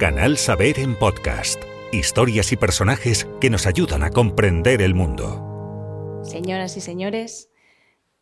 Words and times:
Canal 0.00 0.38
Saber 0.38 0.78
en 0.78 0.94
podcast. 0.94 1.62
Historias 1.92 2.52
y 2.52 2.56
personajes 2.56 3.28
que 3.38 3.50
nos 3.50 3.66
ayudan 3.66 4.02
a 4.02 4.08
comprender 4.08 4.80
el 4.80 4.94
mundo. 4.94 6.22
Señoras 6.24 6.74
y 6.78 6.80
señores, 6.80 7.50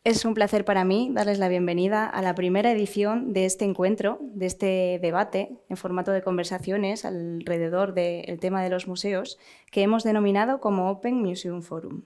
es 0.03 0.25
un 0.25 0.33
placer 0.33 0.65
para 0.65 0.83
mí 0.83 1.09
darles 1.13 1.39
la 1.39 1.47
bienvenida 1.47 2.05
a 2.05 2.21
la 2.21 2.35
primera 2.35 2.69
edición 2.69 3.31
de 3.31 3.45
este 3.45 3.63
encuentro, 3.63 4.19
de 4.21 4.45
este 4.45 4.99
debate 5.01 5.57
en 5.69 5.77
formato 5.77 6.11
de 6.11 6.21
conversaciones 6.21 7.05
alrededor 7.05 7.93
del 7.93 8.41
tema 8.41 8.61
de 8.61 8.71
los 8.71 8.85
museos 8.85 9.39
que 9.71 9.81
hemos 9.81 10.03
denominado 10.03 10.59
como 10.59 10.91
Open 10.91 11.15
Museum 11.23 11.61
Forum. 11.61 12.01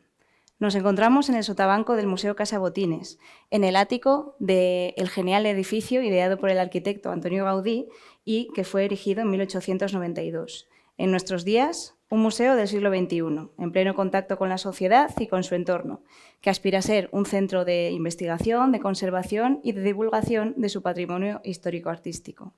Nos 0.59 0.75
encontramos 0.75 1.27
en 1.27 1.35
el 1.35 1.43
sotabanco 1.43 1.95
del 1.95 2.07
Museo 2.07 2.35
Casa 2.35 2.59
Botines, 2.59 3.17
en 3.49 3.63
el 3.63 3.75
ático 3.75 4.35
del 4.39 5.09
genial 5.09 5.45
edificio 5.45 6.01
ideado 6.03 6.37
por 6.37 6.51
el 6.51 6.59
arquitecto 6.59 7.11
Antonio 7.11 7.43
Gaudí 7.43 7.89
y 8.25 8.49
que 8.53 8.63
fue 8.63 8.85
erigido 8.85 9.21
en 9.21 9.29
1892. 9.29 10.67
En 10.97 11.11
nuestros 11.11 11.43
días, 11.43 11.95
un 12.09 12.19
museo 12.19 12.55
del 12.55 12.67
siglo 12.67 12.91
XXI, 12.91 13.49
en 13.57 13.71
pleno 13.71 13.95
contacto 13.95 14.37
con 14.37 14.49
la 14.49 14.59
sociedad 14.59 15.11
y 15.19 15.27
con 15.27 15.43
su 15.43 15.55
entorno, 15.55 16.03
que 16.41 16.51
aspira 16.51 16.79
a 16.79 16.83
ser 16.83 17.09
un 17.11 17.25
centro 17.25 17.65
de 17.65 17.89
investigación, 17.89 18.71
de 18.71 18.79
conservación 18.79 19.59
y 19.63 19.71
de 19.71 19.81
divulgación 19.81 20.53
de 20.57 20.69
su 20.69 20.83
patrimonio 20.83 21.41
histórico-artístico. 21.43 22.53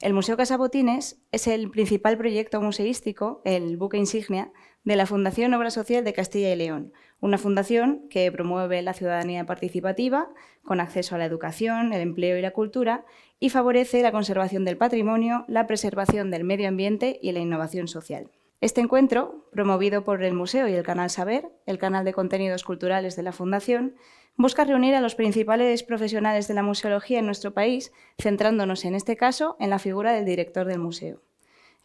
El 0.00 0.12
Museo 0.12 0.36
Casabotines 0.36 1.18
es 1.32 1.46
el 1.46 1.70
principal 1.70 2.18
proyecto 2.18 2.60
museístico, 2.60 3.40
el 3.44 3.76
buque 3.76 3.96
insignia, 3.96 4.52
de 4.84 4.94
la 4.94 5.04
Fundación 5.04 5.52
Obra 5.52 5.70
Social 5.70 6.04
de 6.04 6.12
Castilla 6.12 6.52
y 6.52 6.56
León, 6.56 6.92
una 7.20 7.38
fundación 7.38 8.06
que 8.08 8.30
promueve 8.30 8.80
la 8.82 8.94
ciudadanía 8.94 9.44
participativa 9.44 10.28
con 10.62 10.80
acceso 10.80 11.14
a 11.14 11.18
la 11.18 11.24
educación, 11.24 11.92
el 11.92 12.02
empleo 12.02 12.38
y 12.38 12.42
la 12.42 12.52
cultura 12.52 13.04
y 13.38 13.50
favorece 13.50 14.02
la 14.02 14.12
conservación 14.12 14.64
del 14.64 14.76
patrimonio, 14.76 15.44
la 15.48 15.66
preservación 15.66 16.30
del 16.30 16.44
medio 16.44 16.68
ambiente 16.68 17.18
y 17.22 17.32
la 17.32 17.40
innovación 17.40 17.88
social. 17.88 18.30
Este 18.60 18.80
encuentro, 18.80 19.48
promovido 19.52 20.04
por 20.04 20.22
el 20.24 20.32
Museo 20.32 20.66
y 20.66 20.72
el 20.72 20.82
Canal 20.82 21.10
Saber, 21.10 21.48
el 21.66 21.78
canal 21.78 22.04
de 22.06 22.14
contenidos 22.14 22.64
culturales 22.64 23.14
de 23.14 23.22
la 23.22 23.32
Fundación, 23.32 23.96
busca 24.36 24.64
reunir 24.64 24.94
a 24.94 25.00
los 25.00 25.14
principales 25.14 25.82
profesionales 25.82 26.48
de 26.48 26.54
la 26.54 26.62
museología 26.62 27.18
en 27.18 27.26
nuestro 27.26 27.52
país, 27.52 27.92
centrándonos 28.18 28.84
en 28.86 28.94
este 28.94 29.16
caso 29.16 29.56
en 29.60 29.70
la 29.70 29.78
figura 29.78 30.12
del 30.12 30.24
director 30.24 30.66
del 30.66 30.78
museo. 30.78 31.20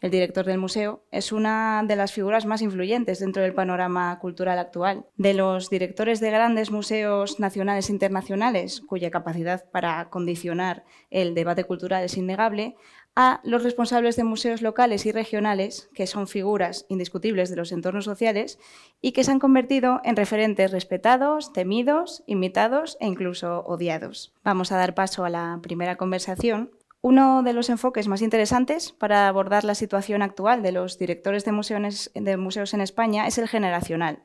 El 0.02 0.10
director 0.10 0.44
del 0.44 0.58
museo 0.58 1.04
es 1.12 1.30
una 1.30 1.84
de 1.86 1.94
las 1.94 2.12
figuras 2.12 2.44
más 2.44 2.60
influyentes 2.60 3.20
dentro 3.20 3.40
del 3.40 3.54
panorama 3.54 4.18
cultural 4.18 4.58
actual. 4.58 5.06
De 5.16 5.32
los 5.32 5.70
directores 5.70 6.18
de 6.18 6.32
grandes 6.32 6.72
museos 6.72 7.38
nacionales 7.38 7.88
e 7.88 7.92
internacionales, 7.92 8.80
cuya 8.80 9.12
capacidad 9.12 9.70
para 9.70 10.10
condicionar 10.10 10.84
el 11.10 11.36
debate 11.36 11.62
cultural 11.62 12.02
es 12.02 12.16
innegable, 12.16 12.74
a 13.14 13.40
los 13.44 13.62
responsables 13.62 14.16
de 14.16 14.24
museos 14.24 14.60
locales 14.60 15.06
y 15.06 15.12
regionales, 15.12 15.88
que 15.94 16.08
son 16.08 16.26
figuras 16.26 16.84
indiscutibles 16.88 17.50
de 17.50 17.56
los 17.56 17.70
entornos 17.70 18.04
sociales 18.04 18.58
y 19.00 19.12
que 19.12 19.22
se 19.22 19.30
han 19.30 19.38
convertido 19.38 20.00
en 20.02 20.16
referentes 20.16 20.72
respetados, 20.72 21.52
temidos, 21.52 22.24
imitados 22.26 22.96
e 23.00 23.06
incluso 23.06 23.60
odiados. 23.66 24.32
Vamos 24.42 24.72
a 24.72 24.78
dar 24.78 24.94
paso 24.94 25.24
a 25.24 25.30
la 25.30 25.60
primera 25.62 25.96
conversación 25.96 26.72
uno 27.04 27.42
de 27.42 27.52
los 27.52 27.68
enfoques 27.68 28.06
más 28.06 28.22
interesantes 28.22 28.92
para 28.92 29.26
abordar 29.26 29.64
la 29.64 29.74
situación 29.74 30.22
actual 30.22 30.62
de 30.62 30.70
los 30.70 30.98
directores 30.98 31.44
de 31.44 31.50
museos, 31.50 32.08
en 32.14 32.80
España 32.80 33.26
es 33.26 33.38
el 33.38 33.48
generacional. 33.48 34.22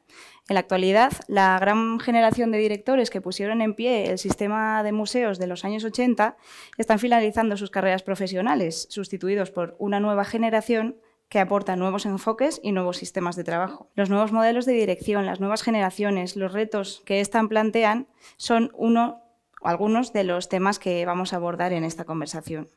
En 0.47 0.53
la 0.53 0.59
actualidad, 0.59 1.11
la 1.27 1.57
gran 1.59 1.99
generación 1.99 2.51
de 2.51 2.59
directores 2.59 3.09
que 3.09 3.19
pusieron 3.19 3.63
en 3.63 3.73
pie 3.73 4.11
el 4.11 4.19
sistema 4.19 4.83
de 4.83 4.91
museos 4.91 5.39
de 5.39 5.47
los 5.47 5.65
años 5.65 5.83
80 5.83 6.37
están 6.77 6.99
finalizando 6.99 7.57
sus 7.57 7.71
carreras 7.71 8.03
profesionales, 8.03 8.85
sustituidos 8.91 9.49
por 9.49 9.75
una 9.79 9.99
nueva 9.99 10.23
generación 10.23 10.97
que 11.29 11.39
aporta 11.39 11.75
nuevos 11.75 12.05
enfoques 12.05 12.59
y 12.61 12.73
nuevos 12.73 12.97
sistemas 12.97 13.35
de 13.35 13.43
trabajo. 13.43 13.89
Los 13.95 14.11
nuevos 14.11 14.31
modelos 14.31 14.67
de 14.67 14.73
dirección, 14.73 15.25
las 15.25 15.39
nuevas 15.39 15.63
generaciones, 15.63 16.35
los 16.35 16.53
retos 16.53 17.01
que 17.05 17.21
están 17.21 17.49
plantean 17.49 18.07
son 18.37 18.71
uno 18.75 19.26
algunos 19.61 20.13
de 20.13 20.23
los 20.23 20.49
temas 20.49 20.79
que 20.79 21.05
vamos 21.05 21.33
a 21.33 21.37
abordar 21.37 21.73
en 21.73 21.83
esta 21.83 22.05
conversación. 22.05 22.69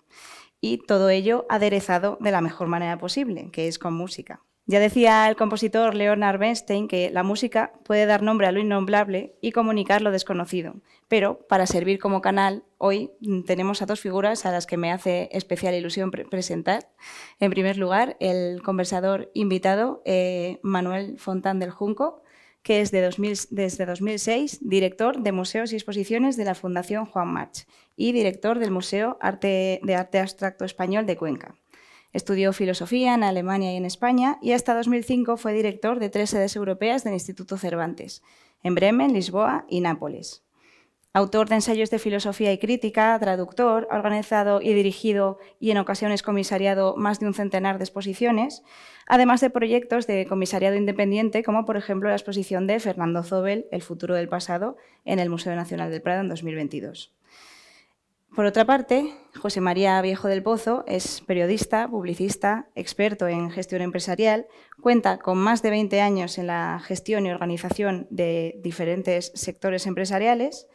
Y 0.61 0.79
todo 0.79 1.09
ello 1.09 1.47
aderezado 1.49 2.19
de 2.21 2.31
la 2.31 2.41
mejor 2.41 2.69
manera 2.69 2.99
posible, 2.99 3.51
que 3.51 3.69
es 3.69 3.79
con 3.79 3.95
música. 3.95 4.43
Ya 4.67 4.79
decía 4.79 5.29
el 5.29 5.35
compositor 5.35 5.97
Leonard 5.97 6.39
Bernstein 6.39 6.87
que 6.87 7.11
la 7.11 7.25
música 7.25 7.73
puede 7.83 8.07
dar 8.07 8.23
nombre 8.23 8.47
a 8.47 8.53
lo 8.53 8.61
innombrable 8.61 9.35
y 9.41 9.51
comunicar 9.51 10.01
lo 10.01 10.13
desconocido, 10.13 10.77
pero 11.09 11.45
para 11.49 11.67
servir 11.67 11.99
como 11.99 12.21
canal, 12.21 12.63
hoy 12.79 13.11
tenemos 13.47 13.83
a 13.83 13.87
dos 13.87 13.99
figuras 13.99 14.47
a 14.47 14.53
las 14.53 14.67
que 14.67 14.77
me 14.77 14.93
hace 14.93 15.29
especial 15.33 15.75
ilusión 15.75 16.13
presentar. 16.13 16.89
En 17.41 17.51
primer 17.51 17.79
lugar, 17.79 18.17
el 18.21 18.63
conversador 18.63 19.33
invitado, 19.35 20.03
eh, 20.05 20.61
Manuel 20.63 21.19
Fontán 21.19 21.59
del 21.59 21.71
Junco, 21.71 22.23
que 22.63 22.81
es 22.81 22.91
desde 22.91 23.87
2006 23.87 24.59
director 24.61 25.23
de 25.23 25.33
Museos 25.33 25.73
y 25.73 25.77
Exposiciones 25.77 26.37
de 26.37 26.45
la 26.45 26.55
Fundación 26.55 27.07
Juan 27.07 27.29
March 27.29 27.67
y 27.97 28.13
director 28.13 28.59
del 28.59 28.71
Museo 28.71 29.19
de 29.41 29.95
Arte 29.97 30.19
Abstracto 30.19 30.65
Español 30.65 31.07
de 31.07 31.17
Cuenca. 31.17 31.55
Estudió 32.13 32.53
filosofía 32.53 33.15
en 33.15 33.23
Alemania 33.23 33.73
y 33.73 33.77
en 33.77 33.85
España 33.85 34.39
y 34.43 34.53
hasta 34.53 34.75
2005 34.75 35.37
fue 35.37 35.53
director 35.53 36.01
de 36.01 36.11
tres 36.11 36.31
sedes 36.31 36.57
europeas 36.57 37.05
del 37.05 37.15
Instituto 37.15 37.57
Cervantes, 37.57 38.23
en 38.63 38.75
Bremen, 38.75 39.13
Lisboa 39.13 39.65
y 39.69 39.81
Nápoles. 39.81 40.43
Autor 41.13 41.49
de 41.49 41.57
ensayos 41.57 41.91
de 41.91 41.99
filosofía 41.99 42.53
y 42.53 42.59
crítica, 42.59 43.19
traductor, 43.19 43.89
ha 43.91 43.97
organizado 43.97 44.63
y 44.63 44.73
dirigido 44.73 45.39
y 45.59 45.73
en 45.73 45.79
ocasiones 45.79 46.23
comisariado 46.23 46.95
más 46.97 47.19
de 47.19 47.27
un 47.27 47.35
centenar 47.35 47.79
de 47.79 47.85
exposiciones, 47.85 48.63
además 49.09 49.41
de 49.41 49.51
proyectos 49.51 50.07
de 50.07 50.25
comisariado 50.27 50.77
independiente, 50.77 51.43
como 51.43 51.65
por 51.65 51.77
ejemplo 51.77 52.11
la 52.11 52.15
exposición 52.15 52.69
de 52.69 52.79
Fernando 52.79 53.25
Zobel, 53.25 53.67
El 53.73 53.83
futuro 53.83 54.15
del 54.15 54.29
pasado, 54.29 54.77
en 55.05 55.19
el 55.19 55.31
Museo 55.31 55.57
Nacional 55.57 55.91
del 55.91 56.01
Prado 56.01 56.21
en 56.21 56.29
2022. 56.29 57.13
Por 58.37 58.45
otra 58.45 58.65
parte, 58.65 59.13
José 59.37 59.61
María 59.61 60.01
Viejo 60.03 60.29
del 60.29 60.45
Pozo 60.45 60.85
es 60.87 61.23
periodista, 61.23 61.89
publicista, 61.89 62.69
experto 62.77 63.27
en 63.27 63.51
gestión 63.51 63.83
empresarial, 63.83 64.47
cuenta 64.81 65.19
con 65.19 65.39
más 65.39 65.61
de 65.63 65.71
20 65.71 66.01
años 66.01 66.39
en 66.39 66.47
la 66.47 66.81
gestión 66.85 67.27
y 67.27 67.33
organización 67.33 68.07
de 68.11 68.61
diferentes 68.63 69.33
sectores 69.35 69.89
empresariales, 69.89 70.69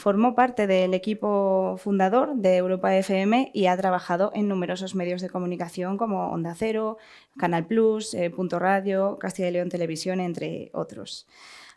Formó 0.00 0.34
parte 0.34 0.66
del 0.66 0.94
equipo 0.94 1.76
fundador 1.76 2.34
de 2.34 2.56
Europa 2.56 2.96
FM 2.96 3.50
y 3.52 3.66
ha 3.66 3.76
trabajado 3.76 4.32
en 4.34 4.48
numerosos 4.48 4.94
medios 4.94 5.20
de 5.20 5.28
comunicación 5.28 5.98
como 5.98 6.30
Onda 6.30 6.54
Cero, 6.54 6.96
Canal 7.36 7.66
Plus, 7.66 8.14
eh, 8.14 8.30
Punto 8.30 8.58
Radio, 8.58 9.18
Castilla 9.20 9.48
y 9.48 9.52
León 9.52 9.68
Televisión, 9.68 10.20
entre 10.20 10.70
otros. 10.72 11.26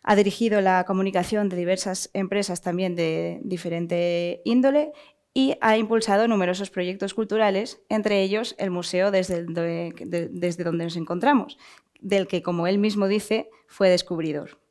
Ha 0.02 0.16
dirigido 0.16 0.62
la 0.62 0.84
comunicación 0.86 1.50
de 1.50 1.58
diversas 1.58 2.08
empresas 2.14 2.62
también 2.62 2.96
de 2.96 3.40
diferente 3.44 4.40
índole 4.46 4.92
y 5.34 5.58
ha 5.60 5.76
impulsado 5.76 6.26
numerosos 6.26 6.70
proyectos 6.70 7.12
culturales, 7.12 7.82
entre 7.90 8.22
ellos 8.22 8.54
el 8.56 8.70
museo 8.70 9.10
desde, 9.10 9.44
desde 9.44 10.64
donde 10.64 10.84
nos 10.84 10.96
encontramos, 10.96 11.58
del 12.00 12.26
que, 12.26 12.42
como 12.42 12.66
él 12.66 12.78
mismo 12.78 13.06
dice, 13.06 13.50
fue 13.66 13.90
descubridor. 13.90 14.63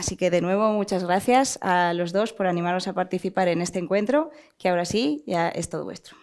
Así 0.00 0.16
que 0.16 0.30
de 0.30 0.40
nuevo 0.40 0.72
muchas 0.72 1.04
gracias 1.04 1.58
a 1.60 1.92
los 1.92 2.14
dos 2.14 2.32
por 2.32 2.46
animaros 2.46 2.88
a 2.88 2.94
participar 2.94 3.48
en 3.48 3.60
este 3.60 3.78
encuentro, 3.78 4.30
que 4.56 4.70
ahora 4.70 4.86
sí 4.86 5.22
ya 5.26 5.50
es 5.50 5.68
todo 5.68 5.84
vuestro. 5.84 6.16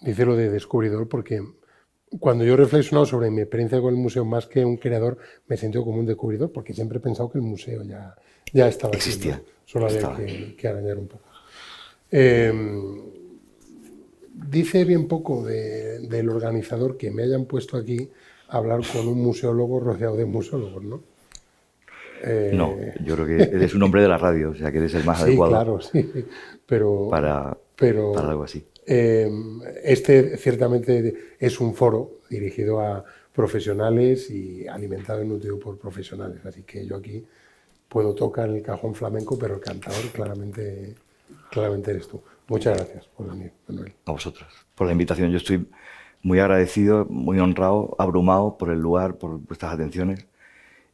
Dice 0.00 0.24
lo 0.24 0.34
de 0.34 0.48
descubridor 0.48 1.10
porque 1.10 1.42
cuando 2.18 2.42
yo 2.42 2.54
he 2.54 2.56
reflexionado 2.56 3.04
sobre 3.04 3.30
mi 3.30 3.42
experiencia 3.42 3.82
con 3.82 3.92
el 3.92 4.00
museo 4.00 4.24
más 4.24 4.46
que 4.46 4.64
un 4.64 4.78
creador, 4.78 5.18
me 5.46 5.56
he 5.56 5.58
sentido 5.58 5.84
como 5.84 5.98
un 5.98 6.06
descubridor 6.06 6.50
porque 6.50 6.72
siempre 6.72 6.96
he 6.96 7.00
pensado 7.02 7.30
que 7.30 7.36
el 7.36 7.44
museo 7.44 7.82
ya, 7.82 8.16
ya 8.50 8.66
estaba 8.66 8.94
Existía. 8.94 9.42
Solo 9.66 9.88
había 9.88 10.56
que, 10.56 10.68
arañar 10.68 10.96
un 10.96 11.08
poco. 11.08 11.24
Em, 12.10 12.98
dice 14.48 14.86
bien 14.86 15.06
poco 15.06 15.44
del 15.44 16.30
organizador 16.30 16.96
que 16.96 17.10
me 17.10 17.24
hayan 17.24 17.44
puesto 17.44 17.76
aquí 17.76 18.08
a 18.48 18.56
hablar 18.56 18.80
con 18.90 19.06
un 19.06 19.22
museólogo 19.22 19.80
rodeado 19.80 20.16
de 20.16 20.24
museólogos, 20.24 20.82
¿no? 20.82 21.11
No, 22.52 22.76
eh, 22.78 22.94
yo 23.04 23.14
creo 23.16 23.26
que 23.26 23.42
eres 23.56 23.74
un 23.74 23.82
hombre 23.82 24.02
de 24.02 24.08
la 24.08 24.18
radio, 24.18 24.50
o 24.50 24.54
sea 24.54 24.70
que 24.70 24.78
eres 24.78 24.94
el 24.94 25.04
más 25.04 25.22
adecuado. 25.22 25.52
Claro, 25.52 25.80
sí, 25.80 26.26
pero, 26.66 27.08
para, 27.10 27.56
pero, 27.76 28.16
algo 28.18 28.44
así. 28.44 28.64
Eh, 28.86 29.30
este 29.82 30.36
ciertamente 30.36 31.36
es 31.38 31.60
un 31.60 31.74
foro 31.74 32.20
dirigido 32.28 32.80
a 32.80 33.04
profesionales 33.32 34.30
y 34.30 34.66
alimentado 34.66 35.22
y 35.22 35.26
nutrido 35.26 35.58
por 35.58 35.78
profesionales, 35.78 36.44
así 36.44 36.62
que 36.62 36.86
yo 36.86 36.96
aquí 36.96 37.24
puedo 37.88 38.14
tocar 38.14 38.48
el 38.48 38.62
cajón 38.62 38.94
flamenco, 38.94 39.38
pero 39.38 39.54
el 39.54 39.60
cantador 39.60 40.04
claramente, 40.12 40.94
claramente 41.50 41.90
eres 41.90 42.08
tú. 42.08 42.22
Muchas 42.48 42.76
gracias 42.76 43.06
por 43.06 43.30
venir, 43.30 43.52
Manuel. 43.68 43.92
A 44.06 44.12
vosotros, 44.12 44.48
por 44.74 44.86
la 44.86 44.92
invitación. 44.92 45.30
Yo 45.30 45.36
estoy 45.36 45.66
muy 46.22 46.38
agradecido, 46.38 47.06
muy 47.08 47.38
honrado, 47.38 47.94
abrumado 47.98 48.56
por 48.56 48.70
el 48.70 48.78
lugar, 48.78 49.16
por 49.16 49.38
vuestras 49.38 49.74
atenciones 49.74 50.26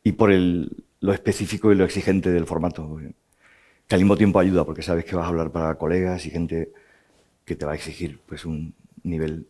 y 0.03 0.13
por 0.13 0.33
el, 0.33 0.85
lo 1.01 1.13
específico 1.13 1.73
y 1.73 1.75
lo 1.75 1.85
exigente 1.85 2.31
del 2.31 2.47
formato, 2.47 2.99
que 3.87 3.95
al 3.95 4.01
mismo 4.01 4.17
tiempo 4.17 4.39
ayuda, 4.39 4.65
porque 4.65 4.83
sabes 4.83 5.05
que 5.05 5.17
vas 5.17 5.25
a 5.25 5.29
hablar 5.29 5.51
para 5.51 5.77
colegas 5.77 6.27
y 6.27 6.31
gente 6.31 6.73
que 7.45 7.57
te 7.57 7.65
va 7.65 7.73
a 7.73 7.75
exigir 7.75 8.21
pues, 8.27 8.45
un 8.45 8.75
nivel 9.03 9.47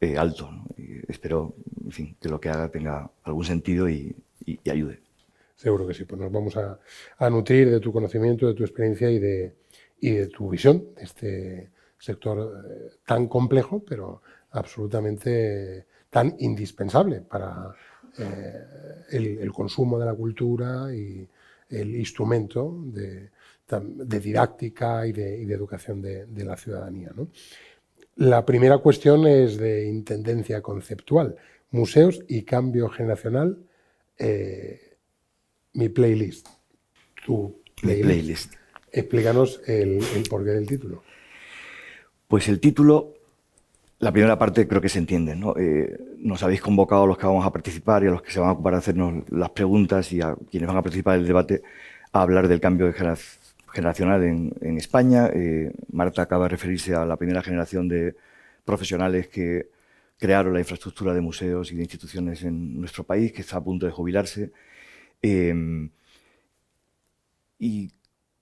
eh, 0.00 0.16
alto. 0.16 0.50
espero 1.08 1.54
en 1.84 1.92
fin, 1.92 2.16
que 2.20 2.28
lo 2.28 2.40
que 2.40 2.48
haga 2.48 2.68
tenga 2.68 3.10
algún 3.24 3.44
sentido 3.44 3.88
y, 3.88 4.14
ayude. 4.70 5.00
Seguro 5.54 5.86
que 5.86 5.94
sí, 5.94 6.04
pues 6.04 6.20
nos 6.20 6.32
vamos 6.32 6.56
a, 6.56 7.30
nutrir 7.30 7.70
de 7.70 7.80
tu 7.80 7.92
conocimiento, 7.92 8.46
de 8.46 8.54
tu 8.54 8.64
experiencia 8.64 9.10
y 9.10 9.18
de, 9.18 10.26
tu 10.26 10.50
visión 10.50 10.94
de 10.96 11.02
este 11.02 11.70
sector 11.98 12.64
eh, 12.68 12.90
tan 13.06 13.28
complejo, 13.28 13.84
pero 13.84 14.22
absolutamente 14.50 15.86
tan 16.10 16.34
indispensable 16.40 17.20
para 17.20 17.72
eh, 18.18 18.64
el, 19.10 19.52
consumo 19.52 19.98
de 19.98 20.06
la 20.06 20.14
cultura 20.14 20.94
y 20.94 21.26
el 21.68 21.96
instrumento 21.96 22.82
de, 22.84 23.30
didáctica 24.20 25.06
y 25.06 25.12
de, 25.12 25.42
educación 25.52 26.02
de, 26.02 26.44
la 26.44 26.56
ciudadanía. 26.56 27.12
La 28.16 28.44
primera 28.44 28.78
cuestión 28.78 29.26
es 29.26 29.56
de 29.56 29.88
intendencia 29.88 30.60
conceptual, 30.60 31.36
museos 31.70 32.22
y 32.28 32.42
cambio 32.42 32.88
generacional. 32.88 33.58
Eh, 34.18 34.96
mi 35.74 35.88
playlist, 35.88 36.48
tu 37.24 37.62
playlist. 37.80 38.54
Explícanos 38.92 39.62
el, 39.66 40.02
porqué 40.28 40.50
del 40.50 40.66
título. 40.66 41.02
Pues 42.28 42.48
el 42.48 42.60
título, 42.60 43.14
la 44.02 44.10
primera 44.10 44.36
parte 44.36 44.66
creo 44.66 44.80
que 44.80 44.88
se 44.88 44.98
entiende. 44.98 45.36
¿no? 45.36 45.54
Eh, 45.56 45.96
nos 46.18 46.42
habéis 46.42 46.60
convocado 46.60 47.04
a 47.04 47.06
los 47.06 47.16
que 47.16 47.24
vamos 47.24 47.46
a 47.46 47.52
participar 47.52 48.02
y 48.02 48.08
a 48.08 48.10
los 48.10 48.20
que 48.20 48.32
se 48.32 48.40
van 48.40 48.48
a 48.48 48.52
ocupar 48.52 48.72
de 48.72 48.78
hacernos 48.80 49.30
las 49.30 49.50
preguntas 49.50 50.12
y 50.12 50.20
a 50.20 50.34
quienes 50.50 50.66
van 50.66 50.76
a 50.76 50.82
participar 50.82 51.14
en 51.14 51.20
el 51.20 51.28
debate 51.28 51.62
a 52.10 52.22
hablar 52.22 52.48
del 52.48 52.60
cambio 52.60 52.92
generacional 53.68 54.24
en, 54.24 54.76
España. 54.76 55.28
Eh, 55.32 55.72
Marta 55.92 56.22
acaba 56.22 56.46
de 56.46 56.48
referirse 56.48 56.96
a 56.96 57.06
la 57.06 57.16
primera 57.16 57.42
generación 57.42 57.86
de 57.86 58.16
profesionales 58.64 59.28
que 59.28 59.68
crearon 60.18 60.52
la 60.52 60.58
infraestructura 60.58 61.14
de 61.14 61.20
museos 61.20 61.70
y 61.70 61.76
de 61.76 61.82
instituciones 61.82 62.42
en 62.42 62.80
nuestro 62.80 63.04
país, 63.04 63.32
que 63.32 63.42
está 63.42 63.58
a 63.58 63.64
punto 63.64 63.86
de 63.86 63.92
jubilarse. 63.92 64.50
Eh, 65.22 65.54
y 67.60 67.92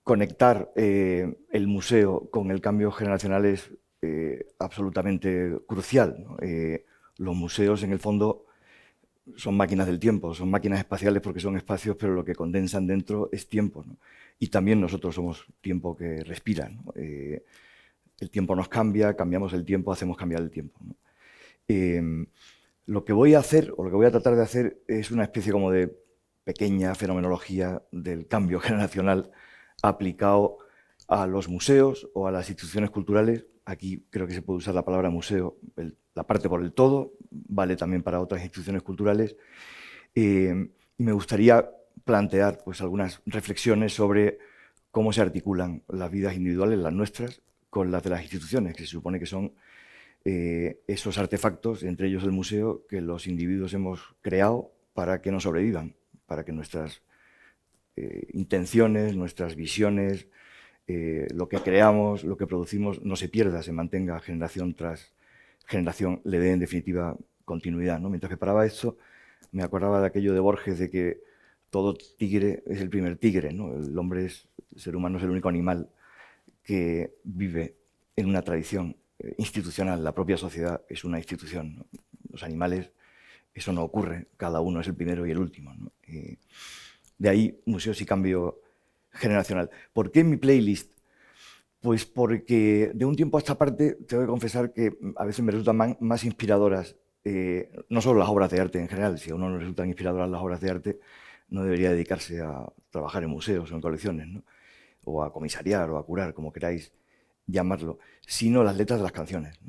conectar 0.01 0.71
el 0.75 1.67
museo 1.67 2.27
con 2.31 2.49
el 2.49 2.61
cambio 2.61 2.91
generacional 2.91 3.45
es 3.45 3.71
eh, 4.01 4.47
absolutamente 4.59 5.59
crucial. 5.67 6.25
Eh, 6.41 6.85
los 7.17 7.35
museos, 7.35 7.83
en 7.83 7.91
el 7.91 7.99
fondo, 7.99 8.45
son 9.35 9.55
máquinas 9.55 9.87
del 9.87 9.99
tiempo, 9.99 10.33
son 10.33 10.49
máquinas 10.49 10.79
espaciales 10.79 11.21
porque 11.21 11.39
son 11.39 11.57
espacios, 11.57 11.95
pero 11.97 12.13
lo 12.13 12.25
que 12.25 12.35
condensan 12.35 12.87
dentro 12.87 13.29
es 13.31 13.47
tiempo. 13.47 13.85
Y 14.39 14.47
también 14.47 14.81
nosotros 14.81 15.15
somos 15.15 15.45
tiempo 15.61 15.95
que 15.95 16.23
respira. 16.23 16.71
el 16.95 18.29
tiempo 18.29 18.55
nos 18.55 18.69
cambia, 18.69 19.15
cambiamos 19.15 19.53
el 19.53 19.65
tiempo, 19.65 19.91
hacemos 19.91 20.17
cambiar 20.17 20.41
el 20.41 20.51
tiempo. 20.51 20.79
lo 22.87 23.05
que 23.05 23.13
voy 23.13 23.35
a 23.35 23.39
hacer, 23.39 23.73
o 23.77 23.83
lo 23.83 23.89
que 23.89 23.95
voy 23.95 24.05
a 24.07 24.11
tratar 24.11 24.35
de 24.35 24.43
hacer, 24.43 24.81
es 24.87 25.11
una 25.11 25.23
especie 25.23 25.51
como 25.51 25.71
de 25.71 25.95
pequeña 26.43 26.95
fenomenología 26.95 27.81
del 27.91 28.27
cambio 28.27 28.59
generacional 28.67 29.31
aplicado 29.81 30.57
a 31.07 31.27
los 31.27 31.49
museos 31.49 32.09
o 32.13 32.27
a 32.27 32.31
las 32.31 32.49
instituciones 32.49 32.89
culturales. 32.89 33.45
Aquí 33.65 34.05
creo 34.09 34.27
que 34.27 34.33
se 34.33 34.41
puede 34.41 34.57
usar 34.57 34.73
la 34.73 34.83
palabra 34.83 35.09
museo, 35.09 35.57
la 36.13 36.23
parte 36.23 36.49
por 36.49 36.61
el 36.61 36.73
todo, 36.73 37.13
vale 37.29 37.75
también 37.75 38.03
para 38.03 38.19
otras 38.19 38.41
instituciones 38.41 38.81
culturales. 38.81 39.35
Eh, 40.15 40.53
y 40.97 41.03
me 41.03 41.13
gustaría 41.13 41.69
plantear 42.03 42.59
pues, 42.63 42.81
algunas 42.81 43.21
reflexiones 43.25 43.93
sobre 43.93 44.39
cómo 44.91 45.13
se 45.13 45.21
articulan 45.21 45.83
las 45.87 46.11
vidas 46.11 46.35
individuales, 46.35 46.79
las 46.79 46.93
nuestras, 46.93 47.41
con 47.69 47.91
las 47.91 48.03
de 48.03 48.09
las 48.09 48.21
instituciones, 48.21 48.75
que 48.75 48.83
se 48.83 48.89
supone 48.89 49.19
que 49.19 49.25
son 49.25 49.53
eh, 50.25 50.81
esos 50.87 51.17
artefactos, 51.17 51.83
entre 51.83 52.07
ellos 52.07 52.23
el 52.23 52.31
museo, 52.31 52.85
que 52.87 53.01
los 53.01 53.27
individuos 53.27 53.73
hemos 53.73 54.01
creado 54.21 54.71
para 54.93 55.21
que 55.21 55.31
nos 55.31 55.43
sobrevivan, 55.43 55.95
para 56.25 56.43
que 56.43 56.51
nuestras 56.51 57.01
eh, 57.95 58.27
intenciones, 58.33 59.15
nuestras 59.15 59.55
visiones, 59.55 60.27
eh, 60.87 61.27
lo 61.33 61.47
que 61.47 61.57
creamos, 61.57 62.23
lo 62.23 62.37
que 62.37 62.47
producimos, 62.47 63.01
no 63.03 63.15
se 63.15 63.29
pierda, 63.29 63.63
se 63.63 63.71
mantenga 63.71 64.19
generación 64.19 64.73
tras 64.73 65.13
generación, 65.65 66.21
le 66.23 66.39
dé 66.39 66.51
en 66.51 66.59
definitiva 66.59 67.15
continuidad. 67.45 67.99
¿no? 67.99 68.09
Mientras 68.09 68.29
que 68.29 68.37
paraba 68.37 68.65
esto, 68.65 68.97
me 69.51 69.63
acordaba 69.63 70.01
de 70.01 70.07
aquello 70.07 70.33
de 70.33 70.39
Borges, 70.39 70.79
de 70.79 70.89
que 70.89 71.21
todo 71.69 71.93
tigre 71.93 72.63
es 72.67 72.81
el 72.81 72.89
primer 72.89 73.17
tigre. 73.17 73.49
El 73.49 73.97
hombre 73.97 74.25
es, 74.25 74.47
el 74.75 74.81
ser 74.81 74.95
humano 74.95 75.17
es 75.17 75.23
el 75.23 75.29
único 75.29 75.49
animal 75.49 75.89
que 76.63 77.15
vive 77.23 77.75
en 78.15 78.27
una 78.27 78.41
tradición 78.41 78.97
eh, 79.19 79.35
institucional. 79.37 80.03
La 80.03 80.13
propia 80.13 80.37
sociedad 80.37 80.81
es 80.89 81.03
una 81.03 81.17
institución. 81.17 81.85
Los 82.31 82.43
animales, 82.43 82.91
eso 83.53 83.71
no 83.71 83.83
ocurre. 83.83 84.27
Cada 84.37 84.61
uno 84.61 84.81
es 84.81 84.87
el 84.87 84.95
primero 84.95 85.25
y 85.25 85.31
el 85.31 85.37
último. 85.37 85.73
¿no? 85.73 85.91
De 87.17 87.29
ahí 87.29 87.61
museos 87.65 88.01
y 88.01 88.05
cambio 88.05 88.60
generacional. 89.11 89.69
¿Por 89.93 90.11
qué 90.11 90.23
mi 90.23 90.37
playlist? 90.37 90.91
Pues 91.81 92.05
porque 92.05 92.91
de 92.93 93.05
un 93.05 93.15
tiempo 93.15 93.37
a 93.37 93.39
esta 93.39 93.57
parte 93.57 93.93
tengo 94.07 94.23
que 94.23 94.29
confesar 94.29 94.71
que 94.71 94.97
a 95.15 95.25
veces 95.25 95.43
me 95.43 95.51
resultan 95.51 95.97
más 95.99 96.23
inspiradoras, 96.23 96.95
eh, 97.23 97.71
no 97.89 98.01
solo 98.01 98.19
las 98.19 98.29
obras 98.29 98.51
de 98.51 98.59
arte 98.59 98.79
en 98.79 98.87
general, 98.87 99.17
si 99.17 99.31
a 99.31 99.35
uno 99.35 99.49
no 99.49 99.55
le 99.55 99.61
resultan 99.61 99.87
inspiradoras 99.87 100.29
las 100.29 100.41
obras 100.41 100.61
de 100.61 100.69
arte, 100.69 100.99
no 101.49 101.63
debería 101.63 101.91
dedicarse 101.91 102.41
a 102.41 102.71
trabajar 102.91 103.23
en 103.23 103.31
museos 103.31 103.71
o 103.71 103.75
en 103.75 103.81
colecciones, 103.81 104.27
o 105.03 105.23
a 105.23 105.33
comisariar 105.33 105.89
o 105.89 105.97
a 105.97 106.05
curar, 106.05 106.33
como 106.33 106.53
queráis 106.53 106.93
llamarlo, 107.47 107.97
sino 108.27 108.63
las 108.63 108.77
letras 108.77 108.99
de 108.99 109.03
las 109.03 109.11
canciones. 109.11 109.59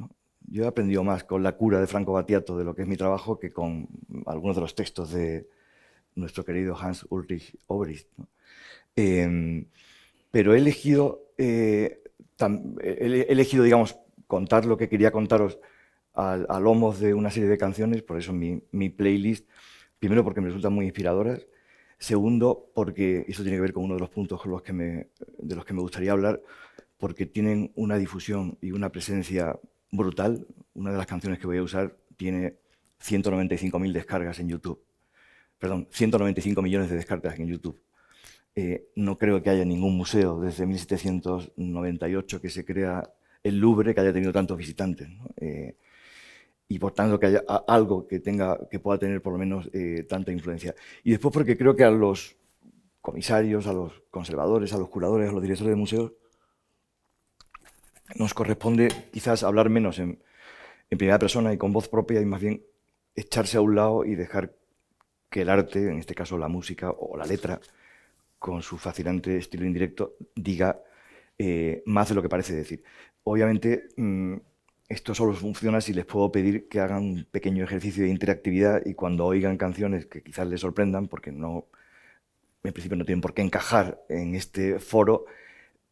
Yo 0.48 0.64
he 0.64 0.66
aprendido 0.66 1.02
más 1.02 1.24
con 1.24 1.42
la 1.42 1.52
cura 1.52 1.80
de 1.80 1.86
Franco 1.86 2.12
Battiato 2.12 2.58
de 2.58 2.64
lo 2.64 2.74
que 2.74 2.82
es 2.82 2.88
mi 2.88 2.96
trabajo 2.96 3.38
que 3.38 3.52
con 3.52 3.88
algunos 4.26 4.56
de 4.56 4.62
los 4.62 4.74
textos 4.74 5.12
de, 5.12 5.48
nuestro 6.14 6.44
querido 6.44 6.76
Hans 6.76 7.06
Ulrich 7.08 7.56
Obrist. 7.66 8.08
Em, 8.96 9.66
pero 10.30 10.54
he 10.54 10.58
elegido, 10.58 11.32
eh, 11.38 12.02
he 12.82 13.26
elegido, 13.28 13.64
digamos, 13.64 13.96
contar 14.26 14.66
lo 14.66 14.76
que 14.76 14.88
quería 14.88 15.10
contaros 15.12 15.58
al, 16.14 16.46
a 16.48 16.60
lomos 16.60 17.00
de 17.00 17.14
una 17.14 17.30
serie 17.30 17.48
de 17.48 17.58
canciones, 17.58 18.02
por 18.02 18.18
eso 18.18 18.32
mi, 18.32 18.62
mi, 18.72 18.88
playlist. 18.90 19.48
Primero, 19.98 20.24
porque 20.24 20.40
me 20.40 20.48
resultan 20.48 20.72
muy 20.72 20.86
inspiradoras. 20.86 21.46
Segundo, 21.98 22.70
porque 22.74 23.24
eso 23.28 23.42
tiene 23.42 23.58
que 23.58 23.62
ver 23.62 23.72
con 23.72 23.84
uno 23.84 23.94
de 23.94 24.00
los 24.00 24.10
puntos 24.10 24.40
de 24.42 25.54
los 25.56 25.64
que 25.64 25.74
me 25.74 25.80
gustaría 25.80 26.12
hablar, 26.12 26.42
porque 26.98 27.26
tienen 27.26 27.72
una 27.76 27.96
difusión 27.96 28.58
y 28.60 28.72
una 28.72 28.90
presencia 28.90 29.58
brutal. 29.90 30.46
Una 30.74 30.90
de 30.90 30.98
las 30.98 31.06
canciones 31.06 31.38
que 31.38 31.46
voy 31.46 31.58
a 31.58 31.62
usar 31.62 31.96
tiene 32.16 32.56
195.000 33.00 33.92
descargas 33.92 34.40
en 34.40 34.48
YouTube 34.48 34.82
perdón, 35.62 35.86
195 35.92 36.60
millones 36.60 36.90
de 36.90 36.96
descargas 36.96 37.38
en 37.38 37.46
YouTube. 37.46 37.80
Eh, 38.54 38.88
no 38.96 39.16
creo 39.16 39.42
que 39.42 39.50
haya 39.50 39.64
ningún 39.64 39.96
museo 39.96 40.38
desde 40.40 40.66
1798 40.66 42.40
que 42.40 42.50
se 42.50 42.64
crea 42.64 43.10
el 43.42 43.58
Louvre 43.58 43.94
que 43.94 44.00
haya 44.00 44.12
tenido 44.12 44.32
tantos 44.32 44.56
visitantes. 44.58 45.08
Eh, 45.36 45.76
y 46.68 46.78
por 46.78 46.92
tanto 46.92 47.18
que 47.18 47.26
haya 47.26 47.42
algo 47.66 48.06
que, 48.06 48.20
tenga, 48.20 48.58
que 48.70 48.78
pueda 48.78 48.98
tener 48.98 49.20
por 49.20 49.32
lo 49.32 49.38
menos 49.38 49.68
eh, 49.72 50.06
tanta 50.08 50.32
influencia. 50.32 50.74
Y 51.04 51.10
después 51.10 51.32
porque 51.32 51.56
creo 51.56 51.76
que 51.76 51.84
a 51.84 51.90
los 51.90 52.36
comisarios, 53.00 53.66
a 53.66 53.72
los 53.72 53.92
conservadores, 54.10 54.72
a 54.72 54.78
los 54.78 54.88
curadores, 54.88 55.30
a 55.30 55.32
los 55.32 55.42
directores 55.42 55.70
de 55.70 55.76
museos, 55.76 56.12
nos 58.14 58.34
corresponde 58.34 58.88
quizás 59.12 59.42
hablar 59.42 59.70
menos 59.70 59.98
en, 59.98 60.22
en 60.90 60.98
primera 60.98 61.18
persona 61.18 61.52
y 61.52 61.58
con 61.58 61.72
voz 61.72 61.88
propia 61.88 62.20
y 62.20 62.26
más 62.26 62.40
bien 62.40 62.62
echarse 63.14 63.56
a 63.56 63.60
un 63.60 63.74
lado 63.74 64.04
y 64.04 64.14
dejar 64.14 64.54
que 65.30 65.42
el 65.42 65.48
arte, 65.48 65.88
en 65.88 65.98
este 65.98 66.14
caso 66.14 66.36
la 66.38 66.48
música 66.48 66.90
o 66.90 67.16
la 67.16 67.24
letra, 67.24 67.60
con 68.42 68.60
su 68.60 68.76
fascinante 68.76 69.36
estilo 69.38 69.64
indirecto, 69.64 70.16
diga 70.34 70.82
eh, 71.38 71.82
más 71.86 72.08
de 72.08 72.16
lo 72.16 72.22
que 72.22 72.28
parece 72.28 72.54
decir. 72.54 72.82
Obviamente, 73.22 73.88
mm, 73.96 74.34
esto 74.88 75.14
solo 75.14 75.32
funciona 75.32 75.80
si 75.80 75.92
les 75.94 76.04
puedo 76.04 76.32
pedir 76.32 76.68
que 76.68 76.80
hagan 76.80 77.04
un 77.04 77.24
pequeño 77.30 77.62
ejercicio 77.62 78.02
de 78.02 78.10
interactividad 78.10 78.82
y 78.84 78.94
cuando 78.94 79.26
oigan 79.26 79.56
canciones 79.58 80.06
que 80.06 80.24
quizás 80.24 80.48
les 80.48 80.60
sorprendan, 80.60 81.06
porque 81.06 81.30
no, 81.30 81.68
en 82.64 82.72
principio 82.72 82.96
no 82.98 83.04
tienen 83.04 83.20
por 83.20 83.32
qué 83.32 83.42
encajar 83.42 84.02
en 84.08 84.34
este 84.34 84.80
foro, 84.80 85.24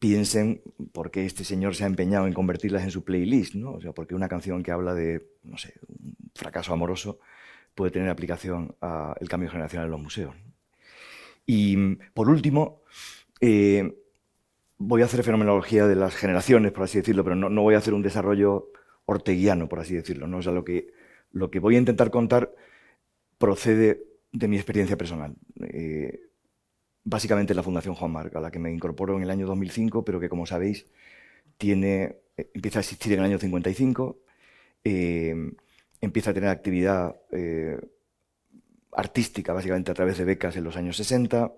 piensen 0.01 0.61
por 0.93 1.13
qué 1.13 1.27
este 1.27 1.45
señor 1.45 1.77
se 1.77 1.85
ha 1.85 1.87
empeñado 1.87 2.27
en 2.27 2.33
convertirlas 2.35 2.83
en 2.83 2.91
su 2.91 3.05
playlist, 3.05 3.55
¿no? 3.55 3.75
O 3.75 3.81
sea, 3.81 3.93
porque 3.93 4.17
una 4.17 4.29
canción 4.29 4.65
que 4.65 4.73
habla 4.73 4.95
de, 4.95 5.25
no 5.45 5.57
sé, 5.57 5.75
un 5.89 6.17
fracaso 6.35 6.73
amoroso, 6.73 7.21
puede 7.77 7.93
tener 7.93 8.09
aplicación 8.09 8.75
al 8.81 9.29
cambio 9.29 9.51
generacional 9.51 9.87
en 9.87 9.93
los 9.93 10.01
museos. 10.01 10.35
Y 11.53 11.97
por 12.15 12.29
último, 12.29 12.83
eh, 13.41 13.97
voy 14.79 15.03
a 15.03 15.07
hacer 15.07 15.25
fenomenología 15.25 15.89
de 15.89 15.97
las 15.97 16.15
generaciones, 16.15 16.71
por 16.71 16.85
así 16.85 16.99
decirlo, 16.99 17.25
pero 17.25 17.35
no, 17.35 17.63
voy 17.63 17.75
a 17.75 17.79
hacer 17.79 17.93
un 17.93 18.03
desarrollo 18.03 18.71
orteguiano, 19.05 19.69
por 19.69 19.81
así 19.81 19.97
decirlo. 19.97 20.29
¿no? 20.29 20.39
O 20.39 20.43
lo 20.43 20.65
que, 20.65 20.93
lo 21.33 21.51
que 21.51 21.59
voy 21.59 21.75
a 21.75 21.79
intentar 21.79 22.13
contar 22.13 22.55
procede 23.37 24.05
de 24.31 24.47
mi 24.47 24.59
experiencia 24.59 24.97
personal. 24.97 25.35
Eh, 25.61 26.21
básicamente 27.03 27.53
la 27.53 27.65
Fundación 27.65 27.97
Juan 27.97 28.13
Marc, 28.13 28.37
a 28.37 28.41
la 28.41 28.53
que 28.53 28.61
me 28.61 28.73
incorporo 28.73 29.17
en 29.17 29.25
el 29.25 29.31
año 29.31 29.49
2005, 29.49 30.05
pero 30.05 30.21
que, 30.21 30.29
como 30.29 30.47
sabéis, 30.47 30.87
tiene, 31.59 32.19
eh, 32.37 32.49
empieza 32.55 32.79
a 32.79 32.83
existir 32.83 33.15
en 33.15 33.19
el 33.19 33.25
año 33.25 33.39
55 33.41 34.19
empieza 36.03 36.31
a 36.31 36.35
tener 36.35 36.49
actividad 36.49 37.17
artística, 38.93 39.53
básicamente 39.53 39.91
a 39.91 39.95
través 39.95 40.19
de 40.19 40.25
becas 40.25 40.57
en 40.57 40.65
los 40.65 40.77
años 40.77 40.97
60. 40.97 41.53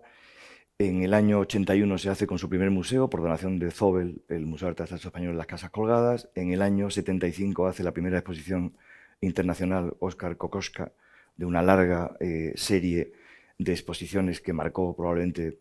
En 0.79 1.03
el 1.03 1.15
año 1.15 1.41
81 1.41 1.99
se 1.99 2.11
hace 2.11 2.27
con 2.27 2.39
su 2.39 2.49
primer 2.49 2.71
museo, 2.71 3.09
por 3.09 3.23
donación 3.23 3.59
de 3.59 3.71
Zobel, 3.71 4.23
el 4.29 4.47
Museo 4.47 4.73
de 4.73 4.83
Arte 4.83 4.95
Español 4.95 5.33
en 5.33 5.39
las 5.39 5.47
Casas 5.47 5.71
Colgadas. 5.71 6.29
En 6.35 6.53
el 6.53 6.63
año 6.63 6.91
75 6.91 7.67
hace 7.67 7.83
la 7.83 7.93
primera 7.93 8.19
exposición 8.19 8.77
internacional 9.21 9.97
Oscar 10.01 10.37
Kokoschka, 10.37 10.93
de 11.37 11.47
una 11.47 11.63
larga 11.63 12.17
eh, 12.21 12.53
serie 12.57 13.13
de 13.59 13.73
exposiciones 13.73 14.41
que 14.41 14.53
marcó 14.53 14.97
probablemente 14.97 15.59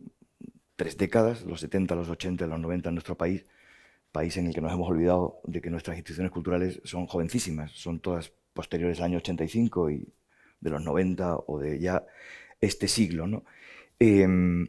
tres 0.76 0.98
décadas, 0.98 1.44
los 1.44 1.62
70, 1.62 1.96
los 1.96 2.10
80, 2.10 2.48
los 2.48 2.60
90 2.60 2.90
en 2.90 2.96
nuestro 2.96 3.16
país, 3.16 3.46
país 4.12 4.36
en 4.38 4.48
el 4.48 4.54
que 4.54 4.62
nos 4.62 4.74
hemos 4.74 4.90
olvidado 4.90 5.40
de 5.46 5.62
que 5.62 5.70
nuestras 5.70 5.98
instituciones 5.98 6.32
culturales 6.32 6.82
son 6.84 7.06
jovencísimas, 7.06 7.72
son 7.72 8.00
todas 8.00 8.34
posteriores 8.54 9.00
al 9.00 9.06
año 9.06 9.18
85 9.18 9.92
y 9.92 10.08
de 10.62 10.70
los 10.70 10.84
90 10.84 11.36
o 11.48 11.60
de 11.60 11.80
ya 11.80 12.06
este 12.62 12.88
siglo. 12.88 13.28
¿no? 13.28 13.44
Em, 14.00 14.68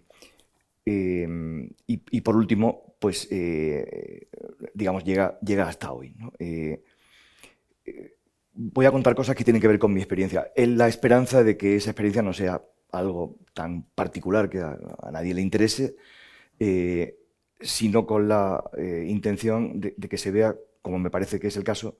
em, 0.85 1.71
y, 1.87 2.21
por 2.23 2.37
último, 2.37 2.97
pues, 2.99 3.29
eh, 3.31 4.29
digamos, 4.75 5.05
llega, 5.05 5.39
llega 5.41 5.69
hasta 5.69 5.93
hoy. 5.93 6.15
Eh, 6.39 6.83
eh, 7.85 8.15
voy 8.55 8.87
a 8.87 8.91
contar 8.91 9.15
cosas 9.15 9.37
que 9.37 9.45
tienen 9.45 9.63
que 9.63 9.69
ver 9.69 9.79
con 9.79 9.93
mi 9.93 10.01
experiencia, 10.01 10.53
en 10.57 10.77
la 10.77 10.89
esperanza 10.89 11.43
de 11.45 11.57
que 11.57 11.77
esa 11.77 11.91
experiencia 11.91 12.23
no 12.23 12.33
sea 12.33 12.63
algo 12.91 13.39
tan 13.55 13.85
particular 13.95 14.51
que 14.51 14.61
a, 14.61 14.79
nadie 15.13 15.35
le 15.35 15.41
interese, 15.41 15.97
sino 17.61 18.07
con 18.07 18.29
la 18.29 18.63
intención 19.07 19.81
de, 19.81 19.95
que 19.95 20.19
se 20.19 20.31
vea, 20.31 20.55
como 20.83 20.99
me 20.99 21.11
parece 21.11 21.41
que 21.41 21.49
es 21.49 21.57
el 21.57 21.65
caso, 21.65 21.99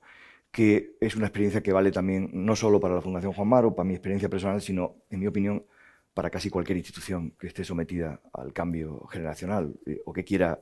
que 0.53 0.97
es 1.01 1.15
una 1.15 1.25
experiencia 1.25 1.63
que 1.63 1.73
vale 1.73 1.91
también 1.91 2.29
no 2.31 2.55
solo 2.55 2.79
para 2.79 2.93
la 2.93 3.01
Fundación 3.01 3.33
Juan 3.33 3.47
Mar 3.47 3.65
o 3.65 3.73
para 3.73 3.87
mi 3.87 3.95
experiencia 3.95 4.29
personal, 4.29 4.61
sino, 4.61 4.97
en 5.09 5.19
mi 5.19 5.25
opinión, 5.25 5.65
para 6.13 6.29
casi 6.29 6.51
cualquier 6.51 6.77
institución 6.77 7.33
que 7.39 7.47
esté 7.47 7.63
sometida 7.65 8.21
al 8.33 8.53
cambio 8.53 9.07
generacional 9.07 9.73
eh, 9.87 9.99
o 10.05 10.13
que 10.13 10.23
quiera, 10.23 10.61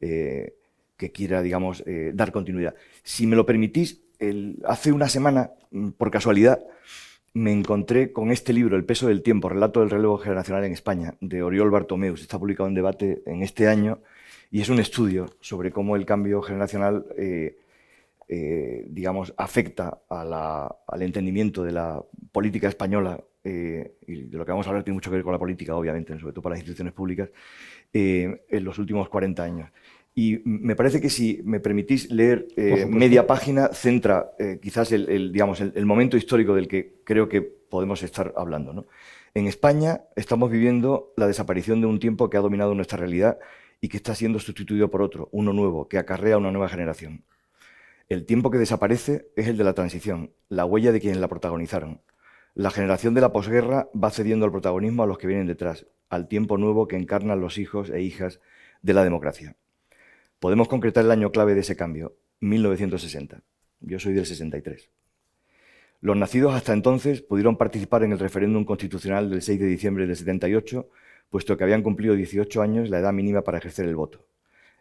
eh, 0.00 0.54
que 0.96 1.12
quiera 1.12 1.42
digamos, 1.42 1.84
eh, 1.86 2.12
dar 2.14 2.32
continuidad. 2.32 2.74
Si 3.02 3.26
me 3.26 3.36
lo 3.36 3.44
permitís, 3.44 4.00
hace 4.64 4.92
una 4.92 5.10
semana, 5.10 5.50
mm, 5.72 5.90
por 5.90 6.10
casualidad, 6.10 6.64
me 7.34 7.52
encontré 7.52 8.12
con 8.12 8.30
este 8.32 8.54
libro, 8.54 8.76
El 8.76 8.86
peso 8.86 9.08
del 9.08 9.22
tiempo, 9.22 9.50
Relato 9.50 9.80
del 9.80 9.90
relevo 9.90 10.16
generacional 10.16 10.64
en 10.64 10.72
España, 10.72 11.16
de 11.20 11.42
Oriol 11.42 11.70
Bartomeus. 11.70 12.22
Está 12.22 12.38
publicado 12.38 12.66
en 12.70 12.74
debate 12.74 13.22
en 13.26 13.42
este 13.42 13.68
año 13.68 14.00
y 14.50 14.62
es 14.62 14.70
un 14.70 14.78
estudio 14.78 15.26
sobre 15.40 15.70
cómo 15.70 15.96
el 15.96 16.06
cambio 16.06 16.40
generacional 16.40 17.04
digamos, 18.28 19.32
afecta 19.38 20.02
al 20.08 21.02
entendimiento 21.02 21.64
de 21.64 21.72
la 21.72 22.04
política 22.30 22.68
española, 22.68 23.18
eh, 23.44 23.94
y 24.06 24.24
de 24.24 24.36
lo 24.36 24.44
que 24.44 24.52
vamos 24.52 24.66
a 24.66 24.70
hablar 24.70 24.84
tiene 24.84 24.96
mucho 24.96 25.10
que 25.10 25.16
ver 25.16 25.24
con 25.24 25.32
la 25.32 25.38
política, 25.38 25.74
obviamente, 25.74 26.18
sobre 26.18 26.32
todo 26.32 26.42
para 26.42 26.54
las 26.54 26.60
instituciones 26.60 26.92
públicas, 26.92 27.30
eh, 27.92 28.44
en 28.48 28.64
los 28.64 28.78
últimos 28.78 29.08
40 29.08 29.42
años. 29.42 29.70
Y 30.14 30.40
me 30.44 30.74
parece 30.74 31.00
que 31.00 31.08
si 31.08 31.40
me 31.44 31.60
permitís 31.60 32.10
leer 32.10 32.48
media 32.88 33.26
página, 33.26 33.68
centra 33.68 34.32
quizás 34.60 34.90
el, 34.90 35.30
digamos, 35.32 35.60
el, 35.60 35.86
momento 35.86 36.16
histórico 36.16 36.56
del 36.56 36.66
que 36.66 36.96
creo 37.04 37.28
que 37.28 37.40
podemos 37.40 38.02
estar 38.02 38.34
hablando. 38.36 38.88
En 39.34 39.46
España 39.46 40.02
estamos 40.16 40.50
viviendo 40.50 41.12
la 41.16 41.28
desaparición 41.28 41.80
de 41.80 41.86
un 41.86 42.00
tiempo 42.00 42.28
que 42.28 42.36
ha 42.36 42.40
dominado 42.40 42.74
nuestra 42.74 42.98
realidad 42.98 43.38
y 43.80 43.88
que 43.88 43.96
está 43.96 44.16
siendo 44.16 44.40
sustituido 44.40 44.90
por 44.90 45.02
otro, 45.02 45.28
uno 45.30 45.52
nuevo, 45.52 45.86
que 45.86 45.98
acarrea 45.98 46.36
una 46.36 46.50
nueva 46.50 46.68
generación. 46.68 47.22
El 48.08 48.24
tiempo 48.24 48.50
que 48.50 48.56
desaparece 48.56 49.28
es 49.36 49.48
el 49.48 49.58
de 49.58 49.64
la 49.64 49.74
transición, 49.74 50.32
la 50.48 50.64
huella 50.64 50.92
de 50.92 51.00
quienes 51.00 51.20
la 51.20 51.28
protagonizaron. 51.28 52.00
La 52.54 52.70
generación 52.70 53.12
de 53.12 53.20
la 53.20 53.34
posguerra 53.34 53.90
va 53.92 54.08
cediendo 54.08 54.46
el 54.46 54.50
protagonismo 54.50 55.02
a 55.02 55.06
los 55.06 55.18
que 55.18 55.26
vienen 55.26 55.46
detrás, 55.46 55.86
al 56.08 56.26
tiempo 56.26 56.56
nuevo 56.56 56.88
que 56.88 56.96
encarnan 56.96 57.42
los 57.42 57.58
hijos 57.58 57.90
e 57.90 58.00
hijas 58.00 58.40
de 58.80 58.94
la 58.94 59.04
democracia. 59.04 59.56
Podemos 60.38 60.68
concretar 60.68 61.04
el 61.04 61.10
año 61.10 61.32
clave 61.32 61.52
de 61.52 61.60
ese 61.60 61.76
cambio, 61.76 62.16
1960. 62.40 63.42
Yo 63.80 63.98
soy 63.98 64.14
del 64.14 64.24
63. 64.24 64.88
Los 66.00 66.16
nacidos 66.16 66.54
hasta 66.54 66.72
entonces 66.72 67.20
pudieron 67.20 67.58
participar 67.58 68.04
en 68.04 68.12
el 68.12 68.18
referéndum 68.18 68.64
constitucional 68.64 69.28
del 69.28 69.42
6 69.42 69.60
de 69.60 69.66
diciembre 69.66 70.06
del 70.06 70.16
78, 70.16 70.88
puesto 71.28 71.58
que 71.58 71.64
habían 71.64 71.82
cumplido 71.82 72.14
18 72.14 72.62
años 72.62 72.88
la 72.88 73.00
edad 73.00 73.12
mínima 73.12 73.42
para 73.42 73.58
ejercer 73.58 73.84
el 73.84 73.96
voto. 73.96 74.27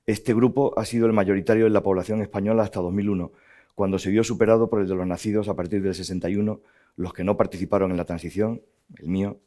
Este 0.08 0.34
grupo 0.34 0.74
ha 0.80 0.86
sido 0.86 1.06
el 1.06 1.12
mayoritario 1.12 1.68
en 1.68 1.74
la 1.74 1.84
población 1.84 2.22
española 2.22 2.64
hasta 2.64 2.80
2001, 2.80 3.34
cuando 3.76 4.00
se 4.00 4.10
vio 4.10 4.24
superado 4.24 4.70
por 4.70 4.80
el 4.80 4.88
de 4.88 4.96
los 4.96 5.06
nacidos 5.06 5.50
a 5.50 5.56
partir 5.58 5.82
del 5.82 5.94
61, 5.94 6.62
los 6.96 7.12
que 7.12 7.26
no 7.26 7.36
participaron 7.36 7.92
en 7.92 7.98
la 7.98 8.06
transición, 8.06 8.62
el 9.00 9.10
mío, 9.10 9.42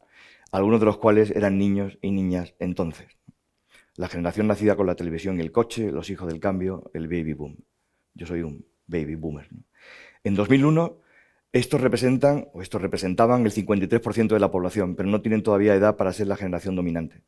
algunos 0.53 0.79
de 0.79 0.85
los 0.85 0.99
cuales 0.99 1.31
eran 1.31 1.57
niños 1.57 1.97
y 2.03 2.11
niñas 2.11 2.53
entonces. 2.59 3.07
La 3.97 4.09
generación 4.09 4.49
nacida 4.49 4.77
con 4.77 4.87
la 4.87 4.97
televisión 4.97 5.39
y 5.39 5.41
el 5.41 5.51
coche, 5.51 5.91
los 5.91 6.11
hijos 6.11 6.29
del 6.29 6.41
cambio, 6.41 6.91
el 6.93 7.09
baby 7.09 7.33
boom. 7.33 7.57
Yo 8.13 8.27
soy 8.27 8.43
un 8.43 8.67
baby 8.87 9.15
boomer. 9.15 9.49
En 10.25 10.35
2001, 10.35 10.99
estos 11.55 11.81
representan, 11.81 12.49
o 12.53 12.61
estos 12.61 12.83
representaban 12.83 13.47
el 13.47 13.53
53% 13.53 14.29
de 14.29 14.41
la 14.41 14.51
población, 14.51 14.95
pero 14.95 15.09
no 15.09 15.23
tienen 15.23 15.43
todavía 15.43 15.75
edad 15.75 15.97
para 15.97 16.13
ser 16.13 16.27
la 16.27 16.37
generación 16.37 16.77
dominante. 16.77 17.23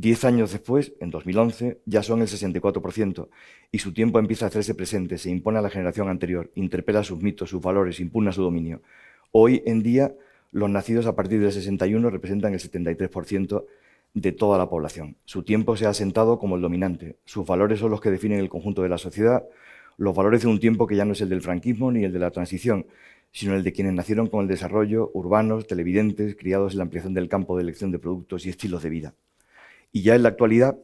Diez 0.00 0.24
años 0.24 0.52
después, 0.52 0.92
en 1.00 1.10
2011, 1.10 1.80
ya 1.84 2.04
son 2.04 2.20
el 2.22 2.28
64% 2.28 3.28
y 3.72 3.78
su 3.80 3.92
tiempo 3.92 4.20
empieza 4.20 4.44
a 4.44 4.48
hacerse 4.48 4.76
presente, 4.76 5.18
se 5.18 5.28
impone 5.28 5.58
a 5.58 5.60
la 5.60 5.70
generación 5.70 6.08
anterior, 6.08 6.52
interpela 6.54 7.02
sus 7.02 7.20
mitos, 7.20 7.50
sus 7.50 7.60
valores, 7.60 7.98
impugna 7.98 8.30
su 8.30 8.40
dominio. 8.40 8.80
Hoy 9.32 9.60
en 9.66 9.82
día, 9.82 10.14
los 10.52 10.70
nacidos 10.70 11.06
a 11.06 11.16
partir 11.16 11.40
del 11.40 11.50
61 11.50 12.10
representan 12.10 12.54
el 12.54 12.60
73% 12.60 13.64
de 14.14 14.30
toda 14.30 14.56
la 14.56 14.70
población. 14.70 15.16
Su 15.24 15.42
tiempo 15.42 15.76
se 15.76 15.86
ha 15.86 15.88
asentado 15.88 16.38
como 16.38 16.54
el 16.54 16.62
dominante. 16.62 17.16
Sus 17.24 17.44
valores 17.44 17.80
son 17.80 17.90
los 17.90 18.00
que 18.00 18.12
definen 18.12 18.38
el 18.38 18.48
conjunto 18.48 18.84
de 18.84 18.90
la 18.90 18.98
sociedad, 18.98 19.48
los 19.96 20.14
valores 20.14 20.42
de 20.42 20.46
un 20.46 20.60
tiempo 20.60 20.86
que 20.86 20.94
ya 20.94 21.06
no 21.06 21.14
es 21.14 21.20
el 21.22 21.28
del 21.28 21.42
franquismo 21.42 21.90
ni 21.90 22.04
el 22.04 22.12
de 22.12 22.20
la 22.20 22.30
transición, 22.30 22.86
sino 23.32 23.56
el 23.56 23.64
de 23.64 23.72
quienes 23.72 23.94
nacieron 23.94 24.28
con 24.28 24.42
el 24.42 24.46
desarrollo, 24.46 25.10
urbanos, 25.12 25.66
televidentes, 25.66 26.36
criados 26.36 26.74
en 26.74 26.78
la 26.78 26.84
ampliación 26.84 27.14
del 27.14 27.28
campo 27.28 27.56
de 27.56 27.64
elección 27.64 27.90
de 27.90 27.98
productos 27.98 28.46
y 28.46 28.50
estilos 28.50 28.84
de 28.84 28.90
vida. 28.90 29.14
Y 29.92 30.02
ya 30.02 30.14
en 30.14 30.22
la 30.22 30.30
actualidad 30.30 30.78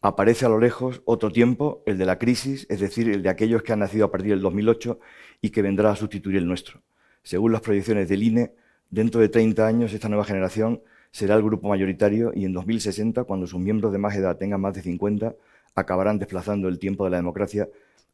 aparece 0.00 0.46
a 0.46 0.48
lo 0.48 0.60
lejos 0.60 1.02
otro 1.04 1.32
tiempo, 1.32 1.82
el 1.86 1.98
de 1.98 2.06
la 2.06 2.18
crisis, 2.18 2.66
es 2.70 2.80
decir, 2.80 3.08
el 3.08 3.22
de 3.22 3.28
aquellos 3.28 3.62
que 3.62 3.72
han 3.72 3.80
nacido 3.80 4.06
a 4.06 4.10
partir 4.10 4.30
del 4.30 4.40
2008 4.40 5.00
y 5.40 5.50
que 5.50 5.62
vendrá 5.62 5.90
a 5.90 5.96
sustituir 5.96 6.36
el 6.36 6.46
nuestro. 6.46 6.82
Según 7.22 7.52
las 7.52 7.60
proyecciones 7.60 8.08
del 8.08 8.22
INE, 8.22 8.52
dentro 8.90 9.20
de 9.20 9.28
30 9.28 9.66
años 9.66 9.92
esta 9.92 10.08
nueva 10.08 10.24
generación 10.24 10.82
será 11.10 11.34
el 11.34 11.42
grupo 11.42 11.68
mayoritario 11.68 12.32
y 12.34 12.44
en 12.44 12.52
2060, 12.52 13.24
cuando 13.24 13.46
sus 13.46 13.60
miembros 13.60 13.92
de 13.92 13.98
más 13.98 14.14
edad 14.14 14.36
tengan 14.36 14.60
más 14.60 14.74
de 14.74 14.82
50, 14.82 15.34
acabarán 15.74 16.18
desplazando 16.18 16.68
el 16.68 16.78
tiempo 16.78 17.04
de 17.04 17.10
la 17.10 17.16
democracia 17.16 17.68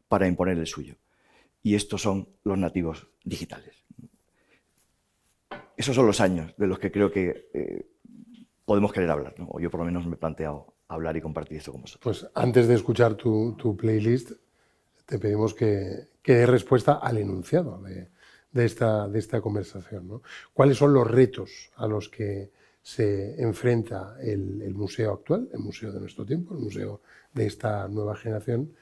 para 0.09 0.27
imponer 0.27 0.59
el 0.59 0.67
suyo. 0.67 0.97
Y 1.63 1.75
estos 1.75 2.03
son 2.03 2.29
los 2.45 2.59
nativos 2.59 3.09
digitales. 3.25 3.85
Esos 5.77 5.97
son 5.97 6.07
los 6.07 6.21
años 6.21 6.55
de 6.57 6.67
los 6.67 6.79
que 6.79 6.93
creo 6.93 7.11
que 7.11 7.49
eh, 7.53 7.87
podemos 8.65 8.93
querer 8.93 9.11
hablar, 9.11 9.35
o 9.49 9.61
yo 9.61 9.71
por 9.71 9.81
lo 9.81 9.87
menos 9.87 10.07
me 10.07 10.15
he 10.15 10.19
planteado 10.19 10.75
hablar 10.89 11.17
y 11.17 11.21
compartir 11.21 11.59
esto 11.59 11.73
con 11.73 11.83
vosotros. 11.83 12.03
Pues 12.03 12.33
antes 12.35 12.69
de 12.69 12.75
escuchar 12.75 13.15
tu, 13.15 13.77
playlist, 13.77 14.33
te 15.07 15.19
pedimos 15.19 15.55
que, 15.55 16.09
que 16.23 16.35
dé 16.35 16.47
respuesta 16.47 16.95
al 16.95 17.19
enunciado 17.19 17.83
de, 17.83 18.65
esta, 18.65 19.09
de 19.09 19.19
esta 19.19 19.41
conversación. 19.41 20.23
¿Cuáles 20.53 20.79
son 20.79 20.93
los 20.93 21.11
retos 21.11 21.71
a 21.77 21.87
los 21.87 22.09
que 22.09 22.51
se 22.83 23.41
enfrenta 23.43 24.17
el, 24.21 24.63
el, 24.63 24.75
museo 24.75 25.13
actual, 25.13 25.49
el 25.53 25.61
museo 25.61 25.91
de 25.93 26.01
nuestro 26.01 26.25
tiempo, 26.25 26.55
el 26.55 26.61
museo 26.61 27.01
de 27.33 27.47
esta 27.47 27.89
nueva 27.89 28.17
generación? 28.17 28.73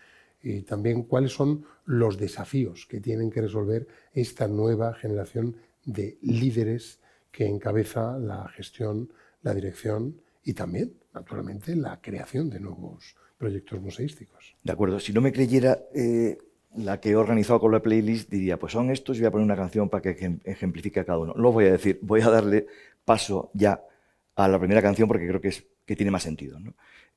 Y 0.42 0.62
también 0.62 1.04
cuáles 1.04 1.32
son 1.32 1.64
los 1.84 2.18
desafíos 2.18 2.86
que 2.86 3.00
tienen 3.00 3.30
que 3.30 3.42
resolver 3.42 3.86
esta 4.12 4.48
nueva 4.48 4.94
generación 4.94 5.56
de 5.84 6.18
líderes 6.22 7.00
que 7.30 7.46
encabeza 7.46 8.18
la 8.18 8.48
gestión 8.48 9.08
la 9.42 9.54
dirección 9.54 10.20
y 10.44 10.54
también, 10.54 10.94
naturalmente, 11.14 11.76
la 11.76 12.00
creación 12.00 12.50
de 12.50 12.60
nuevos 12.60 13.14
proyectos 13.38 13.80
museísticos. 13.80 14.56
De 14.62 14.72
acuerdo, 14.72 15.00
si 15.00 15.12
no 15.12 15.20
me 15.20 15.32
creyera 15.32 15.78
eh, 15.94 16.38
la 16.76 17.00
que 17.00 17.10
he 17.10 17.16
organizado 17.16 17.60
con 17.60 17.72
la 17.72 17.82
playlist, 17.82 18.30
diría, 18.30 18.58
pues 18.58 18.72
son 18.72 18.90
estos 18.90 19.18
voy 19.18 19.26
a 19.26 19.30
poner 19.30 19.44
una 19.44 19.56
canción 19.56 19.88
para 19.88 20.02
que 20.02 20.38
ejemplifique 20.44 21.00
a 21.00 21.04
cada 21.04 21.18
uno. 21.18 21.34
No 21.34 21.42
lo 21.42 21.52
voy 21.52 21.66
a 21.66 21.72
decir, 21.72 21.98
voy 22.02 22.20
a 22.20 22.30
darle 22.30 22.66
paso 23.04 23.50
ya 23.54 23.82
a 24.36 24.48
la 24.48 24.58
primera 24.58 24.80
canción 24.80 25.08
porque 25.08 25.26
creo 25.26 25.40
que, 25.40 25.48
es, 25.48 25.64
que 25.84 25.96
tiene 25.96 26.10
más 26.10 26.22
sentido. 26.22 26.58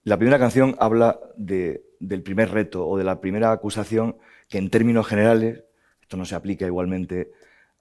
La 0.04 0.18
primera 0.18 0.40
canción 0.40 0.76
habla 0.80 1.20
del 1.38 2.22
primer 2.24 2.52
reto 2.52 2.88
o 2.88 2.98
de 2.98 3.04
la 3.04 3.22
primera 3.22 3.52
acusación 3.52 4.18
que 4.50 4.58
en 4.58 4.70
términos 4.70 5.08
generales, 5.08 5.64
esto 6.02 6.18
no 6.18 6.26
se 6.26 6.36
aplica 6.36 6.66
igualmente 6.66 7.32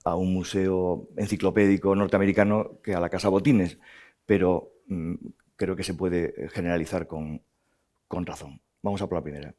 a 0.03 0.15
un 0.15 0.33
museo 0.33 1.09
enciclopédico 1.17 1.95
norteamericano 1.95 2.79
que 2.83 2.93
a 2.93 2.99
la 2.99 3.09
Casa 3.09 3.29
Botines, 3.29 3.79
pero 4.25 4.71
mm, 4.87 5.15
creo 5.55 5.75
que 5.75 5.83
se 5.83 5.93
puede 5.93 6.33
eh, 6.37 6.49
generalizar 6.49 7.07
con, 7.07 7.41
con 8.07 8.25
razón. 8.25 8.61
Vamos 8.81 9.01
a 9.01 9.07
por 9.07 9.17
la 9.17 9.23
primera. 9.23 9.55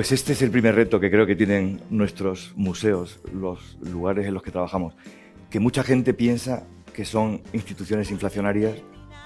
Pues 0.00 0.12
este 0.12 0.32
es 0.32 0.40
el 0.40 0.50
primer 0.50 0.76
reto 0.76 0.98
que 0.98 1.10
creo 1.10 1.26
que 1.26 1.36
tienen 1.36 1.82
nuestros 1.90 2.54
museos, 2.56 3.20
los 3.34 3.76
lugares 3.82 4.26
en 4.26 4.32
los 4.32 4.42
que 4.42 4.50
trabajamos, 4.50 4.94
que 5.50 5.60
mucha 5.60 5.82
gente 5.82 6.14
piensa 6.14 6.62
que 6.94 7.04
son 7.04 7.42
instituciones 7.52 8.10
inflacionarias 8.10 8.78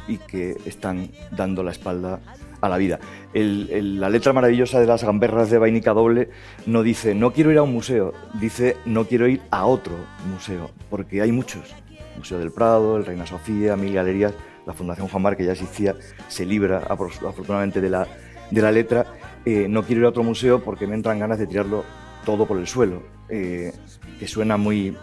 y 0.09 0.19
que 0.19 0.57
están 0.67 1.13
dando 1.31 1.63
la 1.63 1.71
espalda 1.71 2.19
a 2.61 2.69
la 2.69 2.77
vida. 2.77 2.99
la 3.33 4.11
letra 4.11 4.33
maravillosa 4.33 4.81
de 4.81 4.89
las 4.89 5.05
gamberras 5.05 5.49
de 5.49 5.59
Vainica 5.59 5.93
Doble 5.93 6.31
no 6.67 6.83
dice 6.83 7.15
no 7.15 7.33
quiero 7.33 7.53
ir 7.53 7.59
a 7.59 7.63
un 7.63 7.73
museo, 7.73 8.13
dice 8.41 8.77
no 8.85 9.07
quiero 9.07 9.29
ir 9.29 9.43
a 9.53 9.67
otro 9.67 9.95
museo, 10.29 10.73
porque 10.91 11.23
hay 11.23 11.31
muchos. 11.31 11.73
Museo 12.17 12.41
del 12.41 12.51
Prado, 12.51 12.97
el 12.97 13.07
Reina 13.07 13.29
Sofía, 13.29 13.77
mil 13.77 13.95
galerías, 13.95 14.35
la 14.67 14.73
Fundación 14.73 15.07
Juan 15.07 15.23
Mar, 15.23 15.37
que 15.37 15.45
ya 15.45 15.53
existía, 15.53 15.95
se 16.27 16.45
libra 16.45 16.79
afortunadamente 16.79 17.81
de 17.81 17.91
la, 17.91 18.09
de 18.51 18.61
la 18.61 18.73
letra. 18.73 19.07
Eh, 19.45 19.67
no 19.69 19.83
quiero 19.83 20.01
ir 20.01 20.07
a 20.07 20.09
otro 20.11 20.23
museo 20.23 20.63
porque 20.63 20.87
me 20.87 20.95
entran 20.95 21.19
ganas 21.19 21.39
de 21.39 21.47
tirarlo 21.47 21.85
todo 22.25 22.47
por 22.47 22.59
el 22.59 22.67
suelo, 22.67 23.03
eh, 23.29 23.73
que 24.19 24.27
suena 24.27 24.57
muy 24.57 24.97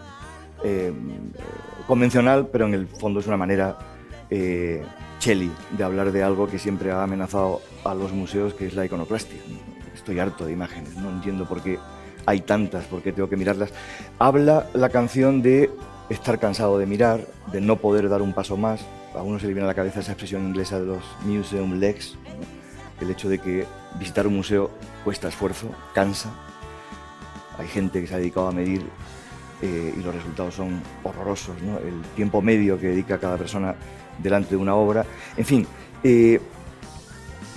eh, 0.64 0.92
convencional, 1.86 2.48
pero 2.48 2.66
en 2.66 2.74
el 2.74 2.86
fondo 2.86 3.20
es 3.20 3.26
una 3.26 3.36
manera 3.36 3.78
eh, 4.30 4.82
de 5.24 5.84
hablar 5.84 6.10
de 6.10 6.24
algo 6.24 6.48
que 6.48 6.58
siempre 6.58 6.90
ha 6.90 7.04
amenazado 7.04 7.60
a 7.84 7.94
los 7.94 8.12
museos, 8.12 8.54
que 8.54 8.66
es 8.66 8.74
la 8.74 8.84
iconoclastia. 8.84 9.38
Estoy 9.94 10.18
harto 10.18 10.44
de 10.44 10.52
imágenes, 10.52 10.96
no 10.96 11.10
entiendo 11.10 11.46
por 11.46 11.62
qué 11.62 11.78
hay 12.26 12.40
tantas, 12.40 12.86
por 12.86 13.02
qué 13.02 13.12
tengo 13.12 13.28
que 13.28 13.36
mirarlas. 13.36 13.72
Habla 14.18 14.66
la 14.74 14.88
canción 14.88 15.40
de 15.40 15.70
estar 16.08 16.40
cansado 16.40 16.76
de 16.76 16.86
mirar, 16.86 17.20
de 17.52 17.60
no 17.60 17.76
poder 17.76 18.08
dar 18.08 18.20
un 18.20 18.32
paso 18.32 18.56
más. 18.56 18.84
A 19.14 19.22
uno 19.22 19.38
se 19.38 19.46
le 19.46 19.52
viene 19.52 19.64
a 19.64 19.68
la 19.68 19.74
cabeza 19.74 20.00
esa 20.00 20.12
expresión 20.12 20.44
inglesa 20.44 20.80
de 20.80 20.86
los 20.86 21.04
museum 21.24 21.74
legs, 21.74 22.18
el 23.02 23.10
hecho 23.10 23.28
de 23.28 23.38
que 23.38 23.66
visitar 23.98 24.26
un 24.26 24.36
museo 24.36 24.70
cuesta 25.04 25.28
esfuerzo, 25.28 25.68
cansa. 25.94 26.30
Hay 27.58 27.68
gente 27.68 28.00
que 28.00 28.06
se 28.06 28.14
ha 28.14 28.18
dedicado 28.18 28.48
a 28.48 28.52
medir 28.52 28.82
eh, 29.60 29.94
y 29.96 30.02
los 30.02 30.14
resultados 30.14 30.54
son 30.54 30.82
horrorosos. 31.02 31.56
El 31.60 32.02
tiempo 32.16 32.40
medio 32.42 32.78
que 32.78 32.88
dedica 32.88 33.18
cada 33.18 33.36
persona 33.36 33.74
delante 34.18 34.50
de 34.50 34.56
una 34.56 34.74
obra. 34.74 35.04
En 35.36 35.44
fin, 35.44 35.66
eh, 36.02 36.40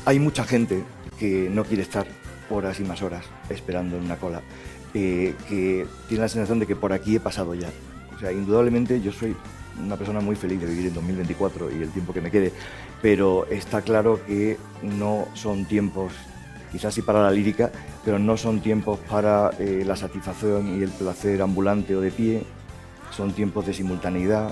hay 0.05 0.19
mucha 0.19 0.43
gente 0.43 0.83
que 1.17 1.49
no 1.49 1.63
quiere 1.63 1.83
estar 1.83 2.05
horas 2.49 2.79
y 2.79 2.83
más 2.83 3.01
horas 3.01 3.25
esperando 3.49 3.97
en 3.97 4.03
una 4.03 4.17
cola, 4.17 4.41
eh, 4.93 5.33
que 5.49 5.87
tiene 6.07 6.21
la 6.21 6.29
sensación 6.29 6.59
de 6.59 6.67
que 6.67 6.75
por 6.75 6.93
aquí 6.93 7.15
he 7.15 7.19
pasado 7.19 7.55
ya. 7.55 7.69
O 8.15 8.19
sea, 8.19 8.31
indudablemente 8.31 9.01
yo 9.01 9.11
soy 9.11 9.35
una 9.83 9.97
persona 9.97 10.19
muy 10.19 10.35
feliz 10.35 10.59
de 10.61 10.67
vivir 10.67 10.87
en 10.87 10.93
2024 10.93 11.71
y 11.71 11.81
el 11.81 11.89
tiempo 11.89 12.13
que 12.13 12.21
me 12.21 12.31
quede, 12.31 12.51
pero 13.01 13.45
está 13.47 13.81
claro 13.81 14.19
que 14.25 14.57
no 14.81 15.27
son 15.33 15.65
tiempos, 15.65 16.13
quizás 16.71 16.93
sí 16.93 17.01
para 17.01 17.21
la 17.21 17.31
lírica, 17.31 17.71
pero 18.03 18.19
no 18.19 18.37
son 18.37 18.61
tiempos 18.61 18.99
para 19.09 19.51
eh, 19.59 19.83
la 19.85 19.95
satisfacción 19.95 20.79
y 20.79 20.83
el 20.83 20.89
placer 20.89 21.41
ambulante 21.41 21.95
o 21.95 22.01
de 22.01 22.11
pie, 22.11 22.43
son 23.11 23.33
tiempos 23.33 23.65
de 23.65 23.73
simultaneidad, 23.73 24.51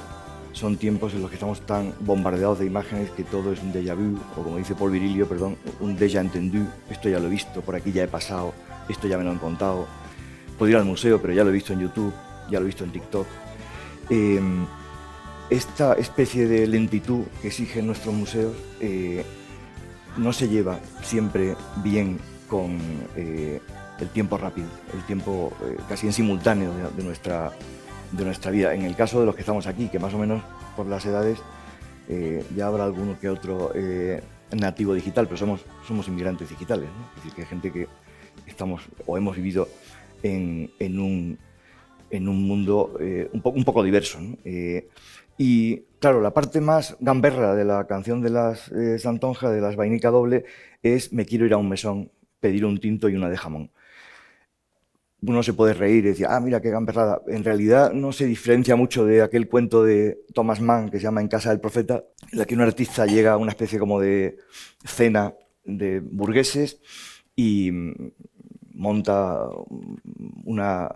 son 0.53 0.77
tiempos 0.77 1.13
en 1.13 1.21
los 1.21 1.29
que 1.29 1.35
estamos 1.35 1.61
tan 1.61 1.93
bombardeados 2.01 2.59
de 2.59 2.65
imágenes 2.65 3.09
que 3.11 3.23
todo 3.23 3.51
es 3.51 3.61
un 3.61 3.73
déjà 3.73 3.95
vu, 3.95 4.17
o 4.37 4.43
como 4.43 4.57
dice 4.57 4.75
Paul 4.75 4.91
Virilio, 4.91 5.27
perdón, 5.27 5.57
un 5.79 5.97
déjà 5.97 6.21
entendu, 6.21 6.65
esto 6.89 7.09
ya 7.09 7.19
lo 7.19 7.27
he 7.27 7.31
visto, 7.31 7.61
por 7.61 7.75
aquí 7.75 7.91
ya 7.91 8.03
he 8.03 8.07
pasado, 8.07 8.53
esto 8.87 9.07
ya 9.07 9.17
me 9.17 9.23
lo 9.23 9.31
han 9.31 9.39
contado, 9.39 9.87
puedo 10.57 10.69
ir 10.69 10.77
al 10.77 10.85
museo, 10.85 11.19
pero 11.19 11.33
ya 11.33 11.43
lo 11.43 11.49
he 11.49 11.53
visto 11.53 11.73
en 11.73 11.79
YouTube, 11.79 12.13
ya 12.49 12.59
lo 12.59 12.65
he 12.65 12.67
visto 12.67 12.83
en 12.83 12.91
TikTok. 12.91 13.27
Em, 14.09 14.65
esta 15.49 15.93
especie 15.93 16.47
de 16.47 16.67
lentitud 16.67 17.25
que 17.41 17.49
exigen 17.49 17.87
nuestros 17.87 18.13
museos 18.13 18.55
eh, 18.79 19.23
no 20.17 20.33
se 20.33 20.47
lleva 20.47 20.79
siempre 21.01 21.55
bien 21.83 22.19
con 22.47 22.79
eh, 23.15 23.59
el 23.99 24.09
tiempo 24.09 24.37
rápido, 24.37 24.67
el 24.93 25.03
tiempo 25.05 25.51
eh, 25.63 25.77
casi 25.89 26.07
en 26.07 26.13
simultáneo 26.13 26.71
de 26.95 27.03
nuestra 27.03 27.51
de 28.11 28.25
nuestra 28.25 28.51
vida. 28.51 28.75
En 28.75 28.83
el 28.83 28.95
caso 28.95 29.19
de 29.19 29.25
los 29.25 29.33
que 29.33 29.41
estamos 29.41 29.65
aquí, 29.65 29.87
que 29.87 29.97
más 29.97 30.13
o 30.13 30.19
menos 30.19 30.43
por 30.75 30.85
las 30.85 31.05
edades 31.05 31.39
ya 32.55 32.67
habrá 32.67 32.83
alguno 32.83 33.17
que 33.19 33.29
otro 33.29 33.71
nativo 34.51 34.93
digital, 34.93 35.25
pero 35.25 35.37
somos, 35.37 35.61
somos 35.87 36.07
inmigrantes 36.09 36.49
digitales, 36.49 36.89
es 37.09 37.15
decir, 37.15 37.33
que 37.33 37.41
hay 37.41 37.47
gente 37.47 37.71
que 37.71 37.87
estamos 38.45 38.83
o 39.07 39.17
hemos 39.17 39.35
vivido 39.37 39.67
en, 40.21 40.69
en, 40.79 40.99
un, 40.99 41.39
en 42.11 42.27
un, 42.27 42.45
mundo 42.45 42.97
un, 43.31 43.41
poco, 43.41 43.57
un 43.57 43.63
poco 43.63 43.81
diverso. 43.81 44.19
Y 45.37 45.81
claro, 45.99 46.21
la 46.21 46.33
parte 46.33 46.61
más 46.61 46.95
gamberra 46.99 47.55
de 47.55 47.65
la 47.65 47.87
canción 47.87 48.21
de 48.21 48.29
las 48.29 48.71
Santonja, 48.99 49.49
de 49.49 49.61
las 49.61 49.75
Vainica 49.75 50.09
Doble, 50.09 50.45
es 50.81 51.13
me 51.13 51.25
quiero 51.25 51.45
ir 51.45 51.53
a 51.53 51.57
un 51.57 51.69
mesón, 51.69 52.11
pedir 52.39 52.65
un 52.65 52.79
tinto 52.79 53.09
y 53.09 53.15
una 53.15 53.29
de 53.29 53.37
jamón 53.37 53.71
uno 55.25 55.43
se 55.43 55.53
puede 55.53 55.73
reír 55.73 56.05
y 56.05 56.09
decir, 56.09 56.25
ah, 56.29 56.39
mira 56.39 56.61
qué 56.61 56.69
gamberrada. 56.69 57.21
En 57.27 57.43
realidad 57.43 57.93
no 57.93 58.11
se 58.11 58.25
diferencia 58.25 58.75
mucho 58.75 59.05
de 59.05 59.21
aquel 59.21 59.47
cuento 59.47 59.83
de 59.83 60.25
Thomas 60.33 60.59
Mann 60.59 60.89
que 60.89 60.97
se 60.97 61.03
llama 61.03 61.21
En 61.21 61.27
casa 61.27 61.49
del 61.49 61.59
profeta, 61.59 62.03
en 62.31 62.39
la 62.39 62.45
que 62.45 62.55
un 62.55 62.61
artista 62.61 63.05
llega 63.05 63.33
a 63.33 63.37
una 63.37 63.51
especie 63.51 63.79
como 63.79 63.99
de 63.99 64.37
cena 64.83 65.33
de 65.63 66.01
burgueses 66.01 66.81
y 67.35 67.71
monta 68.73 69.47
una, 70.45 70.89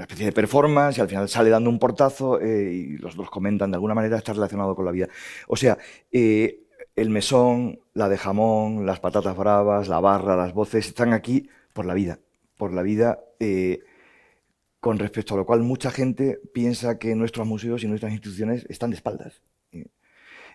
especie 0.00 0.26
de 0.26 0.32
performance 0.32 0.98
y 0.98 1.00
al 1.00 1.08
final 1.08 1.28
sale 1.28 1.50
dando 1.50 1.70
un 1.70 1.78
portazo 1.78 2.40
eh, 2.40 2.72
y 2.72 2.96
los 2.98 3.16
dos 3.16 3.30
comentan 3.30 3.70
de 3.70 3.76
alguna 3.76 3.94
manera 3.94 4.16
está 4.16 4.32
relacionado 4.32 4.74
con 4.74 4.84
la 4.84 4.92
vida. 4.92 5.08
O 5.48 5.56
sea, 5.56 5.78
eh, 6.10 6.60
el 6.96 7.10
mesón, 7.10 7.80
la 7.94 8.08
de 8.08 8.18
jamón, 8.18 8.86
las 8.86 9.00
patatas 9.00 9.36
bravas, 9.36 9.88
la 9.88 10.00
barra, 10.00 10.36
las 10.36 10.52
voces 10.52 10.86
están 10.86 11.12
aquí 11.12 11.48
por 11.72 11.86
la 11.86 11.94
vida 11.94 12.18
por 12.62 12.72
la 12.72 12.82
vida, 12.82 13.24
eh, 13.40 13.80
con 14.78 15.00
respecto 15.00 15.34
a 15.34 15.36
lo 15.36 15.44
cual 15.44 15.62
mucha 15.62 15.90
gente 15.90 16.38
piensa 16.54 16.96
que 16.96 17.16
nuestros 17.16 17.44
museos 17.44 17.82
y 17.82 17.88
nuestras 17.88 18.12
instituciones 18.12 18.64
están 18.68 18.90
de 18.90 18.96
espaldas. 18.98 19.42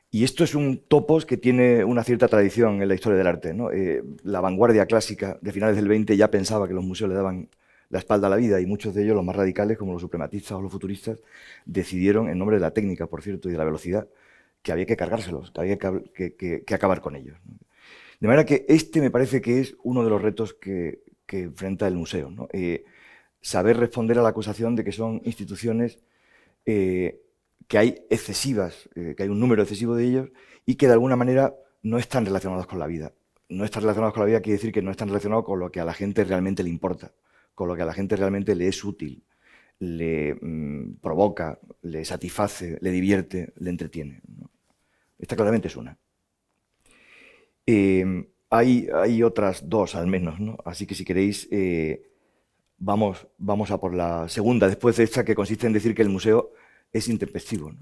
Y 0.10 0.24
esto 0.24 0.44
es 0.44 0.56
un 0.56 0.78
topos 0.88 1.26
que 1.26 1.38
tiene 1.38 1.84
una 1.84 2.04
cierta 2.04 2.28
tradición 2.28 2.82
en 2.82 2.88
la 2.88 2.96
historia 2.96 3.18
del 3.18 3.28
arte. 3.28 3.56
Eh, 3.74 4.04
la 4.24 4.40
vanguardia 4.40 4.86
clásica 4.86 5.38
de 5.42 5.52
finales 5.52 5.76
del 5.76 5.88
20 5.88 6.16
ya 6.16 6.32
pensaba 6.32 6.68
que 6.68 6.74
los 6.74 6.84
museos 6.84 7.10
le 7.10 7.16
daban 7.16 7.50
la 7.90 8.00
espalda 8.00 8.28
a 8.28 8.30
la 8.30 8.36
vida 8.38 8.60
y 8.60 8.66
muchos 8.66 8.94
de 8.94 9.04
ellos, 9.04 9.16
los 9.16 9.26
más 9.26 9.36
radicales, 9.36 9.78
como 9.78 9.94
los 9.94 10.02
suprematistas 10.02 10.54
o 10.54 10.62
los 10.62 10.72
futuristas, 10.72 11.22
decidieron, 11.66 12.30
en 12.30 12.38
nombre 12.38 12.58
de 12.58 12.62
la 12.62 12.72
técnica, 12.72 13.08
por 13.08 13.22
cierto, 13.22 13.50
y 13.50 13.54
de 13.54 13.58
la 13.58 13.66
velocidad, 13.66 14.08
que 14.62 14.72
había 14.72 14.86
que 14.86 14.98
cargárselos, 14.98 15.52
que 15.52 15.62
había 15.62 15.78
que, 15.78 16.64
acabar 16.74 17.02
con 17.02 17.16
ellos. 17.16 17.38
De 18.20 18.28
manera 18.28 18.46
que 18.46 18.66
este 18.68 19.02
me 19.02 19.12
parece 19.12 19.42
que 19.42 19.60
es 19.60 19.76
uno 19.84 20.04
de 20.04 20.10
los 20.10 20.22
retos 20.22 20.54
que, 20.54 21.04
enfrenta 21.30 21.88
el 21.88 21.96
museo. 21.96 22.30
¿no? 22.32 22.48
Eh, 22.54 22.86
saber 23.42 23.78
responder 23.78 24.18
a 24.20 24.22
la 24.22 24.30
acusación 24.30 24.76
de 24.76 24.84
que 24.84 24.92
son 24.92 25.22
instituciones 25.26 26.00
eh, 26.66 27.22
que 27.68 27.78
hay 27.78 28.06
excesivas, 28.10 28.90
eh, 28.96 29.14
que 29.16 29.24
hay 29.24 29.30
un 29.30 29.40
número 29.40 29.62
excesivo 29.62 29.96
de 29.96 30.06
ellos 30.06 30.30
y 30.66 30.76
que 30.76 30.88
de 30.88 30.94
alguna 30.94 31.16
manera 31.16 31.56
no 31.82 31.98
están 31.98 32.26
relacionados 32.26 32.68
con 32.68 32.80
la 32.80 32.88
vida. 32.88 33.14
No 33.50 33.64
están 33.64 33.84
relacionados 33.84 34.14
con 34.14 34.22
la 34.22 34.28
vida 34.28 34.42
quiere 34.42 34.58
decir 34.58 34.72
que 34.72 34.82
no 34.82 34.92
están 34.92 35.08
relacionados 35.08 35.46
con 35.46 35.60
lo 35.60 35.72
que 35.72 35.80
a 35.80 35.86
la 35.86 35.94
gente 35.94 36.24
realmente 36.24 36.64
le 36.64 36.70
importa, 36.70 37.14
con 37.56 37.68
lo 37.68 37.76
que 37.76 37.82
a 37.82 37.86
la 37.86 37.94
gente 37.94 38.16
realmente 38.16 38.56
le 38.56 38.68
es 38.68 38.84
útil, 38.84 39.24
le 39.80 40.36
mm, 40.36 40.96
provoca, 41.02 41.60
le 41.82 42.04
satisface, 42.04 42.78
le 42.82 42.92
divierte, 42.92 43.54
le 43.58 43.70
entretiene. 43.70 44.22
Esta 45.18 45.36
claramente 45.36 45.68
es 45.68 45.76
una. 45.76 45.98
Hay, 48.50 48.88
hay 48.94 49.24
otras 49.24 49.68
dos 49.68 49.96
al 49.96 50.08
menos, 50.08 50.40
¿no? 50.40 50.58
Así 50.64 50.86
que 50.86 50.96
si 50.96 51.04
queréis, 51.04 51.48
eh, 51.52 52.10
vamos, 52.78 53.28
vamos 53.38 53.72
a 53.72 53.80
por 53.80 53.94
la 53.94 54.30
segunda, 54.30 54.68
después 54.68 54.96
de 54.98 55.04
esta, 55.04 55.26
que 55.26 55.36
consiste 55.36 55.68
en 55.68 55.74
decir 55.74 55.94
que 55.94 56.02
el 56.02 56.10
museo 56.10 56.54
es 56.92 57.08
intempestivo, 57.08 57.72
¿no? 57.72 57.80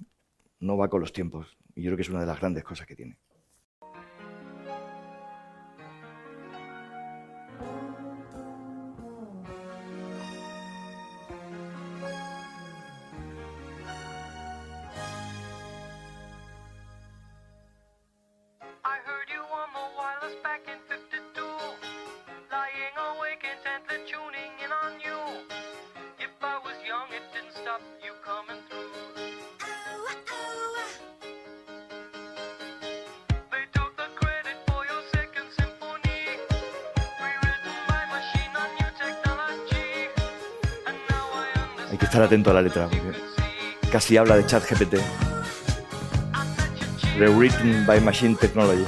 no 0.59 0.77
va 0.77 0.89
con 0.89 1.01
los 1.01 1.13
tiempos. 1.13 1.57
Y 1.75 1.83
yo 1.83 1.89
creo 1.89 1.97
que 1.97 2.03
es 2.03 2.09
una 2.09 2.21
de 2.21 2.25
las 2.25 2.39
grandes 2.39 2.63
cosas 2.63 2.87
que 2.87 2.95
tiene. 2.95 3.17
atento 42.25 42.51
a 42.51 42.53
la 42.53 42.61
letra, 42.61 42.87
porque 42.87 43.11
casi 43.91 44.17
habla 44.17 44.35
de 44.35 44.45
ChatGPT. 44.45 44.95
Rewritten 47.17 47.85
by 47.85 48.01
Machine 48.01 48.35
Technology. 48.35 48.83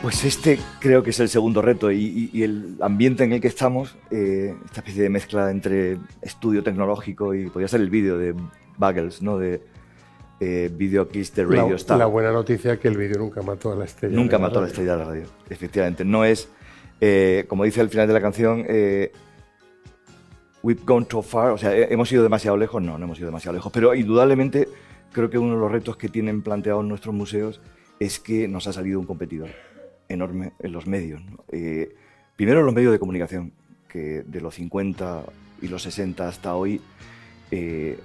Pues 0.00 0.24
este 0.24 0.58
creo 0.80 1.02
que 1.02 1.10
es 1.10 1.20
el 1.20 1.28
segundo 1.28 1.62
reto 1.62 1.92
y, 1.92 2.30
el 2.42 2.76
ambiente 2.80 3.24
en 3.24 3.32
el 3.32 3.40
que 3.40 3.48
estamos, 3.48 3.96
eh, 4.10 4.54
esta 4.64 4.80
especie 4.80 5.02
de 5.02 5.08
mezcla 5.08 5.50
entre 5.50 5.98
estudio 6.20 6.62
tecnológico 6.62 7.34
y 7.34 7.50
podría 7.50 7.68
ser 7.68 7.80
el 7.80 7.90
vídeo 7.90 8.18
de 8.18 8.34
Buggles, 8.78 9.22
¿no? 9.22 9.38
Eh, 10.44 10.68
Video 10.74 11.08
Kiss 11.08 11.32
de 11.36 11.44
Radio 11.44 11.70
la, 11.70 11.76
Star. 11.76 11.98
La 11.98 12.06
buena 12.06 12.32
noticia 12.32 12.72
es 12.72 12.80
que 12.80 12.88
el 12.88 12.96
vídeo 12.96 13.16
nunca 13.16 13.42
mató 13.42 13.70
a 13.70 13.76
la 13.76 13.84
estrella. 13.84 14.16
Nunca 14.16 14.40
mató 14.40 14.58
a 14.58 14.62
la 14.62 14.66
estrella 14.66 14.92
de 14.92 14.98
la 14.98 15.04
radio, 15.04 15.26
efectivamente. 15.48 16.04
No 16.04 16.24
es, 16.24 16.48
eh, 17.00 17.44
como 17.46 17.62
dice 17.62 17.80
al 17.80 17.88
final 17.88 18.08
de 18.08 18.12
la 18.12 18.20
canción, 18.20 18.64
eh, 18.68 19.12
We've 20.64 20.82
gone 20.84 21.06
too 21.06 21.22
far, 21.22 21.50
o 21.50 21.58
sea, 21.58 21.76
hemos 21.76 22.10
ido 22.10 22.24
demasiado 22.24 22.56
lejos. 22.56 22.82
No, 22.82 22.98
no 22.98 23.04
hemos 23.04 23.18
ido 23.18 23.26
demasiado 23.26 23.54
lejos, 23.54 23.70
pero 23.72 23.94
indudablemente 23.94 24.66
creo 25.12 25.30
que 25.30 25.38
uno 25.38 25.54
de 25.54 25.60
los 25.60 25.70
retos 25.70 25.96
que 25.96 26.08
tienen 26.08 26.42
planteados 26.42 26.84
nuestros 26.84 27.14
museos 27.14 27.60
es 28.00 28.18
que 28.18 28.48
nos 28.48 28.66
ha 28.66 28.72
salido 28.72 28.98
un 28.98 29.06
competidor 29.06 29.50
enorme 30.08 30.54
en 30.58 30.72
los 30.72 30.88
medios. 30.88 31.22
Primero 32.36 32.62
los 32.62 32.74
medios 32.74 32.90
de 32.90 32.98
comunicación, 32.98 33.52
que 33.88 34.24
de 34.26 34.40
los 34.40 34.54
50 34.54 35.22
y 35.62 35.68
los 35.68 35.82
60 35.82 36.26
hasta 36.26 36.54
hoy, 36.56 36.80
eh, 37.52 37.98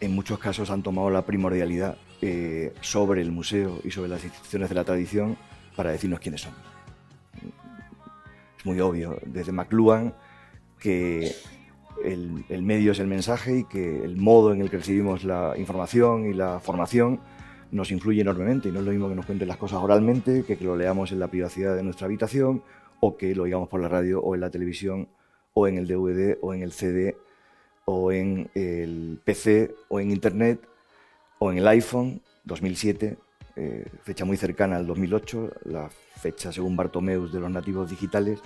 en 0.00 0.14
muchos 0.14 0.38
casos 0.38 0.70
han 0.70 0.82
tomado 0.82 1.10
la 1.10 1.22
primordialidad 1.22 1.96
eh, 2.22 2.72
sobre 2.80 3.22
el 3.22 3.30
museo 3.30 3.80
y 3.84 3.90
sobre 3.90 4.08
las 4.08 4.24
instituciones 4.24 4.68
de 4.68 4.74
la 4.74 4.84
tradición 4.84 5.36
para 5.76 5.90
decirnos 5.90 6.20
quiénes 6.20 6.42
son. 6.42 6.52
Es 8.58 8.64
muy 8.64 8.80
obvio, 8.80 9.18
desde 9.26 9.52
McLuhan, 9.52 10.14
que 10.78 11.34
el, 12.02 12.62
medio 12.62 12.92
es 12.92 12.98
el 12.98 13.06
mensaje 13.06 13.58
y 13.58 13.64
que 13.64 14.04
el 14.04 14.16
modo 14.16 14.52
en 14.52 14.60
el 14.60 14.70
que 14.70 14.78
recibimos 14.78 15.24
la 15.24 15.54
información 15.56 16.26
y 16.26 16.34
la 16.34 16.60
formación 16.60 17.20
nos 17.70 17.90
influye 17.90 18.20
enormemente 18.20 18.68
y 18.68 18.72
no 18.72 18.80
es 18.80 18.84
lo 18.84 18.92
mismo 18.92 19.08
que 19.08 19.14
nos 19.14 19.26
cuenten 19.26 19.48
las 19.48 19.56
cosas 19.56 19.80
oralmente 19.82 20.44
que 20.44 20.56
que 20.56 20.64
lo 20.64 20.76
leamos 20.76 21.12
en 21.12 21.18
la 21.18 21.28
privacidad 21.28 21.74
de 21.74 21.82
nuestra 21.82 22.06
habitación 22.06 22.62
o 23.00 23.16
que 23.16 23.34
lo 23.34 23.44
oigamos 23.44 23.68
por 23.68 23.80
la 23.80 23.88
radio 23.88 24.20
o 24.22 24.34
en 24.34 24.40
la 24.40 24.50
televisión 24.50 25.08
o 25.54 25.66
en 25.66 25.78
el 25.78 25.86
DVD 25.86 26.36
o 26.42 26.54
en 26.54 26.62
el 26.62 26.72
CD 26.72 27.16
o 27.84 28.12
en 28.12 28.50
el 28.54 29.20
PC 29.24 29.74
o 29.88 30.00
en 30.00 30.10
Internet 30.10 30.60
o 31.38 31.52
en 31.52 31.58
el 31.58 31.68
iPhone 31.68 32.22
2007, 32.44 33.16
eh, 33.56 33.86
fecha 34.02 34.24
muy 34.24 34.36
cercana 34.36 34.76
al 34.76 34.86
2008, 34.86 35.50
la 35.64 35.90
fecha 36.20 36.52
según 36.52 36.76
Bartomeus 36.76 37.32
de 37.32 37.40
los 37.40 37.50
nativos 37.50 37.90
digitales 37.90 38.40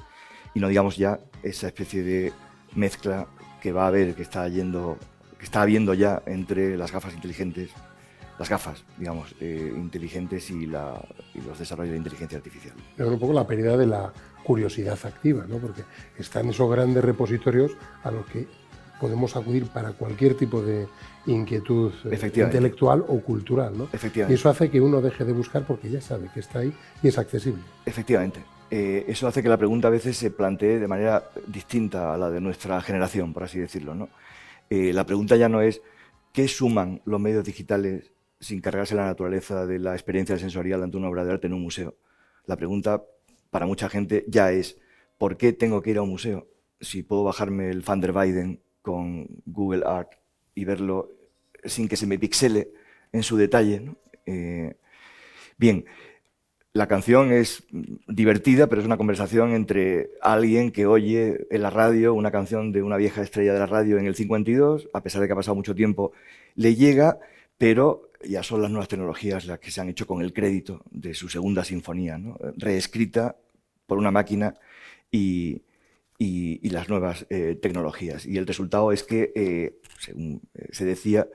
y 0.55 0.61
no 0.61 0.69
digamos 0.69 0.97
ya 0.97 1.21
esa 1.43 1.69
especie 1.69 2.03
de 2.03 2.33
mezcla 2.75 3.27
que 3.61 3.73
va 3.73 3.85
a 3.85 3.89
haber, 3.89 4.15
que 4.15 4.23
está 4.23 4.49
yendo, 4.49 4.99
que 5.39 5.45
está 5.45 5.63
habiendo 5.63 5.95
ya 5.95 6.23
entre 6.27 6.77
las 6.77 6.93
gafas 6.93 7.15
inteligentes 7.15 7.71
las 8.39 8.49
gafas, 8.49 8.85
digamos, 8.97 9.35
eh, 9.41 9.73
inteligentes 9.77 10.49
y, 10.51 10.67
los 10.67 11.59
desarrollos 11.59 11.93
de 11.93 11.99
inteligencia 11.99 12.39
artificial. 12.39 12.75
Es 12.97 13.07
un 13.07 13.19
poco 13.19 13.33
la 13.33 13.47
pérdida 13.47 13.77
de 13.77 13.87
la 13.87 14.13
curiosidad 14.45 14.99
activa, 15.05 15.45
¿no? 15.49 15.59
porque 15.59 15.83
están 16.17 16.49
esos 16.49 16.71
grandes 16.71 17.05
repositorios 17.05 17.73
a 18.05 18.11
los 18.11 18.25
que 18.27 18.47
podemos 19.01 19.37
acudir 19.37 19.67
para 19.67 19.93
cualquier 19.93 20.35
tipo 20.35 20.63
de 20.63 20.87
inquietud 21.27 21.93
eh, 22.11 22.33
intelectual 22.37 23.05
o 23.07 23.21
cultural. 23.21 23.77
¿no? 23.77 23.89
Y 24.29 24.33
eso 24.33 24.49
hace 24.49 24.71
que 24.71 24.81
uno 24.81 25.01
deje 25.01 25.25
de 25.25 25.33
buscar 25.33 25.65
porque 25.67 25.91
ya 25.91 26.01
sabe 26.01 26.31
que 26.33 26.41
está 26.41 26.61
ahí 26.61 26.73
y 27.03 27.09
es 27.09 27.19
accesible. 27.19 27.63
Efectivamente. 27.85 28.41
Eh, 28.71 29.07
eso 29.09 29.27
hace 29.27 29.43
que 29.43 29.49
la 29.49 29.57
pregunta 29.57 29.89
a 29.89 29.91
veces 29.91 30.17
se 30.17 30.31
plantee 30.31 30.79
de 30.79 30.87
manera 30.87 31.31
distinta 31.47 32.15
a 32.15 32.19
la 32.19 32.31
de 32.31 32.41
nuestra 32.41 32.81
generación, 32.83 33.33
por 33.33 33.45
así 33.45 33.59
decirlo. 33.59 33.95
¿no? 33.95 34.09
la 34.71 35.07
pregunta 35.07 35.35
ya 35.37 35.49
no 35.49 35.63
es 35.63 35.81
qué 36.35 36.47
suman 36.47 37.01
los 37.07 37.19
medios 37.19 37.43
digitales 37.43 38.13
sin 38.41 38.61
cargarse 38.61 38.95
la 38.95 39.07
naturaleza 39.07 39.67
de 39.67 39.79
la 39.79 39.95
experiencia 39.95 40.39
sensorial 40.39 40.83
ante 40.83 40.97
una 40.97 41.09
obra 41.09 41.25
de 41.25 41.33
arte 41.33 41.47
en 41.47 41.55
un 41.55 41.63
museo. 41.63 41.97
La 42.47 42.57
pregunta 42.57 43.03
para 43.51 43.67
mucha 43.67 43.89
gente 43.89 44.25
ya 44.29 44.53
es, 44.53 44.79
¿por 45.17 45.37
qué 45.37 45.53
tengo 45.53 45.83
que 45.83 45.91
ir 45.91 45.99
a 45.99 46.03
un 46.03 46.11
museo 46.11 46.49
si 46.81 47.03
puedo 47.03 47.25
bajarme 47.25 47.71
el 47.71 47.83
Van 47.83 48.01
der 48.01 48.13
Weyden 48.13 48.61
con 48.83 49.27
Google 49.47 49.83
Art 49.87 50.13
y 50.55 50.65
verlo 50.65 51.11
sin 51.65 51.89
que 51.89 51.97
se 51.97 52.07
me 52.07 52.19
pixele 52.19 52.71
en 53.13 53.23
su 53.23 53.37
detalle? 53.37 53.95
Eh, 54.27 54.75
bien, 55.57 55.85
la 56.73 56.87
canción 56.87 57.33
es 57.33 57.65
divertida, 58.07 58.67
pero 58.69 58.81
es 58.81 58.87
una 58.87 58.97
conversación 58.97 59.53
entre 59.53 60.11
alguien 60.21 60.71
que 60.71 60.87
oye 60.87 61.47
en 61.51 61.63
la 61.63 61.71
radio 61.71 62.15
una 62.15 62.31
canción 62.31 62.73
de 62.73 62.83
una 62.83 62.97
vieja 62.97 63.23
estrella 63.23 63.53
de 63.53 63.59
la 63.59 63.67
radio 63.67 63.99
en 63.99 64.07
el 64.07 64.15
52, 64.15 64.89
a 64.93 65.03
pesar 65.03 65.21
de 65.21 65.27
que 65.27 65.33
ha 65.33 65.37
pasado 65.37 65.55
mucho 65.55 65.75
tiempo, 65.75 66.13
le 66.55 66.75
llega, 66.75 67.19
pero 67.57 68.11
ya 68.23 68.43
son 68.43 68.63
las 68.63 68.71
nuevas 68.71 68.89
tecnologías 68.89 69.47
las 69.47 69.59
que 69.59 69.71
se 69.71 69.81
han 69.81 69.89
hecho 69.89 70.07
con 70.07 70.23
el 70.23 70.33
crédito 70.33 70.83
de 70.91 71.15
su 71.15 71.29
segunda 71.29 71.65
sinfonía, 71.65 72.21
reescrita 72.57 73.37
por 73.87 73.99
una 73.99 74.11
máquina 74.11 74.55
y, 75.11 75.63
las 76.79 76.89
nuevas 76.89 77.27
eh, 77.31 77.59
tecnologías. 77.61 78.27
Y 78.27 78.39
el 78.39 78.47
resultado 78.47 78.93
es 78.93 79.03
que, 79.03 79.33
eh, 79.35 79.81
según 79.99 80.43
eh, 80.55 80.69
se 80.71 80.85
decía, 80.85 81.29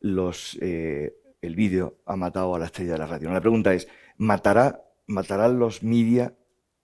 los, 0.00 0.56
el 0.60 1.54
vídeo 1.54 1.98
ha 2.06 2.16
matado 2.16 2.54
a 2.54 2.58
la 2.58 2.66
estrella 2.66 2.92
de 2.92 2.98
la 2.98 3.06
radio. 3.06 3.30
La 3.30 3.40
pregunta 3.40 3.74
es, 3.74 3.88
¿matará, 4.16 4.84
¿matarán 5.06 5.58
los 5.58 5.82
media 5.82 6.34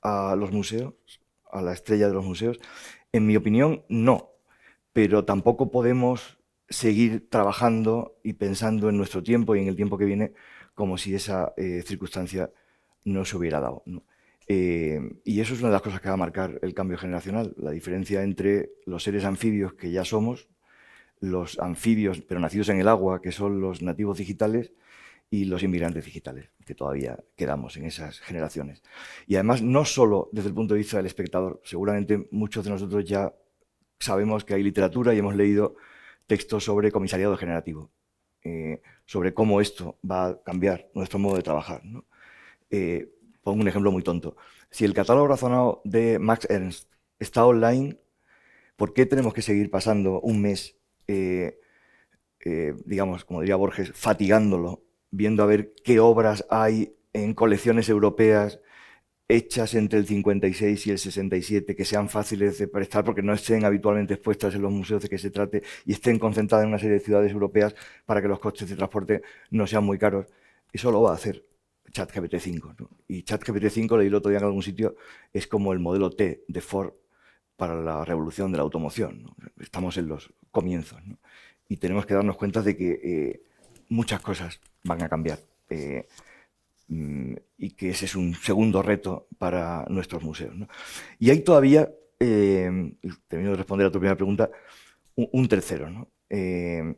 a 0.03 0.35
los 0.37 0.51
museos, 0.51 0.95
a 1.51 1.63
la 1.63 1.73
estrella 1.73 2.09
de 2.09 2.15
los 2.15 2.25
museos? 2.25 2.59
En 3.13 3.27
mi 3.27 3.37
opinión, 3.37 3.85
no. 3.89 4.31
Pero 4.93 5.25
tampoco 5.25 5.71
podemos 5.71 6.39
seguir 6.69 7.29
trabajando 7.31 8.19
y 8.23 8.35
pensando 8.35 8.89
en 8.89 8.97
nuestro 8.97 9.23
tiempo 9.23 9.55
y 9.55 9.61
en 9.61 9.69
el 9.69 9.77
tiempo 9.77 9.99
que 9.99 10.07
viene 10.07 10.33
como 10.75 10.97
si 10.99 11.15
esa 11.15 11.55
circunstancia 11.85 12.51
no 13.05 13.25
se 13.25 13.37
hubiera 13.37 13.61
dado. 13.61 13.85
Eh, 14.49 15.01
y 15.25 15.41
eso 15.41 15.55
es 15.55 15.61
una 15.61 15.69
de 15.69 15.75
las 15.75 15.83
cosas 15.83 16.01
que 16.01 16.09
va 16.09 16.15
a 16.15 16.19
marcar 16.19 16.59
el 16.63 16.75
cambio 16.75 16.99
generacional, 16.99 17.55
la 17.57 17.71
diferencia 17.71 18.23
entre 18.23 18.71
los 18.87 19.03
seres 19.03 19.25
anfibios 19.25 19.75
que 19.75 19.91
ya 19.91 20.05
somos, 20.05 20.49
los 21.21 21.59
anfibios 21.59 22.21
pero 22.23 22.41
nacidos 22.41 22.69
en 22.69 22.81
el 22.81 22.89
agua, 22.89 23.23
que 23.23 23.33
son 23.33 23.61
los 23.61 23.83
nativos 23.83 24.19
digitales, 24.19 24.73
y 25.33 25.47
los 25.47 25.63
inmigrantes 25.63 26.05
digitales, 26.05 26.51
que 26.67 26.75
todavía 26.75 27.19
quedamos 27.37 27.79
en 27.79 27.87
esas 27.87 28.21
generaciones. 28.21 28.83
Y 29.27 29.37
además, 29.37 29.63
no 29.63 29.87
solo 29.87 30.29
desde 30.31 30.51
el 30.51 30.55
punto 30.55 30.75
de 30.75 30.79
vista 30.79 30.99
del 30.99 31.07
espectador, 31.07 31.63
seguramente 31.65 32.29
muchos 32.31 32.63
de 32.65 32.71
nosotros 32.71 33.03
ya 33.07 33.35
sabemos 33.99 34.45
que 34.45 34.53
hay 34.53 34.63
literatura 34.63 35.15
y 35.15 35.19
hemos 35.19 35.35
leído 35.35 35.77
textos 36.27 36.65
sobre 36.65 36.93
comisariado 36.93 37.35
generativo, 37.39 37.91
eh, 38.45 38.83
sobre 39.07 39.33
cómo 39.33 39.63
esto 39.63 39.99
va 40.09 40.27
a 40.27 40.43
cambiar 40.43 40.91
nuestro 40.93 41.19
modo 41.19 41.37
de 41.37 41.43
trabajar. 41.43 41.83
Eh, 42.69 43.09
pongo 43.43 43.61
un 43.61 43.69
ejemplo 43.69 43.93
muy 43.93 44.03
tonto. 44.03 44.37
Si 44.71 44.85
el 44.85 44.95
catálogo 44.95 45.29
razonado 45.29 45.83
de 45.85 46.19
Max 46.19 46.47
Ernst 46.51 46.89
está 47.19 47.45
online, 47.45 47.99
¿por 48.77 48.95
qué 48.95 49.07
tenemos 49.07 49.35
que 49.35 49.43
seguir 49.43 49.71
pasando 49.71 50.21
un 50.21 50.41
mes, 50.41 50.77
eh, 51.07 51.59
digamos, 52.85 53.25
como 53.25 53.41
diría 53.41 53.57
Borges, 53.57 53.93
fatigándolo, 53.95 54.83
viendo 55.11 55.43
a 55.43 55.47
ver 55.47 55.75
qué 55.85 56.01
obras 56.01 56.47
hay 56.51 56.97
en 57.13 57.35
colecciones 57.35 57.89
europeas 57.89 58.61
hechas 59.29 59.75
entre 59.75 59.99
el 59.99 60.07
56 60.07 60.87
y 60.87 60.91
el 60.91 60.99
67 60.99 61.75
que 61.77 61.85
sean 61.85 62.09
fáciles 62.09 62.59
de 62.59 62.69
prestar 62.69 63.05
porque 63.05 63.23
no 63.23 63.33
estén 63.33 63.65
habitualmente 63.65 64.15
expuestas 64.15 64.55
en 64.55 64.63
los 64.63 64.73
museos 64.73 65.03
de 65.03 65.09
que 65.09 65.19
se 65.19 65.31
trate 65.31 65.63
y 65.87 65.93
estén 65.93 66.19
concentradas 66.19 66.65
en 66.65 66.71
una 66.71 66.79
serie 66.79 66.95
de 66.95 67.01
ciudades 67.01 67.33
europeas 67.33 67.75
para 68.05 68.21
que 68.21 68.29
los 68.29 68.41
costes 68.41 68.69
de 68.69 68.77
transporte 68.77 69.23
no 69.51 69.67
sean 69.67 69.85
muy 69.85 69.99
caros. 69.99 70.27
Eso 70.73 70.91
lo 70.91 71.03
va 71.03 71.13
a 71.13 71.15
hacer 71.15 71.52
ChatGPT 71.93 72.37
5. 72.39 72.75
Y 73.09 73.23
ChatGPT 73.23 73.69
5, 73.69 73.97
leí 73.97 74.09
el 74.09 74.15
otro 74.15 74.31
día 74.31 74.39
en 74.39 74.45
algún 74.45 74.63
sitio, 74.63 74.97
es 75.33 75.47
como 75.47 75.73
el 75.73 75.79
modelo 75.79 76.11
T 76.11 76.45
de 76.49 76.61
Ford 76.61 76.95
para 77.57 77.81
la 77.81 78.05
revolución 78.05 78.51
de 78.51 78.59
la 78.59 78.63
automoción. 78.63 79.35
Estamos 79.61 79.97
en 79.99 80.09
los 80.09 80.33
comienzos 80.51 81.01
y 81.69 81.77
tenemos 81.77 82.07
que 82.07 82.15
darnos 82.15 82.37
cuenta 82.37 82.63
de 82.63 82.77
que 82.77 83.01
eh, 83.03 83.43
muchas 83.89 84.21
cosas 84.21 84.61
van 84.85 85.03
a 85.03 85.09
cambiar. 85.09 85.39
Eh, 85.69 86.07
Mm, 86.93 87.35
y 87.57 87.71
que 87.71 87.91
ese 87.91 88.05
es 88.05 88.15
un 88.17 88.35
segundo 88.35 88.83
reto 88.83 89.29
para 89.39 89.87
nuestros 89.89 90.23
museos. 90.23 90.55
Y 91.19 91.31
hay 91.31 91.41
todavía, 91.41 91.91
eh, 92.21 92.71
termino 93.29 93.53
de 93.53 93.57
responder 93.57 93.87
a 93.87 93.91
tu 93.91 93.99
primera 93.99 94.17
pregunta, 94.17 94.51
un, 95.15 95.49
tercero, 95.49 96.09
eh, 96.29 96.97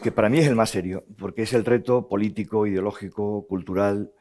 que 0.00 0.12
para 0.12 0.28
mí 0.28 0.38
es 0.38 0.46
el 0.46 0.54
más 0.54 0.70
serio, 0.70 1.04
porque 1.18 1.42
es 1.42 1.52
el 1.52 1.64
reto 1.64 2.08
político, 2.08 2.66
ideológico, 2.66 3.46
cultural, 3.46 4.12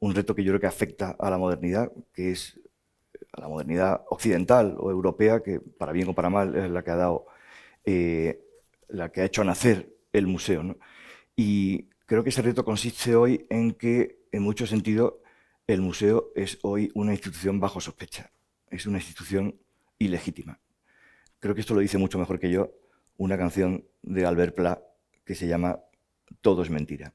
un 0.00 0.14
reto 0.14 0.34
que 0.34 0.44
yo 0.44 0.52
creo 0.52 0.60
que 0.60 0.66
afecta 0.66 1.16
a 1.18 1.30
la 1.30 1.38
modernidad, 1.38 1.92
que 2.14 2.30
es 2.30 2.60
a 3.32 3.42
la 3.42 3.48
modernidad 3.48 4.04
occidental 4.08 4.76
o 4.78 4.90
europea, 4.90 5.42
que 5.42 5.60
para 5.60 5.92
bien 5.92 6.08
o 6.08 6.14
para 6.14 6.30
mal 6.30 6.54
es 6.56 6.70
la 6.70 6.82
que 6.82 6.90
ha 6.90 6.96
dado, 6.96 7.26
eh, 7.84 8.40
la 8.88 9.10
que 9.10 9.20
ha 9.20 9.24
hecho 9.24 9.44
nacer 9.44 9.92
el 10.12 10.26
museo. 10.26 10.76
Y 11.36 11.88
creo 12.06 12.22
que 12.22 12.30
ese 12.30 12.42
reto 12.42 12.64
consiste 12.64 13.14
hoy 13.14 13.46
en 13.50 13.72
que 13.72 14.18
en 14.32 14.42
mucho 14.42 14.66
sentido, 14.66 15.22
el 15.66 15.80
museo 15.80 16.32
es 16.34 16.58
hoy 16.62 16.90
una 16.94 17.12
institución 17.12 17.60
bajo 17.60 17.80
sospecha, 17.80 18.30
es 18.70 18.86
una 18.86 18.98
institución 18.98 19.58
ilegítima. 19.98 20.60
Creo 21.40 21.54
que 21.54 21.60
esto 21.60 21.74
lo 21.74 21.80
dice 21.80 21.98
mucho 21.98 22.18
mejor 22.18 22.38
que 22.38 22.50
yo 22.50 22.72
una 23.16 23.36
canción 23.36 23.84
de 24.02 24.26
Albert 24.26 24.54
Pla 24.54 24.82
que 25.28 25.34
se 25.34 25.46
llama 25.46 25.78
Todo 26.40 26.62
es 26.62 26.70
mentira. 26.70 27.14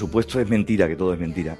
Supuesto 0.00 0.40
es 0.40 0.48
mentira, 0.48 0.88
que 0.88 0.96
todo 0.96 1.12
es 1.12 1.20
mentira, 1.20 1.58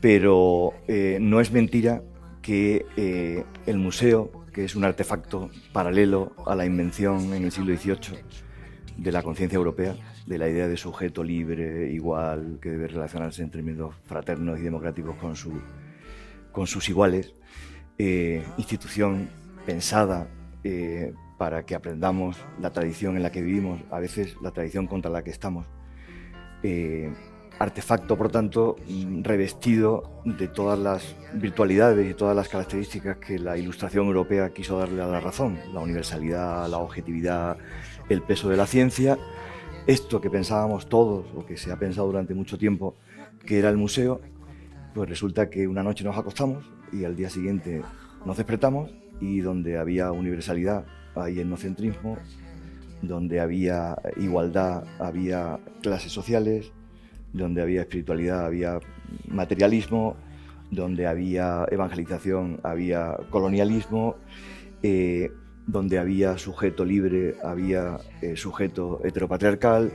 pero 0.00 0.72
eh, 0.88 1.18
no 1.20 1.40
es 1.40 1.52
mentira 1.52 2.02
que 2.42 2.84
eh, 2.96 3.44
el 3.66 3.78
museo, 3.78 4.32
que 4.52 4.64
es 4.64 4.74
un 4.74 4.82
artefacto 4.82 5.48
paralelo 5.72 6.32
a 6.44 6.56
la 6.56 6.66
invención 6.66 7.32
en 7.34 7.44
el 7.44 7.52
siglo 7.52 7.76
XVIII 7.76 8.18
de 8.96 9.12
la 9.12 9.22
conciencia 9.22 9.56
europea, 9.56 9.94
de 10.26 10.38
la 10.38 10.48
idea 10.48 10.66
de 10.66 10.76
sujeto 10.76 11.22
libre, 11.22 11.88
igual, 11.92 12.58
que 12.60 12.70
debe 12.70 12.88
relacionarse 12.88 13.42
en 13.42 13.50
términos 13.52 13.94
fraternos 14.06 14.58
y 14.58 14.62
democráticos 14.62 15.14
con, 15.14 15.36
su, 15.36 15.52
con 16.50 16.66
sus 16.66 16.88
iguales, 16.88 17.36
eh, 17.96 18.42
institución 18.56 19.30
pensada 19.64 20.28
para 21.38 21.64
que 21.64 21.76
aprendamos 21.76 22.36
la 22.60 22.72
tradición 22.72 23.16
en 23.16 23.22
la 23.22 23.30
que 23.30 23.40
vivimos, 23.40 23.80
a 23.92 24.00
veces 24.00 24.36
la 24.42 24.50
tradición 24.50 24.88
contra 24.88 25.12
la 25.12 25.22
que 25.22 25.30
estamos, 25.30 25.66
artefacto, 27.58 28.16
por 28.16 28.30
tanto, 28.30 28.76
revestido 29.22 30.22
de 30.24 30.48
todas 30.48 30.78
las 30.78 31.16
virtualidades 31.34 32.10
y 32.10 32.14
todas 32.14 32.36
las 32.36 32.48
características 32.48 33.16
que 33.16 33.38
la 33.38 33.56
ilustración 33.56 34.06
europea 34.06 34.50
quiso 34.50 34.78
darle 34.78 35.02
a 35.02 35.06
la 35.06 35.20
razón, 35.20 35.58
la 35.72 35.80
universalidad, 35.80 36.68
la 36.68 36.78
objetividad, 36.78 37.58
el 38.08 38.22
peso 38.22 38.48
de 38.48 38.56
la 38.56 38.66
ciencia, 38.66 39.18
esto 39.86 40.20
que 40.20 40.30
pensábamos 40.30 40.88
todos, 40.88 41.26
o 41.34 41.44
que 41.44 41.56
se 41.56 41.72
ha 41.72 41.76
pensado 41.76 42.06
durante 42.06 42.34
mucho 42.34 42.58
tiempo, 42.58 42.94
que 43.44 43.58
era 43.58 43.70
el 43.70 43.76
museo, 43.76 44.20
pues 44.94 45.08
resulta 45.08 45.50
que 45.50 45.66
una 45.66 45.82
noche 45.82 46.04
nos 46.04 46.16
acostamos 46.16 46.64
y 46.92 47.04
al 47.04 47.16
día 47.16 47.30
siguiente 47.30 47.82
nos 48.24 48.36
despertamos 48.36 48.90
y 49.20 49.40
donde 49.40 49.78
había 49.78 50.12
universalidad 50.12 50.86
hay 51.14 51.40
etnocentrismo, 51.40 52.16
donde 53.02 53.40
había 53.40 53.96
igualdad 54.16 54.84
había 54.98 55.58
clases 55.82 56.12
sociales, 56.12 56.72
donde 57.32 57.62
había 57.62 57.82
espiritualidad 57.82 58.46
había 58.46 58.80
materialismo, 59.28 60.16
donde 60.70 61.06
había 61.06 61.66
evangelización 61.70 62.60
había 62.62 63.16
colonialismo, 63.30 64.16
eh, 64.82 65.30
donde 65.66 65.98
había 65.98 66.38
sujeto 66.38 66.84
libre 66.84 67.36
había 67.42 67.98
eh, 68.22 68.36
sujeto 68.36 69.00
heteropatriarcal, 69.04 69.92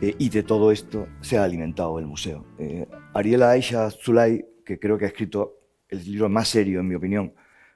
eh, 0.00 0.14
y 0.18 0.28
de 0.28 0.42
todo 0.42 0.70
esto 0.70 1.08
se 1.20 1.38
ha 1.38 1.44
alimentado 1.44 1.98
el 1.98 2.06
museo. 2.06 2.44
Ariela 3.14 3.50
Aisha 3.50 3.90
Zulay, 3.90 4.44
que 4.64 4.78
creo 4.78 4.96
que 4.96 5.06
ha 5.06 5.08
escrito 5.08 5.56
el 5.88 6.04
libro 6.04 6.28
más 6.28 6.48
serio, 6.48 6.80
en 6.80 6.88
mi 6.88 6.94
opinión, 6.94 7.32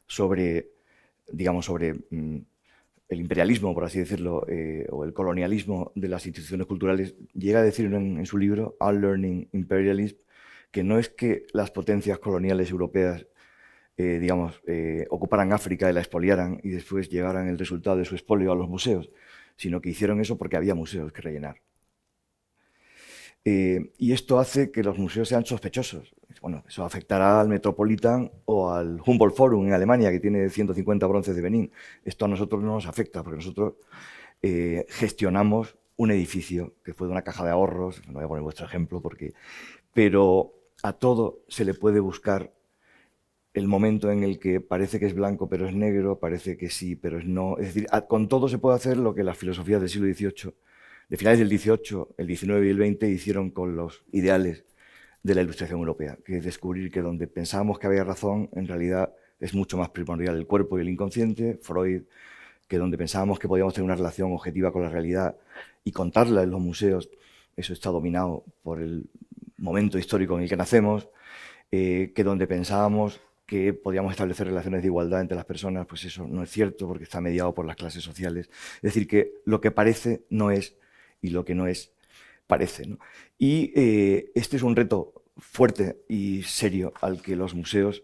sobre, 0.06 0.68
digamos, 1.32 1.64
sobre 1.64 1.94
mm, 2.10 2.38
el 3.12 3.20
imperialismo, 3.20 3.74
por 3.74 3.84
así 3.84 3.98
decirlo, 3.98 4.46
eh, 4.48 4.86
o 4.90 5.04
el 5.04 5.12
colonialismo 5.12 5.92
de 5.94 6.08
las 6.08 6.26
instituciones 6.26 6.66
culturales, 6.66 7.14
llega 7.34 7.60
a 7.60 7.62
decir 7.62 7.86
en, 7.92 8.24
su 8.26 8.38
libro, 8.38 8.76
Unlearning 8.80 9.48
Imperialism, 9.52 10.16
que 10.70 10.82
no 10.82 10.98
es 10.98 11.10
que 11.10 11.46
las 11.52 11.70
potencias 11.70 12.18
coloniales 12.18 12.70
europeas, 12.70 13.26
eh, 13.98 14.18
digamos, 14.18 14.62
eh, 14.66 15.06
ocuparan 15.10 15.52
África 15.52 15.90
y 15.90 15.92
la 15.92 16.00
expoliaran 16.00 16.60
y 16.62 16.70
después 16.70 17.10
llegaran 17.10 17.48
el 17.48 17.58
resultado 17.58 17.98
de 17.98 18.06
su 18.06 18.14
expolio 18.14 18.50
a 18.52 18.56
los 18.56 18.68
museos, 18.68 19.10
sino 19.56 19.80
que 19.82 19.90
hicieron 19.90 20.20
eso 20.20 20.38
porque 20.38 20.56
había 20.56 20.74
museos 20.74 21.12
que 21.12 21.20
rellenar. 21.20 21.60
Y 23.44 24.12
esto 24.12 24.38
hace 24.38 24.70
que 24.70 24.84
los 24.84 24.98
museos 24.98 25.28
sean 25.28 25.44
sospechosos. 25.44 26.14
Bueno, 26.40 26.64
eso 26.66 26.84
afectará 26.84 27.40
al 27.40 27.48
Metropolitan 27.48 28.30
o 28.44 28.70
al 28.70 29.00
Humboldt 29.04 29.34
Forum 29.34 29.66
en 29.66 29.72
Alemania, 29.72 30.10
que 30.10 30.20
tiene 30.20 30.48
150 30.48 31.06
bronces 31.06 31.36
de 31.36 31.42
Benín. 31.42 31.70
Esto 32.04 32.24
a 32.24 32.28
nosotros 32.28 32.62
no 32.62 32.74
nos 32.74 32.86
afecta, 32.86 33.22
porque 33.22 33.36
nosotros 33.36 33.74
eh, 34.42 34.86
gestionamos 34.88 35.76
un 35.96 36.10
edificio 36.10 36.74
que 36.84 36.94
fue 36.94 37.06
de 37.06 37.12
una 37.12 37.22
caja 37.22 37.44
de 37.44 37.50
ahorros, 37.50 38.02
no 38.06 38.14
voy 38.14 38.24
a 38.24 38.28
poner 38.28 38.42
vuestro 38.42 38.66
ejemplo, 38.66 39.00
porque, 39.00 39.34
pero 39.94 40.54
a 40.82 40.92
todo 40.92 41.40
se 41.48 41.64
le 41.64 41.74
puede 41.74 42.00
buscar 42.00 42.52
el 43.54 43.68
momento 43.68 44.10
en 44.10 44.22
el 44.22 44.38
que 44.38 44.60
parece 44.60 44.98
que 44.98 45.06
es 45.06 45.14
blanco 45.14 45.48
pero 45.48 45.68
es 45.68 45.74
negro, 45.74 46.18
parece 46.18 46.56
que 46.56 46.70
sí 46.70 46.96
pero 46.96 47.18
es 47.18 47.26
no. 47.26 47.58
Es 47.58 47.74
decir, 47.74 47.86
con 48.08 48.28
todo 48.28 48.48
se 48.48 48.58
puede 48.58 48.76
hacer 48.76 48.96
lo 48.96 49.14
que 49.14 49.22
las 49.22 49.36
filosofías 49.36 49.80
del 49.80 49.90
siglo 49.90 50.12
XVIII, 50.12 50.54
de 51.08 51.16
finales 51.16 51.38
del 51.38 51.48
XVIII, 51.58 52.06
el 52.16 52.26
XIX 52.26 52.64
y 52.64 52.68
el 52.70 52.96
XX 52.96 53.08
hicieron 53.08 53.50
con 53.50 53.76
los 53.76 54.04
ideales 54.12 54.64
de 55.22 55.34
la 55.34 55.42
ilustración 55.42 55.78
europea, 55.78 56.18
que 56.24 56.38
es 56.38 56.44
descubrir 56.44 56.90
que 56.90 57.00
donde 57.00 57.26
pensábamos 57.26 57.78
que 57.78 57.86
había 57.86 58.04
razón, 58.04 58.50
en 58.52 58.66
realidad 58.66 59.12
es 59.38 59.54
mucho 59.54 59.76
más 59.76 59.90
primordial 59.90 60.36
el 60.36 60.46
cuerpo 60.46 60.78
y 60.78 60.82
el 60.82 60.88
inconsciente, 60.88 61.58
Freud, 61.62 62.02
que 62.68 62.78
donde 62.78 62.96
pensábamos 62.96 63.38
que 63.38 63.48
podíamos 63.48 63.74
tener 63.74 63.84
una 63.84 63.96
relación 63.96 64.32
objetiva 64.32 64.72
con 64.72 64.82
la 64.82 64.88
realidad 64.88 65.36
y 65.84 65.92
contarla 65.92 66.42
en 66.42 66.50
los 66.50 66.60
museos, 66.60 67.10
eso 67.56 67.72
está 67.72 67.90
dominado 67.90 68.44
por 68.62 68.80
el 68.80 69.10
momento 69.58 69.98
histórico 69.98 70.36
en 70.36 70.44
el 70.44 70.48
que 70.48 70.56
nacemos, 70.56 71.08
eh, 71.70 72.12
que 72.14 72.24
donde 72.24 72.46
pensábamos 72.46 73.20
que 73.46 73.74
podíamos 73.74 74.12
establecer 74.12 74.46
relaciones 74.46 74.80
de 74.80 74.86
igualdad 74.86 75.20
entre 75.20 75.36
las 75.36 75.44
personas, 75.44 75.86
pues 75.86 76.04
eso 76.04 76.26
no 76.26 76.42
es 76.42 76.50
cierto 76.50 76.88
porque 76.88 77.04
está 77.04 77.20
mediado 77.20 77.52
por 77.52 77.66
las 77.66 77.76
clases 77.76 78.02
sociales. 78.02 78.48
Es 78.76 78.82
decir, 78.82 79.06
que 79.06 79.34
lo 79.44 79.60
que 79.60 79.70
parece 79.70 80.24
no 80.30 80.50
es 80.50 80.76
y 81.20 81.30
lo 81.30 81.44
que 81.44 81.54
no 81.54 81.66
es 81.66 81.92
parece. 82.52 82.82
¿no? 82.86 82.96
Y 83.38 83.72
eh, 83.74 84.30
este 84.34 84.56
es 84.58 84.62
un 84.62 84.74
reto 84.76 84.98
fuerte 85.38 85.84
y 86.08 86.42
serio 86.42 86.92
al 87.00 87.14
que 87.22 87.34
los 87.36 87.54
museos 87.54 88.02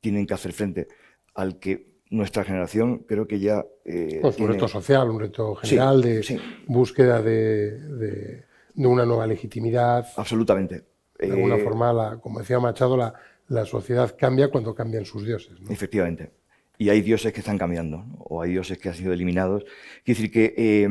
tienen 0.00 0.26
que 0.26 0.34
hacer 0.34 0.52
frente, 0.52 0.88
al 1.34 1.58
que 1.58 1.72
nuestra 2.10 2.42
generación 2.44 2.98
creo 3.10 3.26
que 3.26 3.38
ya... 3.38 3.64
eh, 3.84 4.18
Pues 4.22 4.38
un 4.38 4.48
reto 4.48 4.68
social, 4.68 5.08
un 5.10 5.20
reto 5.20 5.56
Sí, 5.62 5.68
general 5.68 6.00
de 6.02 6.22
sí. 6.22 6.36
búsqueda 6.66 7.22
de, 7.22 7.78
de- 8.02 8.44
de 8.74 8.86
una 8.86 9.04
nueva 9.06 9.26
legitimidad. 9.26 10.06
Absolutamente. 10.16 10.84
De 11.18 11.32
alguna 11.32 11.56
Eh, 11.56 11.64
forma, 11.64 11.92
la- 11.92 12.20
como 12.20 12.40
decía 12.40 12.58
Machado, 12.60 12.96
la, 12.96 13.14
la 13.48 13.64
sociedad 13.64 14.08
cambia 14.18 14.48
cuando 14.52 14.74
cambian 14.74 15.04
sus 15.04 15.24
dioses. 15.24 15.60
¿no? 15.60 15.70
Efectivamente. 15.70 16.30
Y 16.78 16.90
hay 16.90 17.00
dioses 17.00 17.32
que 17.32 17.40
están 17.40 17.58
cambiando, 17.58 17.96
¿no? 17.98 18.16
o 18.18 18.42
hay 18.42 18.50
dioses 18.50 18.76
que 18.78 18.88
han 18.90 18.94
sido 18.94 19.12
eliminados. 19.12 19.64
Quiere 20.04 20.16
decir 20.20 20.30
que, 20.30 20.44
eh, 20.56 20.88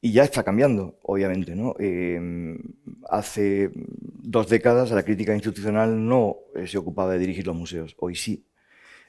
y 0.00 0.12
ya 0.12 0.24
está 0.24 0.44
cambiando, 0.44 0.98
obviamente, 1.02 1.56
¿no? 1.56 1.74
Eh, 1.78 2.56
hace 3.08 3.70
dos 3.74 4.48
décadas 4.48 4.90
la 4.92 5.02
crítica 5.02 5.34
institucional 5.34 6.06
no 6.06 6.36
eh, 6.54 6.66
se 6.66 6.78
ocupaba 6.78 7.12
de 7.12 7.18
dirigir 7.18 7.46
los 7.46 7.56
museos, 7.56 7.96
hoy 7.98 8.14
sí. 8.14 8.44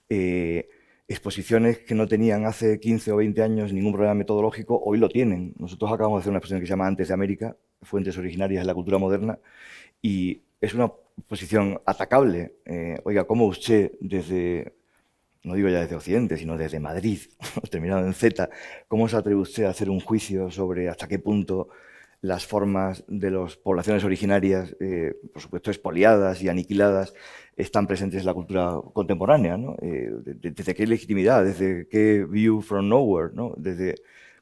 Eh, 0.10 0.70
exposiciones 1.08 1.80
que 1.80 1.96
no 1.96 2.08
tenían 2.08 2.46
hace 2.46 2.80
15 2.80 3.12
o 3.12 3.18
20 3.18 3.42
años 3.42 3.74
ningún 3.74 3.94
problema 3.94 4.14
metodológico, 4.14 4.80
hoy 4.84 5.00
lo 5.00 5.10
tienen. 5.10 5.54
Nosotros 5.58 5.92
acabamos 5.92 6.20
de 6.20 6.22
hacer 6.22 6.30
una 6.30 6.38
exposición 6.38 6.62
que 6.62 6.68
se 6.68 6.72
llama 6.72 6.88
Antes 6.88 7.08
de 7.08 7.14
América, 7.14 7.58
Fuentes 7.82 8.18
originarias 8.18 8.64
de 8.64 8.68
la 8.68 8.74
cultura 8.74 8.98
moderna, 8.98 9.40
y 10.02 10.42
es 10.62 10.74
una 10.74 10.92
posición 11.28 11.82
atacable. 11.86 12.56
Eh, 12.66 13.00
oiga, 13.04 13.26
¿cómo 13.26 13.46
usted 13.46 13.94
desde, 14.00 14.74
no 15.44 15.56
digo 15.56 15.70
ya 15.70 15.82
desde 15.82 15.96
Occidente, 15.96 16.38
sino 16.38 16.58
desde 16.58 16.80
Madrid, 16.80 17.20
terminado 17.72 18.06
en 18.06 18.14
Z, 18.14 18.50
cómo 18.88 19.08
se 19.08 19.18
atreve 19.18 19.40
usted 19.40 19.64
a 19.66 19.70
hacer 19.70 19.90
un 19.90 20.00
juicio 20.00 20.52
sobre 20.52 20.90
hasta 20.90 21.08
qué 21.08 21.20
punto 21.20 21.70
las 22.22 22.46
formas 22.46 23.06
de 23.08 23.32
las 23.32 23.56
poblaciones 23.56 24.04
originarias, 24.04 24.76
eh, 24.82 25.14
por 25.32 25.42
supuesto 25.42 25.72
expoliadas 25.72 26.42
y 26.42 26.50
aniquiladas, 26.50 27.14
están 27.56 27.88
presentes 27.88 28.22
en 28.22 28.26
la 28.26 28.34
cultura 28.34 28.78
contemporánea. 28.94 29.58
Eh, 29.82 30.10
desde 30.26 30.76
qué 30.76 30.86
legitimidad, 30.86 31.46
desde 31.46 31.88
qué 31.88 32.26
view 32.26 32.62
from 32.62 32.90
nowhere, 32.90 33.34
¿no? 33.34 33.54
desde 33.58 33.96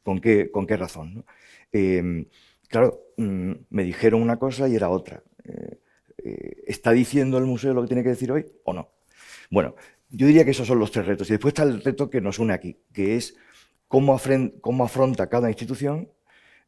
con 0.03 0.21
qué, 0.21 0.49
con 0.51 0.65
qué 0.65 0.77
razón. 0.77 1.25
Em, 1.71 2.25
claro, 2.69 3.01
mm, 3.17 3.51
me 3.69 3.83
dijeron 3.83 4.21
una 4.21 4.37
cosa 4.37 4.67
y 4.67 4.75
era 4.75 4.89
otra. 4.89 5.21
Eh, 5.43 5.79
eh, 6.23 6.63
¿Está 6.67 6.91
diciendo 6.91 7.37
el 7.37 7.45
museo 7.45 7.73
lo 7.73 7.81
que 7.81 7.87
tiene 7.87 8.03
que 8.03 8.09
decir 8.09 8.31
hoy 8.31 8.45
o 8.63 8.73
no? 8.73 8.89
Bueno, 9.49 9.75
yo 10.09 10.27
diría 10.27 10.45
que 10.45 10.51
esos 10.51 10.67
son 10.67 10.79
los 10.79 10.91
tres 10.91 11.05
retos. 11.05 11.29
Y 11.29 11.33
después 11.33 11.51
está 11.51 11.63
el 11.63 11.81
reto 11.81 12.09
que 12.09 12.21
nos 12.21 12.39
une 12.39 12.53
aquí, 12.53 12.77
que 12.93 13.15
es 13.15 13.35
cómo, 13.87 14.19
cómo 14.61 14.83
afronta 14.83 15.27
cada 15.27 15.49
institución, 15.49 16.09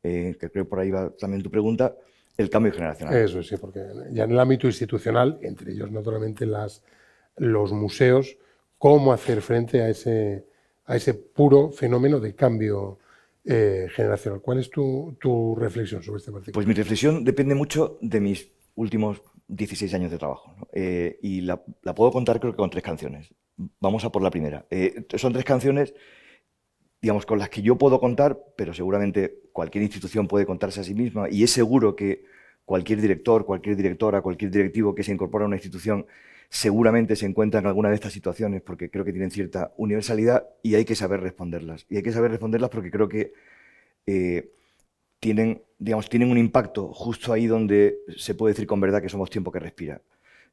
que 0.01 0.49
creo 0.51 0.67
por 0.67 0.79
ahí 0.79 0.91
va 0.91 1.09
también 1.17 1.43
tu 1.43 1.49
pregunta, 1.49 1.95
el 2.37 2.49
cambio 2.49 2.71
generacional. 2.71 3.15
Eso 3.17 3.43
sí, 3.43 3.55
porque 3.57 3.85
ya 4.11 4.23
en 4.23 4.31
el 4.31 4.39
ámbito 4.39 4.67
institucional, 4.67 5.39
entre 5.41 5.73
ellos 5.73 5.91
naturalmente 5.91 6.45
las, 6.45 6.83
los 7.35 7.71
museos, 7.73 8.37
cómo 8.77 9.11
hacer 9.11 9.41
frente 9.41 9.81
a 9.81 9.89
ese, 9.89 10.45
a 10.85 10.95
ese 10.95 11.13
puro 11.13 11.71
fenómeno 11.71 12.19
de 12.19 12.33
cambio 12.33 12.99
eh, 13.43 13.87
generacional. 13.93 14.41
¿Cuál 14.41 14.59
es 14.59 14.69
tu, 14.69 15.17
tu, 15.19 15.55
reflexión 15.55 16.01
sobre 16.01 16.19
este 16.19 16.31
particular? 16.31 16.53
Pues 16.53 16.67
mi 16.67 16.73
reflexión 16.73 17.23
depende 17.23 17.55
mucho 17.55 17.97
de 18.01 18.21
mis 18.21 18.51
últimos 18.75 19.21
16 19.49 19.93
años 19.93 20.11
de 20.11 20.17
trabajo. 20.17 20.55
Eh, 20.71 21.19
y 21.21 21.41
la, 21.41 21.61
puedo 21.95 22.11
contar 22.11 22.39
creo 22.39 22.53
que 22.53 22.57
con 22.57 22.69
tres 22.69 22.83
canciones. 22.83 23.33
Vamos 23.81 24.05
a 24.05 24.11
por 24.11 24.21
la 24.21 24.31
primera. 24.31 24.65
Eh, 24.69 25.05
son 25.17 25.33
tres 25.33 25.43
canciones 25.43 25.93
digamos, 27.01 27.25
con 27.25 27.39
las 27.39 27.49
que 27.49 27.61
yo 27.61 27.77
puedo 27.77 27.99
contar, 27.99 28.39
pero 28.57 28.73
seguramente 28.73 29.39
cualquier 29.53 29.83
institución 29.83 30.27
puede 30.27 30.45
contarse 30.45 30.81
a 30.81 30.83
sí 30.83 30.93
misma 30.93 31.29
y 31.29 31.43
es 31.43 31.51
seguro 31.51 31.95
que 31.95 32.25
cualquier 32.65 33.01
director, 33.01 33.45
cualquier 33.45 33.75
directora, 33.75 34.21
cualquier 34.21 34.51
directivo 34.51 34.93
que 34.93 35.03
se 35.03 35.11
incorpora 35.11 35.45
a 35.45 35.47
una 35.47 35.55
institución 35.55 36.05
seguramente 36.49 37.15
se 37.15 37.25
encuentra 37.25 37.59
en 37.59 37.67
alguna 37.67 37.89
de 37.89 37.95
estas 37.95 38.11
situaciones 38.11 38.61
porque 38.61 38.89
creo 38.89 39.05
que 39.05 39.11
tienen 39.11 39.31
cierta 39.31 39.73
universalidad 39.77 40.47
y 40.63 40.75
hay 40.75 40.83
que 40.83 40.95
saber 40.95 41.21
responderlas. 41.21 41.85
Y 41.89 41.97
hay 41.97 42.03
que 42.03 42.11
saber 42.11 42.31
responderlas 42.31 42.69
porque 42.69 42.91
creo 42.91 43.07
que 43.07 43.33
eh, 44.05 44.51
tienen, 45.19 45.63
digamos, 45.77 46.09
tienen 46.09 46.31
un 46.31 46.37
impacto 46.37 46.93
justo 46.93 47.33
ahí 47.33 47.47
donde 47.47 47.99
se 48.17 48.35
puede 48.35 48.53
decir 48.53 48.67
con 48.67 48.79
verdad 48.79 49.01
que 49.01 49.09
somos 49.09 49.29
tiempo 49.29 49.51
que 49.51 49.59
respira, 49.59 50.01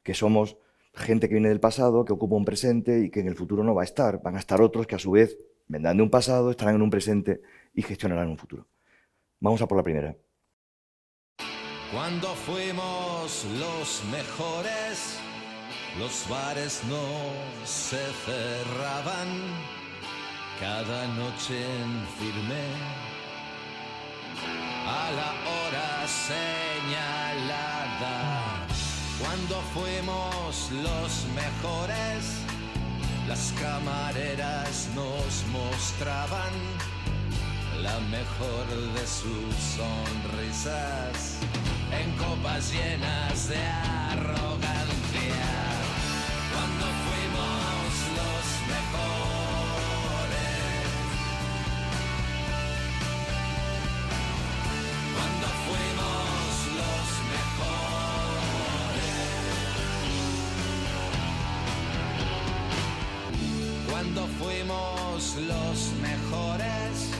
que 0.02 0.14
somos 0.14 0.57
gente 0.94 1.29
que 1.29 1.35
viene 1.35 1.48
del 1.48 1.61
pasado, 1.61 2.05
que 2.05 2.12
ocupa 2.12 2.37
un 2.37 2.44
presente 2.44 3.00
y 3.00 3.11
que 3.11 3.20
en 3.20 3.29
el 3.29 3.35
futuro 3.35 3.62
no 3.62 3.74
va 3.74 3.83
a 3.83 3.85
estar. 3.85 4.22
Van 4.22 4.37
a 4.37 4.40
estar 4.40 4.61
otros 4.61 4.87
que 4.87 4.94
a 4.94 4.98
su 4.98 5.12
vez 5.12 5.38
vendrán 5.68 5.96
de 5.96 6.02
un 6.02 6.11
pasado, 6.11 6.50
estarán 6.50 6.76
en 6.76 6.83
un 6.83 6.90
presente 6.90 7.42
y 7.74 7.83
gestionarán 7.83 8.29
un 8.29 8.38
futuro. 8.38 8.66
Vamos 9.40 9.61
a 9.62 9.68
por 9.68 9.76
la 9.76 9.85
primera. 9.85 10.16
Cuando 11.92 12.29
fuimos 12.35 13.46
los 13.61 14.02
mejores, 14.11 15.20
los 15.98 16.29
bares 16.29 16.83
no 16.88 17.64
se 17.64 17.98
cerraban 18.24 19.29
cada 20.59 21.07
noche 21.14 21.55
en 21.55 22.07
firme 22.18 23.15
a 24.87 25.11
la 25.11 25.35
hora 25.51 26.07
señalada. 26.29 28.16
Cuando 29.20 29.61
fuimos 29.75 30.70
los 30.70 31.27
mejores, 31.35 32.22
las 33.29 33.53
camareras 33.61 34.88
nos 34.94 35.44
mostraban 35.53 36.55
la 37.83 37.99
mejor 38.01 38.66
de 38.94 39.07
sus 39.07 39.55
sonrisas 39.77 41.38
en 41.92 42.11
copas 42.16 42.72
llenas 42.72 43.49
de 43.49 43.59
arrogancia. 43.59 45.65
Los 65.40 65.92
mejores 66.01 67.11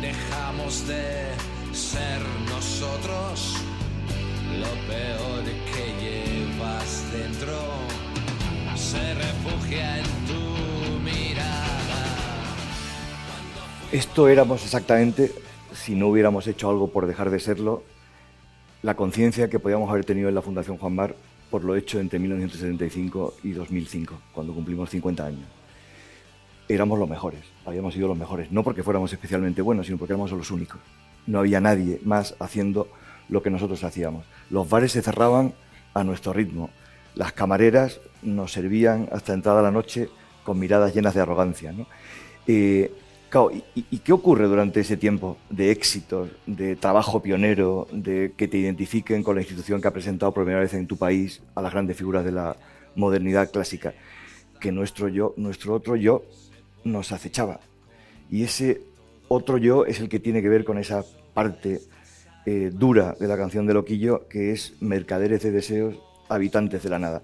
dejamos 0.00 0.86
de 0.88 1.30
ser 1.72 2.20
nosotros. 2.48 3.54
Lo 4.58 4.72
peor 4.88 5.44
que 5.44 5.86
llevas 6.02 7.04
dentro 7.12 7.56
se 8.74 9.14
refugia 9.14 9.98
en 9.98 10.04
tu 10.26 11.00
mirada. 11.04 12.04
Esto 13.92 14.28
éramos 14.28 14.64
exactamente, 14.64 15.32
si 15.72 15.94
no 15.94 16.08
hubiéramos 16.08 16.46
hecho 16.48 16.68
algo 16.68 16.88
por 16.88 17.06
dejar 17.06 17.30
de 17.30 17.38
serlo, 17.38 17.84
la 18.82 18.94
conciencia 18.94 19.48
que 19.48 19.60
podíamos 19.60 19.88
haber 19.90 20.04
tenido 20.04 20.28
en 20.28 20.34
la 20.34 20.42
Fundación 20.42 20.78
Juan 20.78 20.94
Mar 20.94 21.14
por 21.50 21.62
lo 21.64 21.76
hecho 21.76 22.00
entre 22.00 22.18
1975 22.18 23.34
y 23.44 23.52
2005, 23.52 24.20
cuando 24.32 24.52
cumplimos 24.52 24.90
50 24.90 25.24
años 25.24 25.65
éramos 26.68 26.98
los 26.98 27.08
mejores, 27.08 27.40
habíamos 27.64 27.94
sido 27.94 28.08
los 28.08 28.18
mejores, 28.18 28.50
no 28.50 28.62
porque 28.62 28.82
fuéramos 28.82 29.12
especialmente 29.12 29.62
buenos, 29.62 29.86
sino 29.86 29.98
porque 29.98 30.14
éramos 30.14 30.32
los 30.32 30.50
únicos. 30.50 30.80
No 31.26 31.40
había 31.40 31.60
nadie 31.60 32.00
más 32.04 32.34
haciendo 32.38 32.88
lo 33.28 33.42
que 33.42 33.50
nosotros 33.50 33.82
hacíamos. 33.84 34.24
Los 34.50 34.68
bares 34.68 34.92
se 34.92 35.02
cerraban 35.02 35.54
a 35.94 36.04
nuestro 36.04 36.32
ritmo, 36.32 36.70
las 37.14 37.32
camareras 37.32 38.00
nos 38.22 38.52
servían 38.52 39.08
hasta 39.10 39.32
entrada 39.32 39.62
la 39.62 39.70
noche 39.70 40.08
con 40.44 40.58
miradas 40.58 40.94
llenas 40.94 41.14
de 41.14 41.20
arrogancia. 41.20 41.74
Eh, 42.46 42.92
¿y, 43.74 43.98
qué 43.98 44.12
ocurre 44.12 44.46
durante 44.46 44.80
ese 44.80 44.96
tiempo 44.96 45.36
de 45.50 45.70
éxitos, 45.70 46.28
de 46.46 46.76
trabajo 46.76 47.22
pionero, 47.22 47.86
de 47.92 48.32
que 48.36 48.48
te 48.48 48.58
identifiquen 48.58 49.22
con 49.22 49.34
la 49.34 49.42
institución 49.42 49.80
que 49.80 49.88
ha 49.88 49.92
presentado 49.92 50.32
por 50.32 50.44
primera 50.44 50.60
vez 50.60 50.74
en 50.74 50.86
tu 50.86 50.96
país 50.96 51.42
a 51.54 51.62
las 51.62 51.72
grandes 51.72 51.96
figuras 51.96 52.24
de 52.24 52.32
la 52.32 52.56
modernidad 52.94 53.50
clásica? 53.50 53.94
Que 54.60 54.72
nuestro 54.72 55.08
yo, 55.08 55.34
nuestro 55.36 55.74
otro 55.74 55.96
yo, 55.96 56.22
nos 56.86 57.12
acechaba. 57.12 57.60
Y 58.30 58.44
ese 58.44 58.80
otro 59.28 59.58
yo 59.58 59.84
es 59.84 60.00
el 60.00 60.08
que 60.08 60.20
tiene 60.20 60.42
que 60.42 60.48
ver 60.48 60.64
con 60.64 60.78
esa 60.78 61.04
parte 61.34 61.80
eh, 62.46 62.70
dura 62.72 63.16
de 63.18 63.26
la 63.26 63.36
canción 63.36 63.66
de 63.66 63.74
Loquillo, 63.74 64.28
que 64.28 64.52
es 64.52 64.80
mercaderes 64.80 65.42
de 65.42 65.50
deseos, 65.50 65.98
habitantes 66.28 66.82
de 66.82 66.88
la 66.88 66.98
nada. 66.98 67.22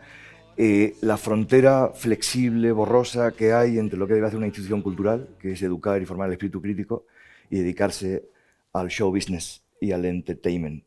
Eh, 0.56 0.96
la 1.00 1.16
frontera 1.16 1.92
flexible, 1.94 2.72
borrosa 2.72 3.32
que 3.32 3.52
hay 3.52 3.78
entre 3.78 3.98
lo 3.98 4.06
que 4.06 4.14
debe 4.14 4.26
hacer 4.26 4.36
una 4.36 4.46
institución 4.46 4.82
cultural, 4.82 5.28
que 5.40 5.52
es 5.52 5.62
educar 5.62 6.02
y 6.02 6.06
formar 6.06 6.28
el 6.28 6.34
espíritu 6.34 6.60
crítico, 6.60 7.06
y 7.48 7.58
dedicarse 7.58 8.28
al 8.72 8.88
show 8.88 9.10
business 9.10 9.62
y 9.80 9.92
al 9.92 10.04
entertainment, 10.04 10.84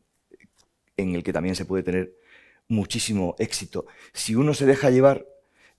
en 0.96 1.14
el 1.14 1.22
que 1.22 1.32
también 1.32 1.54
se 1.54 1.64
puede 1.64 1.82
tener 1.82 2.12
muchísimo 2.68 3.36
éxito. 3.38 3.86
Si 4.12 4.34
uno 4.34 4.54
se 4.54 4.66
deja 4.66 4.90
llevar 4.90 5.26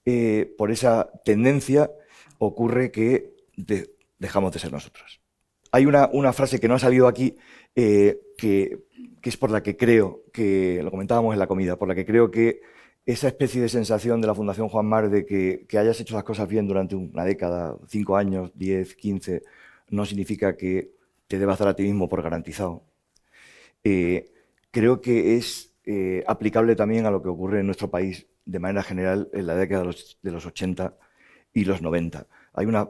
eh, 0.04 0.54
por 0.56 0.70
esa 0.70 1.10
tendencia, 1.24 1.90
ocurre 2.38 2.90
que 2.90 3.34
dejamos 4.18 4.52
de 4.52 4.58
ser 4.58 4.72
nosotros. 4.72 5.20
Hay 5.70 5.86
una, 5.86 6.32
frase 6.32 6.60
que 6.60 6.68
no 6.68 6.74
ha 6.74 6.78
salido 6.78 7.06
aquí, 7.06 7.36
eh, 7.74 8.18
que, 8.36 8.84
es 9.22 9.36
por 9.36 9.50
la 9.50 9.62
que 9.62 9.76
creo, 9.76 10.22
que 10.32 10.80
lo 10.82 10.90
comentábamos 10.90 11.34
en 11.34 11.38
la 11.38 11.46
comida, 11.46 11.76
por 11.76 11.88
la 11.88 11.94
que 11.94 12.06
creo 12.06 12.30
que 12.30 12.60
esa 13.04 13.28
especie 13.28 13.60
de 13.60 13.68
sensación 13.68 14.20
de 14.20 14.26
la 14.26 14.34
Fundación 14.34 14.68
Juan 14.68 14.86
Mar 14.86 15.10
de 15.10 15.26
que, 15.26 15.66
hayas 15.78 16.00
hecho 16.00 16.14
las 16.14 16.24
cosas 16.24 16.48
bien 16.48 16.66
durante 16.66 16.96
una 16.96 17.24
década, 17.24 17.76
cinco 17.86 18.16
años, 18.16 18.50
diez, 18.54 18.94
quince, 18.94 19.42
no 19.90 20.06
significa 20.06 20.56
que 20.56 20.92
te 21.26 21.38
debas 21.38 21.58
dar 21.58 21.68
a 21.68 21.76
ti 21.76 21.82
mismo 21.82 22.08
por 22.08 22.22
garantizado. 22.22 22.84
Eh, 23.84 24.32
creo 24.70 25.00
que 25.00 25.36
es 25.36 25.74
eh, 25.84 26.24
aplicable 26.26 26.76
también 26.76 27.06
a 27.06 27.10
lo 27.10 27.22
que 27.22 27.28
ocurre 27.28 27.60
en 27.60 27.66
nuestro 27.66 27.90
país 27.90 28.26
de 28.44 28.58
manera 28.58 28.82
general 28.82 29.28
en 29.32 29.46
la 29.46 29.54
década 29.54 29.82
de 29.82 29.86
los, 29.86 30.18
de 30.22 30.30
los 30.30 30.46
80 30.46 30.96
y 31.52 31.64
los 31.64 31.82
90. 31.82 32.26
Hay 32.54 32.66
una, 32.66 32.88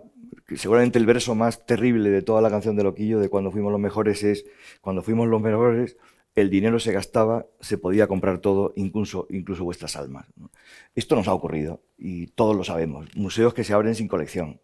seguramente 0.57 0.99
el 0.99 1.07
verso 1.07 1.35
más 1.35 1.67
terrible 1.67 2.11
de 2.11 2.23
toda 2.23 2.41
la 2.41 2.51
canción 2.51 2.77
de 2.77 2.85
Loquillo, 2.85 3.21
de 3.21 3.29
cuando 3.29 3.51
fuimos 3.51 3.73
los 3.73 3.81
mejores, 3.81 4.23
es 4.23 4.45
cuando 4.81 5.03
fuimos 5.03 5.29
los 5.29 5.41
mejores, 5.41 5.97
el 6.35 6.51
dinero 6.51 6.79
se 6.79 6.93
gastaba, 6.93 7.47
se 7.61 7.79
podía 7.79 8.07
comprar 8.07 8.39
todo, 8.39 8.73
incluso, 8.77 9.27
incluso 9.31 9.65
vuestras 9.65 9.97
almas. 9.97 10.27
Esto 10.95 11.17
nos 11.17 11.29
ha 11.29 11.35
ocurrido 11.35 11.83
y 11.97 12.29
todos 12.29 12.57
lo 12.57 12.65
sabemos. 12.65 13.09
Museos 13.17 13.55
que 13.55 13.65
se 13.65 13.73
abren 13.73 13.95
sin 13.95 14.09
colección, 14.09 14.61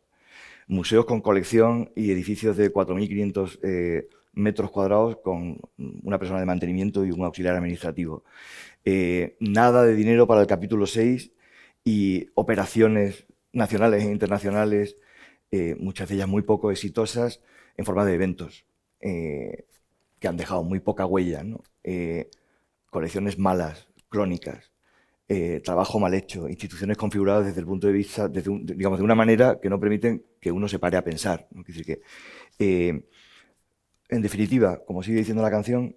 museos 0.67 1.05
con 1.05 1.21
colección 1.21 1.91
y 1.97 2.11
edificios 2.11 2.57
de 2.57 2.73
4.500 2.73 3.59
eh, 3.63 4.09
metros 4.35 4.71
cuadrados 4.71 5.17
con 5.17 5.61
una 6.03 6.19
persona 6.19 6.41
de 6.41 6.47
mantenimiento 6.47 7.05
y 7.05 7.11
un 7.11 7.25
auxiliar 7.25 7.57
administrativo. 7.57 8.25
Eh, 8.85 9.37
nada 9.41 9.85
de 9.85 9.95
dinero 9.95 10.27
para 10.27 10.41
el 10.41 10.47
capítulo 10.47 10.87
6 10.87 11.33
y 11.85 12.29
operaciones 12.35 13.27
nacionales 13.55 14.05
e 14.05 14.11
internacionales, 14.11 14.97
eh, 15.51 15.77
muchas 15.79 16.09
de 16.09 16.17
ellas 16.17 16.29
muy 16.29 16.43
poco 16.43 16.71
exitosas, 16.71 17.41
en 17.77 17.85
forma 17.85 18.05
de 18.05 18.15
eventos, 18.15 18.67
eh, 19.01 19.67
que 20.19 20.29
han 20.29 20.37
dejado 20.37 20.63
muy 20.63 20.81
poca 20.81 21.07
huella, 21.07 21.45
¿no? 21.45 21.63
Eh, 21.83 22.29
colecciones 22.91 23.39
malas, 23.39 23.89
crónicas, 24.09 24.73
trabajo 25.65 25.99
mal 25.99 26.15
hecho, 26.15 26.49
instituciones 26.49 26.97
configuradas 26.97 27.47
desde 27.47 27.59
el 27.59 27.67
punto 27.67 27.89
de 27.89 27.93
vista, 27.93 28.29
digamos, 28.29 28.99
de 28.99 29.05
una 29.05 29.17
manera 29.17 29.59
que 29.61 29.69
no 29.69 29.81
permiten 29.81 30.25
que 30.41 30.53
uno 30.53 30.69
se 30.69 30.79
pare 30.79 30.97
a 30.97 31.03
pensar. 31.03 31.49
decir 31.51 31.85
que, 31.85 32.03
en 34.09 34.23
definitiva, 34.23 34.85
como 34.85 35.03
sigue 35.03 35.19
diciendo 35.19 35.43
la 35.43 35.51
canción, 35.51 35.97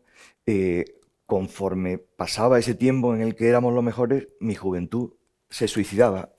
conforme 1.28 2.00
pasaba 2.00 2.58
ese 2.58 2.74
tiempo 2.74 3.14
en 3.14 3.22
el 3.22 3.36
que 3.36 3.48
éramos 3.50 3.76
los 3.76 3.84
mejores, 3.84 4.28
mi 4.40 4.56
juventud 4.56 5.14
se 5.50 5.68
suicidaba, 5.68 6.34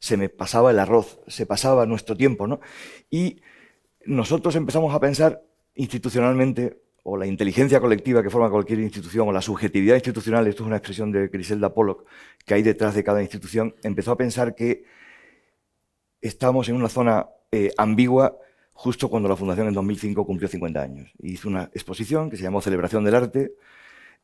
se 0.00 0.16
me 0.16 0.28
pasaba 0.28 0.70
el 0.70 0.78
arroz, 0.78 1.20
se 1.28 1.46
pasaba 1.46 1.86
nuestro 1.86 2.16
tiempo, 2.16 2.46
¿no? 2.46 2.60
Y 3.10 3.40
nosotros 4.06 4.56
empezamos 4.56 4.94
a 4.94 4.98
pensar 4.98 5.42
institucionalmente 5.74 6.80
o 7.02 7.16
la 7.16 7.26
inteligencia 7.26 7.80
colectiva 7.80 8.22
que 8.22 8.30
forma 8.30 8.50
cualquier 8.50 8.80
institución, 8.80 9.28
o 9.28 9.32
la 9.32 9.42
subjetividad 9.42 9.94
institucional, 9.94 10.46
esto 10.46 10.62
es 10.62 10.66
una 10.66 10.76
expresión 10.76 11.12
de 11.12 11.28
Griselda 11.28 11.72
Pollock, 11.72 12.06
que 12.44 12.54
hay 12.54 12.62
detrás 12.62 12.94
de 12.94 13.04
cada 13.04 13.22
institución, 13.22 13.74
empezó 13.82 14.12
a 14.12 14.16
pensar 14.16 14.54
que 14.54 14.84
estamos 16.20 16.68
en 16.68 16.76
una 16.76 16.88
zona 16.88 17.28
eh, 17.52 17.72
ambigua 17.76 18.38
justo 18.72 19.10
cuando 19.10 19.28
la 19.28 19.36
Fundación 19.36 19.68
en 19.68 19.74
2005 19.74 20.24
cumplió 20.26 20.48
50 20.48 20.80
años. 20.80 21.12
hizo 21.22 21.48
una 21.48 21.64
exposición 21.74 22.30
que 22.30 22.36
se 22.36 22.42
llamó 22.42 22.60
Celebración 22.60 23.04
del 23.04 23.14
Arte, 23.14 23.54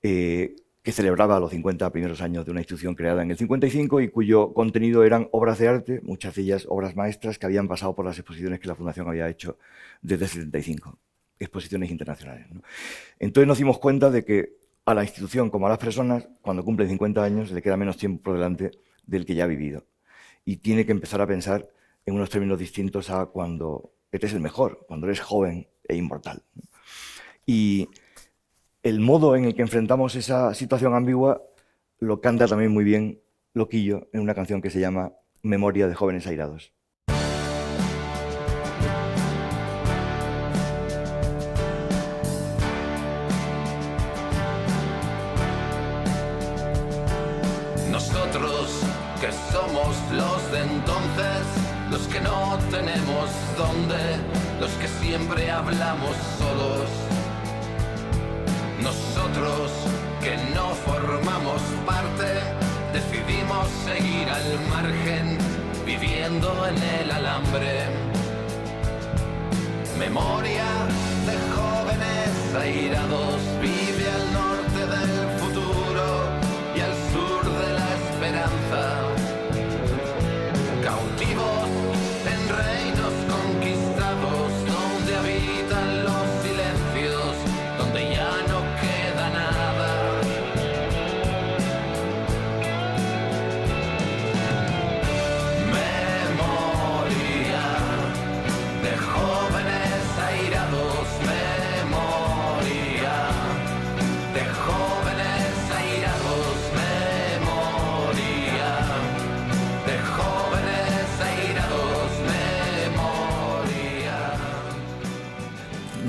eh, 0.02 0.56
que 0.86 0.92
celebraba 0.92 1.40
los 1.40 1.50
50 1.50 1.90
primeros 1.90 2.20
años 2.20 2.44
de 2.44 2.52
una 2.52 2.60
institución 2.60 2.94
creada 2.94 3.20
en 3.20 3.32
el 3.32 3.36
55 3.36 4.02
y 4.02 4.08
cuyo 4.08 4.54
contenido 4.54 5.02
eran 5.02 5.28
obras 5.32 5.58
de 5.58 5.66
arte, 5.66 6.00
muchas 6.04 6.36
de 6.36 6.42
ellas 6.42 6.64
obras 6.68 6.94
maestras 6.94 7.40
que 7.40 7.46
habían 7.46 7.66
pasado 7.66 7.96
por 7.96 8.04
las 8.04 8.16
exposiciones 8.16 8.60
que 8.60 8.68
la 8.68 8.76
Fundación 8.76 9.08
había 9.08 9.28
hecho 9.28 9.58
desde 10.00 10.26
el 10.26 10.30
75 10.30 10.96
exposiciones 11.40 11.90
internacionales. 11.90 12.46
Entonces 13.18 13.48
nos 13.48 13.58
dimos 13.58 13.80
cuenta 13.80 14.10
de 14.12 14.24
que 14.24 14.58
a 14.84 14.94
la 14.94 15.02
institución 15.02 15.50
como 15.50 15.66
a 15.66 15.70
las 15.70 15.78
personas, 15.78 16.28
cuando 16.40 16.64
cumplen 16.64 16.88
50 16.88 17.20
años, 17.20 17.50
le 17.50 17.62
queda 17.62 17.76
menos 17.76 17.96
tiempo 17.96 18.22
por 18.22 18.34
delante 18.34 18.70
del 19.04 19.26
que 19.26 19.34
ya 19.34 19.42
ha 19.42 19.48
vivido. 19.48 19.86
Y 20.44 20.58
tiene 20.58 20.86
que 20.86 20.92
empezar 20.92 21.20
a 21.20 21.26
pensar 21.26 21.68
en 22.04 22.14
unos 22.14 22.30
términos 22.30 22.60
distintos 22.60 23.10
a 23.10 23.26
cuando 23.26 23.92
eres 24.12 24.32
el 24.34 24.40
mejor, 24.40 24.84
cuando 24.86 25.08
eres 25.08 25.18
joven 25.18 25.66
e 25.82 25.96
inmortal. 25.96 26.44
Y 27.44 27.88
el 28.86 29.00
modo 29.00 29.34
en 29.34 29.44
el 29.44 29.54
que 29.56 29.62
enfrentamos 29.62 30.14
esa 30.14 30.54
situación 30.54 30.94
ambigua 30.94 31.42
lo 31.98 32.20
canta 32.20 32.46
también 32.46 32.70
muy 32.70 32.84
bien 32.84 33.20
Loquillo 33.52 34.08
en 34.12 34.20
una 34.20 34.32
canción 34.32 34.62
que 34.62 34.70
se 34.70 34.78
llama 34.78 35.12
Memoria 35.42 35.88
de 35.88 35.94
jóvenes 35.96 36.26
airados. 36.28 36.72
tenemos 52.70 53.30
dónde, 53.56 53.96
los 54.60 54.70
que 54.72 54.88
siempre 54.88 55.50
hablamos 55.50 56.16
solos. 56.38 57.05
Nosotros 58.86 59.72
que 60.22 60.36
no 60.54 60.68
formamos 60.86 61.60
parte, 61.84 62.28
decidimos 62.92 63.66
seguir 63.84 64.28
al 64.28 64.60
margen, 64.70 65.38
viviendo 65.84 66.48
en 66.68 66.76
el 67.00 67.10
alambre. 67.10 67.86
Memoria 69.98 70.68
de 71.26 71.36
jóvenes 71.56 72.30
airados, 72.54 73.40
vive 73.60 74.06
al 74.18 74.32
norte 74.40 74.82
del 74.94 75.14
futuro 75.40 76.06
y 76.76 76.80
al 76.86 76.94
sur 77.10 77.42
de 77.58 77.72
la 77.72 77.88
esperanza. 77.96 79.05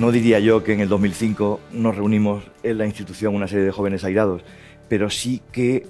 No 0.07 0.13
diría 0.13 0.39
yo 0.39 0.63
que 0.63 0.71
en 0.71 0.79
el 0.79 0.87
2005 0.87 1.59
nos 1.73 1.97
reunimos 1.97 2.45
en 2.63 2.77
la 2.77 2.85
institución 2.85 3.35
una 3.35 3.45
serie 3.45 3.65
de 3.65 3.71
jóvenes 3.71 4.05
airados, 4.05 4.41
pero 4.87 5.09
sí 5.09 5.41
que 5.51 5.85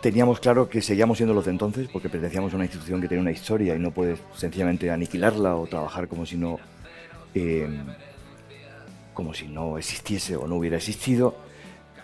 teníamos 0.00 0.40
claro 0.40 0.70
que 0.70 0.80
seguíamos 0.80 1.18
siendo 1.18 1.34
los 1.34 1.44
de 1.44 1.50
entonces, 1.50 1.86
porque 1.92 2.08
pertenecíamos 2.08 2.54
a 2.54 2.56
una 2.56 2.64
institución 2.64 3.02
que 3.02 3.08
tiene 3.08 3.20
una 3.20 3.32
historia 3.32 3.76
y 3.76 3.78
no 3.78 3.90
puedes 3.90 4.18
sencillamente 4.34 4.90
aniquilarla 4.90 5.56
o 5.56 5.66
trabajar 5.66 6.08
como 6.08 6.24
si 6.24 6.38
no, 6.38 6.58
eh, 7.34 7.68
como 9.12 9.34
si 9.34 9.46
no 9.46 9.76
existiese 9.76 10.36
o 10.36 10.46
no 10.46 10.56
hubiera 10.56 10.78
existido. 10.78 11.36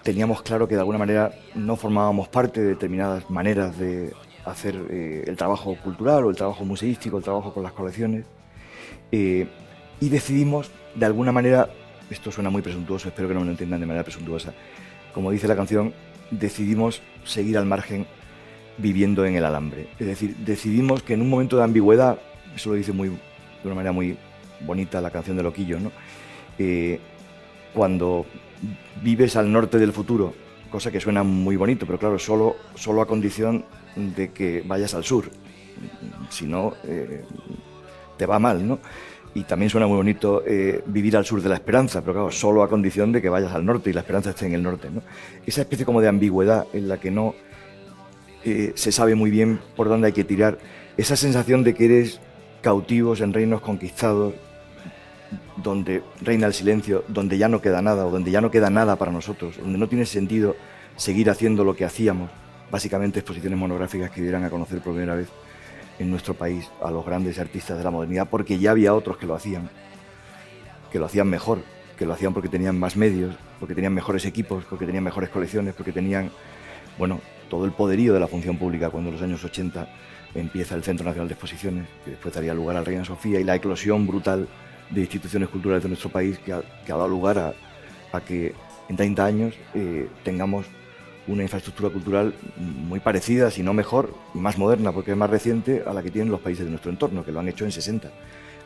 Teníamos 0.02 0.42
claro 0.42 0.68
que 0.68 0.74
de 0.74 0.80
alguna 0.80 0.98
manera 0.98 1.32
no 1.54 1.76
formábamos 1.76 2.28
parte 2.28 2.60
de 2.60 2.66
determinadas 2.66 3.30
maneras 3.30 3.78
de 3.78 4.12
hacer 4.44 4.78
eh, 4.90 5.24
el 5.26 5.38
trabajo 5.38 5.74
cultural 5.82 6.22
o 6.26 6.28
el 6.28 6.36
trabajo 6.36 6.66
museístico, 6.66 7.16
el 7.16 7.24
trabajo 7.24 7.54
con 7.54 7.62
las 7.62 7.72
colecciones. 7.72 8.26
Eh, 9.10 9.48
y 10.00 10.08
decidimos 10.08 10.70
de 10.94 11.06
alguna 11.06 11.32
manera, 11.32 11.68
esto 12.10 12.32
suena 12.32 12.50
muy 12.50 12.62
presuntuoso, 12.62 13.08
espero 13.08 13.28
que 13.28 13.34
no 13.34 13.40
me 13.40 13.46
lo 13.46 13.52
entiendan 13.52 13.80
de 13.80 13.86
manera 13.86 14.04
presuntuosa, 14.04 14.52
como 15.12 15.30
dice 15.30 15.46
la 15.46 15.56
canción, 15.56 15.92
decidimos 16.30 17.02
seguir 17.24 17.58
al 17.58 17.66
margen 17.66 18.06
viviendo 18.78 19.24
en 19.26 19.36
el 19.36 19.44
alambre. 19.44 19.88
Es 19.98 20.06
decir, 20.06 20.36
decidimos 20.36 21.02
que 21.02 21.14
en 21.14 21.22
un 21.22 21.28
momento 21.28 21.56
de 21.56 21.64
ambigüedad, 21.64 22.18
eso 22.54 22.70
lo 22.70 22.76
dice 22.76 22.92
muy, 22.92 23.08
de 23.08 23.16
una 23.64 23.74
manera 23.74 23.92
muy 23.92 24.16
bonita 24.60 25.00
la 25.00 25.10
canción 25.10 25.36
de 25.36 25.42
Loquillo, 25.42 25.78
¿no? 25.78 25.92
Eh, 26.58 26.98
cuando 27.74 28.26
vives 29.02 29.36
al 29.36 29.50
norte 29.50 29.78
del 29.78 29.92
futuro, 29.92 30.34
cosa 30.70 30.90
que 30.90 31.00
suena 31.00 31.22
muy 31.22 31.56
bonito, 31.56 31.86
pero 31.86 31.98
claro, 31.98 32.18
solo, 32.18 32.56
solo 32.74 33.02
a 33.02 33.06
condición 33.06 33.64
de 33.96 34.32
que 34.32 34.62
vayas 34.64 34.94
al 34.94 35.04
sur, 35.04 35.30
si 36.28 36.46
no, 36.46 36.74
eh, 36.84 37.24
te 38.16 38.26
va 38.26 38.38
mal, 38.38 38.66
¿no? 38.66 38.78
Y 39.34 39.44
también 39.44 39.70
suena 39.70 39.86
muy 39.86 39.96
bonito 39.96 40.42
eh, 40.44 40.82
vivir 40.86 41.16
al 41.16 41.24
sur 41.24 41.40
de 41.40 41.48
la 41.48 41.54
esperanza, 41.54 42.00
pero 42.00 42.14
claro, 42.14 42.30
solo 42.32 42.62
a 42.62 42.68
condición 42.68 43.12
de 43.12 43.22
que 43.22 43.28
vayas 43.28 43.52
al 43.52 43.64
norte 43.64 43.90
y 43.90 43.92
la 43.92 44.00
esperanza 44.00 44.30
esté 44.30 44.46
en 44.46 44.54
el 44.54 44.62
norte. 44.62 44.90
¿no? 44.90 45.02
Esa 45.46 45.60
especie 45.60 45.86
como 45.86 46.00
de 46.00 46.08
ambigüedad 46.08 46.66
en 46.72 46.88
la 46.88 46.98
que 46.98 47.10
no 47.10 47.34
eh, 48.44 48.72
se 48.74 48.90
sabe 48.90 49.14
muy 49.14 49.30
bien 49.30 49.60
por 49.76 49.88
dónde 49.88 50.08
hay 50.08 50.12
que 50.12 50.24
tirar, 50.24 50.58
esa 50.96 51.14
sensación 51.14 51.62
de 51.62 51.74
que 51.74 51.84
eres 51.84 52.20
cautivos 52.60 53.20
en 53.20 53.32
reinos 53.32 53.60
conquistados, 53.60 54.34
donde 55.56 56.02
reina 56.20 56.46
el 56.46 56.54
silencio, 56.54 57.04
donde 57.08 57.38
ya 57.38 57.48
no 57.48 57.60
queda 57.60 57.82
nada 57.82 58.06
o 58.06 58.10
donde 58.10 58.30
ya 58.30 58.40
no 58.40 58.50
queda 58.50 58.70
nada 58.70 58.96
para 58.96 59.12
nosotros, 59.12 59.58
donde 59.58 59.78
no 59.78 59.88
tiene 59.88 60.06
sentido 60.06 60.56
seguir 60.96 61.30
haciendo 61.30 61.64
lo 61.64 61.76
que 61.76 61.84
hacíamos, 61.84 62.30
básicamente 62.70 63.20
exposiciones 63.20 63.58
monográficas 63.58 64.10
que 64.10 64.22
dieran 64.22 64.44
a 64.44 64.50
conocer 64.50 64.80
por 64.80 64.94
primera 64.94 65.14
vez 65.14 65.28
en 66.00 66.10
nuestro 66.10 66.34
país 66.34 66.68
a 66.82 66.90
los 66.90 67.04
grandes 67.04 67.38
artistas 67.38 67.78
de 67.78 67.84
la 67.84 67.90
modernidad 67.90 68.28
porque 68.28 68.58
ya 68.58 68.72
había 68.72 68.94
otros 68.94 69.18
que 69.18 69.26
lo 69.26 69.34
hacían, 69.34 69.68
que 70.90 70.98
lo 70.98 71.04
hacían 71.04 71.28
mejor, 71.28 71.62
que 71.96 72.06
lo 72.06 72.14
hacían 72.14 72.32
porque 72.32 72.48
tenían 72.48 72.78
más 72.78 72.96
medios, 72.96 73.36
porque 73.60 73.74
tenían 73.74 73.92
mejores 73.92 74.24
equipos, 74.24 74.64
porque 74.64 74.86
tenían 74.86 75.04
mejores 75.04 75.28
colecciones, 75.28 75.74
porque 75.74 75.92
tenían, 75.92 76.30
bueno, 76.98 77.20
todo 77.50 77.66
el 77.66 77.72
poderío 77.72 78.14
de 78.14 78.20
la 78.20 78.28
función 78.28 78.56
pública 78.56 78.88
cuando 78.88 79.10
en 79.10 79.16
los 79.16 79.22
años 79.22 79.44
80 79.44 79.86
empieza 80.34 80.74
el 80.74 80.82
Centro 80.82 81.04
Nacional 81.04 81.28
de 81.28 81.34
Exposiciones, 81.34 81.86
que 82.04 82.12
después 82.12 82.34
daría 82.34 82.54
lugar 82.54 82.78
al 82.78 82.86
Reina 82.86 83.04
Sofía 83.04 83.38
y 83.38 83.44
la 83.44 83.56
eclosión 83.56 84.06
brutal 84.06 84.48
de 84.88 85.00
instituciones 85.02 85.50
culturales 85.50 85.82
de 85.82 85.90
nuestro 85.90 86.08
país 86.08 86.38
que 86.38 86.52
ha, 86.54 86.62
dado 86.86 87.08
lugar 87.08 87.54
a, 88.12 88.20
que 88.22 88.54
en 88.88 88.96
30 88.96 89.24
años 89.24 89.54
eh, 89.74 90.08
tengamos 90.24 90.64
una 91.30 91.42
infraestructura 91.42 91.90
cultural 91.90 92.34
muy 92.56 93.00
parecida, 93.00 93.50
si 93.50 93.62
no 93.62 93.72
mejor, 93.72 94.14
y 94.34 94.38
más 94.38 94.58
moderna, 94.58 94.92
porque 94.92 95.12
es 95.12 95.16
más 95.16 95.30
reciente 95.30 95.82
a 95.86 95.92
la 95.92 96.02
que 96.02 96.10
tienen 96.10 96.30
los 96.30 96.40
países 96.40 96.64
de 96.64 96.70
nuestro 96.70 96.90
entorno, 96.90 97.24
que 97.24 97.32
lo 97.32 97.40
han 97.40 97.48
hecho 97.48 97.64
en 97.64 97.72
60 97.72 98.10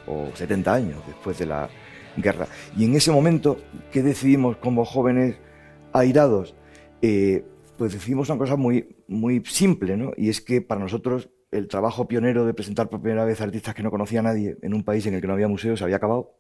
o 0.07 0.31
70 0.35 0.73
años 0.73 0.99
después 1.07 1.39
de 1.39 1.47
la 1.47 1.69
guerra. 2.17 2.47
Y 2.77 2.85
en 2.85 2.95
ese 2.95 3.11
momento, 3.11 3.59
¿qué 3.93 4.03
decidimos 4.03 4.57
como 4.57 4.85
jóvenes 4.85 5.37
airados? 5.93 6.55
Eh, 7.03 7.45
pues 7.77 7.93
decidimos 7.93 8.29
una 8.31 8.39
cosa 8.39 8.57
muy, 8.57 8.97
muy 9.09 9.43
simple, 9.45 9.97
¿no? 9.97 10.13
Y 10.17 10.29
es 10.29 10.41
que 10.41 10.63
para 10.63 10.81
nosotros 10.81 11.29
el 11.51 11.69
trabajo 11.69 12.09
pionero 12.09 12.47
de 12.47 12.55
presentar 12.55 12.89
por 12.89 13.01
primera 13.01 13.25
vez 13.25 13.41
artistas 13.41 13.75
que 13.75 13.83
no 13.83 13.91
conocía 13.91 14.21
a 14.21 14.25
nadie 14.25 14.57
en 14.63 14.75
un 14.75 14.83
país 14.83 15.07
en 15.07 15.15
el 15.15 15.21
que 15.21 15.27
no 15.27 15.35
había 15.35 15.49
museos 15.49 15.83
había 15.83 15.97
acabado 15.97 16.35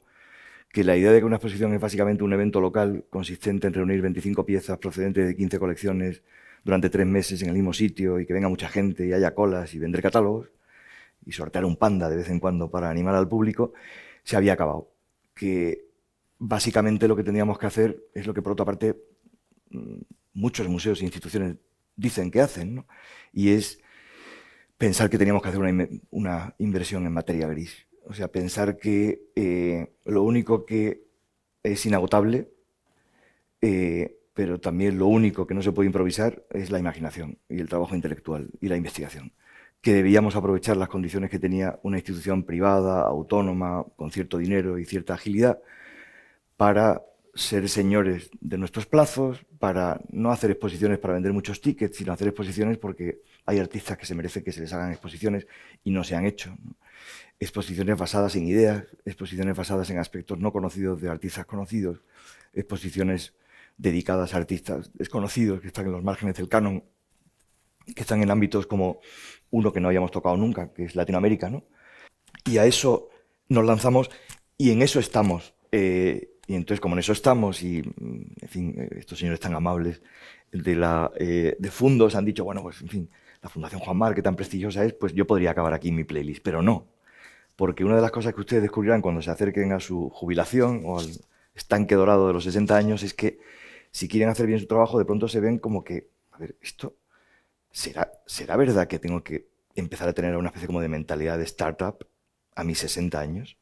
que 0.75 0.83
la 0.83 0.97
idea 0.97 1.13
de 1.13 1.21
que 1.21 1.25
una 1.25 1.37
exposición 1.37 1.73
es 1.73 1.81
básicamente 1.81 2.25
un 2.25 2.33
evento 2.33 2.61
local 2.61 3.05
consistente 3.09 3.69
en 3.69 3.75
reunir 3.75 4.03
25 4.03 4.45
piezas 4.45 4.77
procedentes 4.79 5.25
de 5.25 5.37
15 5.37 5.61
colecciones 5.61 6.25
durante 6.65 6.91
tres 6.91 7.07
meses 7.07 7.41
en 7.43 7.49
el 7.51 7.55
mismo 7.55 7.73
sitio 7.73 8.19
y 8.19 8.27
que 8.27 8.33
venga 8.33 8.49
mucha 8.49 8.69
gente 8.69 9.07
y 9.07 9.13
haya 9.13 9.37
colas 9.37 9.73
y 9.73 9.79
vender 9.79 10.03
catálogos 10.03 10.51
y 11.25 11.31
sortear 11.31 11.65
un 11.65 11.77
panda 11.77 12.11
de 12.11 12.17
vez 12.17 12.29
en 12.29 12.41
cuando 12.41 12.73
para 12.73 12.91
animar 12.91 13.15
al 13.15 13.29
público, 13.29 13.73
se 14.25 14.37
había 14.37 14.55
acabado. 14.55 14.91
Que 15.33 15.87
básicamente 16.41 17.07
lo 17.07 17.15
que 17.15 17.23
tendríamos 17.23 17.57
que 17.57 17.67
hacer 17.67 18.03
es 18.13 18.27
lo 18.27 18.35
que 18.35 18.43
por 18.43 18.55
otra 18.55 18.67
parte 18.67 18.97
mm, 19.71 20.01
muchos 20.33 20.67
museos 20.67 21.01
e 21.01 21.05
instituciones 21.05 21.55
dicen 21.95 22.33
que 22.33 22.41
hacen, 22.41 22.75
¿no? 22.75 22.87
y 23.33 23.51
es 23.51 23.79
pensar 24.77 25.09
que 25.09 25.19
teníamos 25.19 25.41
que 25.41 25.51
hacer 25.51 25.61
una 26.11 26.55
inversión 26.59 27.07
en 27.07 27.13
materia 27.13 27.47
gris. 27.47 27.87
O 28.07 28.15
sea, 28.15 28.29
pensar 28.29 28.77
que 28.77 29.23
eh, 29.35 29.95
lo 30.05 30.23
único 30.23 30.67
que 30.67 31.05
es 31.63 31.87
inagotable, 31.87 32.51
eh, 33.61 34.19
pero 34.35 34.61
también 34.61 34.99
lo 34.99 35.07
único 35.07 35.47
que 35.47 35.55
no 35.55 35.63
se 35.63 35.73
puede 35.73 35.87
improvisar 35.87 36.45
es 36.51 36.71
la 36.71 36.79
imaginación 36.79 37.39
y 37.49 37.61
el 37.61 37.69
trabajo 37.69 37.95
intelectual 37.95 38.51
y 38.61 38.69
la 38.69 38.77
investigación. 38.77 39.33
Que 39.81 39.95
debíamos 39.95 40.37
aprovechar 40.37 40.77
las 40.77 40.89
condiciones 40.89 41.31
que 41.31 41.39
tenía 41.39 41.79
una 41.83 41.99
institución 41.99 42.43
privada, 42.43 43.03
autónoma, 43.03 43.85
con 43.97 44.11
cierto 44.11 44.39
dinero 44.39 44.79
y 44.79 44.85
cierta 44.85 45.15
agilidad, 45.15 45.61
para 46.57 47.03
ser 47.35 47.69
señores 47.69 48.31
de 48.41 48.59
nuestros 48.59 48.87
plazos, 48.87 49.45
para 49.59 50.01
no 50.11 50.31
hacer 50.31 50.51
exposiciones 50.51 50.99
para 50.99 51.15
vender 51.15 51.33
muchos 51.33 51.61
tickets, 51.61 51.97
sino 51.97 52.13
hacer 52.13 52.29
exposiciones 52.29 52.79
porque 52.79 53.23
hay 53.47 53.59
artistas 53.59 53.99
que 53.99 54.07
se 54.07 54.15
merecen 54.15 54.45
que 54.45 54.53
se 54.53 54.61
les 54.61 54.73
hagan 54.73 54.93
exposiciones 54.93 55.47
y 55.83 55.91
no 55.91 56.05
se 56.05 56.15
han 56.15 56.27
hecho. 56.27 56.57
Exposiciones 57.41 57.99
basadas 57.99 58.37
en 58.37 58.47
ideas, 58.47 58.85
exposiciones 59.05 59.57
basadas 59.57 59.91
en 59.91 59.99
aspectos 59.99 60.39
no 60.39 60.53
conocidos 60.53 61.01
de 61.01 61.11
artistas 61.11 61.47
conocidos, 61.47 62.01
exposiciones 62.53 63.35
dedicadas 63.77 64.35
a 64.35 64.37
artistas 64.37 64.91
desconocidos 64.95 65.61
que 65.61 65.67
están 65.67 65.87
en 65.87 65.93
los 65.93 66.05
márgenes 66.05 66.37
del 66.37 66.49
canon, 66.49 66.85
que 67.95 68.03
están 68.03 68.23
en 68.23 68.31
ámbitos 68.31 68.67
como 68.67 69.01
uno 69.51 69.73
que 69.73 69.81
no 69.81 69.89
habíamos 69.89 70.11
tocado 70.11 70.37
nunca, 70.37 70.73
que 70.73 70.85
es 70.85 70.97
Latinoamérica, 70.97 71.51
¿no? 71.51 71.65
Y 72.45 72.59
a 72.59 72.67
eso 72.67 73.11
nos 73.49 73.65
lanzamos 73.65 74.11
y 74.57 74.71
en 74.71 74.83
eso 74.83 75.01
estamos. 75.01 75.55
Eh, 75.73 76.31
y 76.47 76.55
entonces, 76.55 76.81
como 76.81 76.95
en 76.95 77.01
eso 77.01 77.13
estamos, 77.13 77.63
y 77.63 77.79
en 77.79 78.49
fin, 78.49 78.89
estos 78.97 79.19
señores 79.19 79.41
tan 79.41 79.55
amables 79.55 80.03
de, 80.53 80.77
la, 80.77 81.11
eh, 81.17 81.57
de 81.59 81.71
Fundos 81.71 82.15
han 82.15 82.25
dicho, 82.25 82.45
bueno, 82.45 82.63
pues 82.63 82.81
en 82.83 82.89
fin, 82.89 83.11
la 83.43 83.49
Fundación 83.49 83.81
Juan 83.81 83.97
Mar, 83.97 84.15
que 84.15 84.23
tan 84.23 84.37
prestigiosa 84.37 84.85
es, 84.85 84.93
pues 84.93 85.15
yo 85.15 85.27
podría 85.27 85.51
acabar 85.51 85.73
aquí 85.73 85.91
mi 85.91 86.05
playlist, 86.05 86.43
pero 86.43 86.63
no. 86.63 86.87
Porque 87.57 87.85
una 87.85 87.97
de 87.97 88.03
las 88.03 88.11
cosas 88.11 88.35
que 88.35 88.41
ustedes 88.41 88.63
descubrirán 88.63 89.01
cuando 89.01 89.23
se 89.23 89.31
acerquen 89.31 89.73
a 89.73 89.81
su 89.81 90.11
jubilación 90.11 90.83
o 90.85 90.99
al 90.99 91.09
estanque 91.55 91.95
dorado 91.95 92.27
de 92.27 92.33
los 92.33 92.45
60 92.45 92.77
años 92.77 93.03
es 93.03 93.15
que 93.15 93.39
si 93.91 94.09
quieren 94.09 94.29
hacer 94.29 94.47
bien 94.47 94.59
su 94.59 94.67
trabajo, 94.67 94.99
de 94.99 95.05
pronto 95.05 95.29
se 95.29 95.41
ven 95.41 95.59
como 95.59 95.85
que, 95.85 96.09
a 96.33 96.39
ver, 96.39 96.57
esto, 96.61 96.97
¿será, 97.71 98.13
¿será 98.27 98.57
verdad 98.57 98.89
que 98.89 98.99
tengo 98.99 99.23
que 99.23 99.47
empezar 99.77 100.09
a 100.09 100.13
tener 100.13 100.37
una 100.37 100.49
especie 100.49 100.67
como 100.67 100.81
de 100.81 100.89
mentalidad 100.89 101.39
de 101.39 101.45
startup 101.45 102.05
a 102.57 102.65
mis 102.65 102.79
60 102.79 103.21
años? 103.21 103.57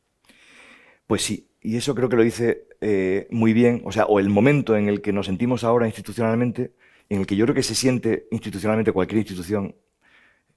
Pues 1.06 1.22
sí, 1.22 1.50
y 1.60 1.76
eso 1.76 1.94
creo 1.94 2.08
que 2.08 2.16
lo 2.16 2.22
dice 2.22 2.66
eh, 2.80 3.28
muy 3.30 3.52
bien, 3.52 3.82
o 3.84 3.92
sea, 3.92 4.06
o 4.06 4.18
el 4.18 4.30
momento 4.30 4.76
en 4.76 4.88
el 4.88 5.02
que 5.02 5.12
nos 5.12 5.26
sentimos 5.26 5.64
ahora 5.64 5.86
institucionalmente, 5.86 6.72
en 7.08 7.20
el 7.20 7.26
que 7.26 7.36
yo 7.36 7.44
creo 7.44 7.54
que 7.54 7.62
se 7.62 7.74
siente 7.74 8.26
institucionalmente 8.30 8.92
cualquier 8.92 9.18
institución, 9.18 9.76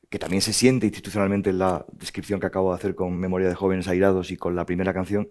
que 0.10 0.20
también 0.20 0.42
se 0.42 0.54
siente 0.54 0.86
institucionalmente 0.86 1.50
en 1.50 1.60
la 1.60 1.86
descripción 1.92 2.40
que 2.40 2.48
acabo 2.48 2.72
de 2.72 2.78
hacer 2.78 2.96
con 2.96 3.18
Memoria 3.18 3.48
de 3.48 3.56
Jóvenes 3.56 3.88
Airados 3.88 4.32
y 4.32 4.38
con 4.38 4.56
la 4.56 4.66
primera 4.66 4.94
canción, 4.94 5.30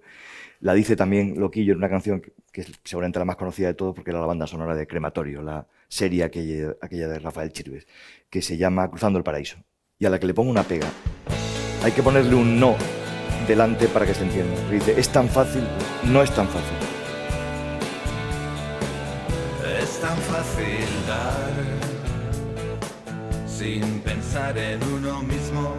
la 0.60 0.74
dice 0.74 0.96
también 0.96 1.38
Loquillo 1.38 1.72
en 1.72 1.78
una 1.78 1.88
canción 1.88 2.22
que, 2.52 2.60
es 2.60 2.72
seguramente 2.84 3.18
la 3.18 3.24
más 3.24 3.36
conocida 3.36 3.68
de 3.68 3.74
todos 3.74 3.94
porque 3.94 4.10
era 4.10 4.20
la 4.20 4.26
banda 4.26 4.46
sonora 4.46 4.74
de 4.74 4.86
Crematorio, 4.86 5.42
la 5.42 5.66
serie 5.88 6.24
aquella, 6.24 6.74
aquella 6.80 7.08
de 7.08 7.18
Rafael 7.18 7.52
Chirves, 7.52 7.86
que 8.30 8.42
se 8.42 8.56
llama 8.56 8.88
Cruzando 8.90 9.18
el 9.18 9.24
Paraíso, 9.24 9.58
y 9.98 10.06
a 10.06 10.10
la 10.10 10.18
que 10.18 10.26
le 10.26 10.34
pongo 10.34 10.50
una 10.50 10.62
pega. 10.62 10.88
Hay 11.82 11.92
que 11.92 12.02
ponerle 12.02 12.34
un 12.34 12.58
no 12.58 12.76
delante 13.46 13.88
para 13.88 14.06
que 14.06 14.14
se 14.14 14.22
entienda. 14.24 14.54
Dice, 14.70 14.98
es 14.98 15.08
tan 15.10 15.28
fácil, 15.28 15.64
no 16.04 16.22
es 16.22 16.34
tan 16.34 16.48
fácil. 16.48 16.76
Es 19.80 20.00
tan 20.00 20.16
fácil 20.16 21.06
dar 21.06 21.43
sin 23.64 24.00
pensar 24.00 24.58
en 24.58 24.78
uno 24.92 25.22
mismo. 25.22 25.74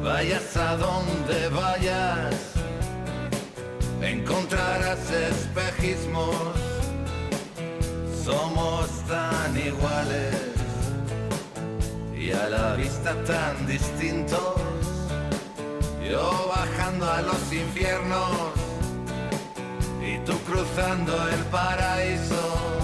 Vayas 0.00 0.56
a 0.56 0.76
donde 0.76 1.48
vayas, 1.48 2.34
encontrarás 4.00 5.10
espejismos. 5.10 6.36
Somos 8.24 8.86
tan 9.08 9.50
iguales 9.58 10.36
y 12.16 12.30
a 12.30 12.48
la 12.48 12.76
vista 12.76 13.12
tan 13.24 13.66
distintos. 13.66 14.54
Yo 16.08 16.52
bajando 16.56 17.10
a 17.10 17.22
los 17.22 17.42
infiernos 17.52 18.52
y 20.00 20.18
tú 20.24 20.34
cruzando 20.48 21.12
el 21.28 21.42
paraíso. 21.56 22.83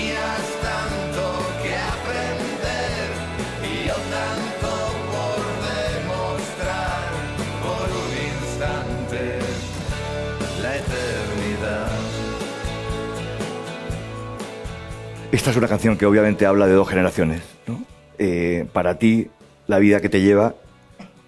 Esta 15.41 15.49
es 15.49 15.57
una 15.57 15.67
canción 15.67 15.97
que 15.97 16.05
obviamente 16.05 16.45
habla 16.45 16.67
de 16.67 16.73
dos 16.73 16.87
generaciones. 16.87 17.41
¿no? 17.65 17.83
Eh, 18.19 18.67
para 18.73 18.99
ti, 18.99 19.27
la 19.65 19.79
vida 19.79 19.99
que 19.99 20.07
te 20.07 20.21
lleva, 20.21 20.53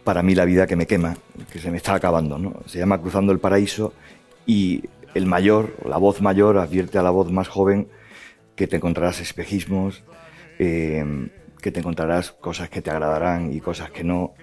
para 0.04 0.22
mí, 0.22 0.36
la 0.36 0.46
vida 0.46 0.68
que 0.68 0.76
me 0.76 0.86
quema, 0.86 1.18
que 1.52 1.58
se 1.58 1.72
me 1.72 1.78
está 1.78 1.96
acabando. 1.96 2.38
¿no? 2.38 2.54
Se 2.68 2.78
llama 2.78 3.02
Cruzando 3.02 3.32
el 3.32 3.40
Paraíso 3.40 3.92
y 4.46 4.84
el 5.16 5.26
mayor, 5.26 5.76
la 5.84 5.98
voz 5.98 6.22
mayor, 6.22 6.60
advierte 6.60 7.00
a 7.00 7.02
la 7.02 7.10
voz 7.10 7.32
más 7.32 7.48
joven 7.48 7.88
que 8.56 8.68
te 8.68 8.76
encontrarás 8.76 9.20
espejismos, 9.20 10.04
eh, 10.60 11.04
que 11.60 11.72
te 11.72 11.80
encontrarás 11.80 12.34
cosas 12.34 12.70
que 12.70 12.84
te 12.84 12.92
agradarán 12.92 13.52
y 13.52 13.62
cosas 13.62 13.90
que 13.90 14.04
no, 14.04 14.36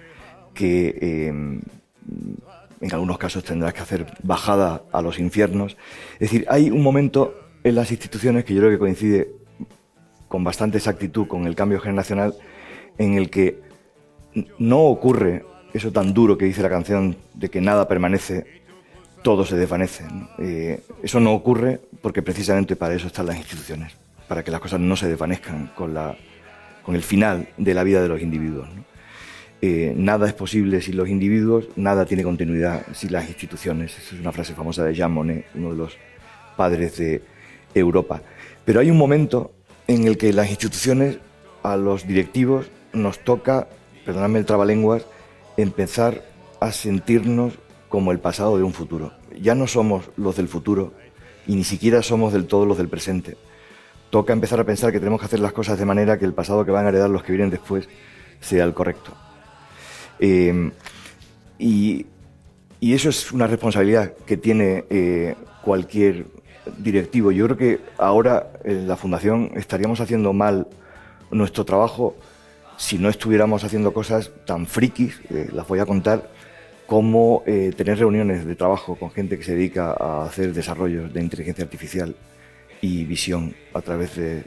que 0.53 0.97
eh, 1.01 1.27
en 1.29 2.91
algunos 2.91 3.17
casos 3.17 3.45
tendrás 3.45 3.73
que 3.73 3.79
hacer 3.79 4.05
bajada 4.21 4.83
a 4.91 5.01
los 5.01 5.17
infiernos. 5.17 5.77
Es 6.15 6.29
decir, 6.29 6.45
hay 6.49 6.69
un 6.69 6.83
momento 6.83 7.37
en 7.63 7.75
las 7.75 7.89
instituciones 7.89 8.43
que 8.43 8.53
yo 8.53 8.59
creo 8.59 8.71
que 8.71 8.79
coincide 8.79 9.40
con 10.31 10.45
bastante 10.45 10.77
exactitud 10.77 11.27
con 11.27 11.45
el 11.45 11.55
cambio 11.55 11.81
generacional 11.81 12.33
en 12.97 13.15
el 13.15 13.29
que 13.29 13.59
no 14.59 14.85
ocurre 14.85 15.43
eso 15.73 15.91
tan 15.91 16.13
duro 16.13 16.37
que 16.37 16.45
dice 16.45 16.61
la 16.61 16.69
canción 16.69 17.17
de 17.33 17.49
que 17.49 17.59
nada 17.59 17.85
permanece, 17.89 18.45
todo 19.23 19.43
se 19.45 19.57
desvanece. 19.57 20.05
Eh, 20.39 20.79
eso 21.03 21.19
no 21.19 21.33
ocurre 21.33 21.81
porque 22.01 22.21
precisamente 22.21 22.77
para 22.77 22.93
eso 22.93 23.07
están 23.07 23.25
las 23.25 23.35
instituciones, 23.35 23.91
para 24.29 24.41
que 24.41 24.51
las 24.51 24.61
cosas 24.61 24.79
no 24.79 24.95
se 24.95 25.09
desvanezcan 25.09 25.73
con, 25.75 25.93
la, 25.93 26.15
con 26.81 26.95
el 26.95 27.03
final 27.03 27.49
de 27.57 27.73
la 27.73 27.83
vida 27.83 28.01
de 28.01 28.07
los 28.07 28.21
individuos. 28.21 28.69
Eh, 29.61 29.93
nada 29.97 30.27
es 30.27 30.33
posible 30.33 30.81
sin 30.81 30.95
los 30.95 31.09
individuos, 31.09 31.67
nada 31.75 32.05
tiene 32.05 32.23
continuidad 32.23 32.85
sin 32.93 33.11
las 33.11 33.27
instituciones. 33.27 33.97
Esa 33.97 34.15
es 34.15 34.21
una 34.21 34.31
frase 34.31 34.55
famosa 34.55 34.85
de 34.85 34.93
Jean 34.93 35.11
Monnet, 35.11 35.45
uno 35.55 35.71
de 35.71 35.75
los 35.75 35.97
padres 36.55 36.97
de 36.97 37.21
Europa. 37.73 38.21
Pero 38.63 38.79
hay 38.79 38.89
un 38.89 38.97
momento 38.97 39.51
en 39.93 40.07
el 40.07 40.17
que 40.17 40.33
las 40.33 40.49
instituciones, 40.49 41.17
a 41.63 41.75
los 41.75 42.07
directivos, 42.07 42.67
nos 42.93 43.19
toca, 43.19 43.67
perdonadme 44.05 44.39
el 44.39 44.45
trabalenguas, 44.45 45.05
empezar 45.57 46.23
a 46.59 46.71
sentirnos 46.71 47.53
como 47.89 48.11
el 48.11 48.19
pasado 48.19 48.57
de 48.57 48.63
un 48.63 48.73
futuro. 48.73 49.13
Ya 49.39 49.55
no 49.55 49.67
somos 49.67 50.09
los 50.15 50.35
del 50.37 50.47
futuro 50.47 50.93
y 51.45 51.55
ni 51.55 51.63
siquiera 51.63 52.01
somos 52.01 52.33
del 52.33 52.47
todo 52.47 52.65
los 52.65 52.77
del 52.77 52.87
presente. 52.87 53.37
Toca 54.09 54.33
empezar 54.33 54.59
a 54.59 54.65
pensar 54.65 54.91
que 54.91 54.99
tenemos 54.99 55.19
que 55.19 55.25
hacer 55.25 55.39
las 55.39 55.53
cosas 55.53 55.77
de 55.77 55.85
manera 55.85 56.17
que 56.17 56.25
el 56.25 56.33
pasado 56.33 56.65
que 56.65 56.71
van 56.71 56.85
a 56.85 56.89
heredar 56.89 57.09
los 57.09 57.23
que 57.23 57.33
vienen 57.33 57.49
después 57.49 57.87
sea 58.39 58.63
el 58.63 58.73
correcto. 58.73 59.13
Eh, 60.19 60.71
y, 61.59 62.05
eso 62.81 63.09
es 63.09 63.31
una 63.31 63.45
responsabilidad 63.45 64.13
que 64.25 64.37
tiene 64.37 64.85
eh, 64.89 65.35
cualquier 65.63 66.25
directivo. 66.77 67.31
Yo 67.31 67.45
creo 67.45 67.57
que 67.57 67.79
ahora 67.97 68.51
en 68.63 68.87
la 68.87 68.97
Fundación 68.97 69.51
estaríamos 69.55 69.99
haciendo 69.99 70.33
mal 70.33 70.67
nuestro 71.31 71.65
trabajo 71.65 72.15
si 72.81 72.97
no 72.97 73.09
estuviéramos 73.09 73.63
haciendo 73.63 73.93
cosas 73.93 74.31
tan 74.43 74.65
frikis, 74.65 75.21
eh, 75.29 75.49
las 75.53 75.67
voy 75.67 75.77
a 75.77 75.85
contar, 75.85 76.27
como 76.87 77.43
eh, 77.45 77.71
tener 77.77 77.99
reuniones 77.99 78.43
de 78.43 78.55
trabajo 78.55 78.95
con 78.95 79.11
gente 79.11 79.37
que 79.37 79.43
se 79.43 79.53
dedica 79.53 79.91
a 79.91 80.25
hacer 80.25 80.51
desarrollos 80.51 81.13
de 81.13 81.21
inteligencia 81.21 81.63
artificial 81.63 82.15
y 82.81 83.05
visión 83.05 83.53
a 83.75 83.81
través 83.81 84.15
de 84.15 84.43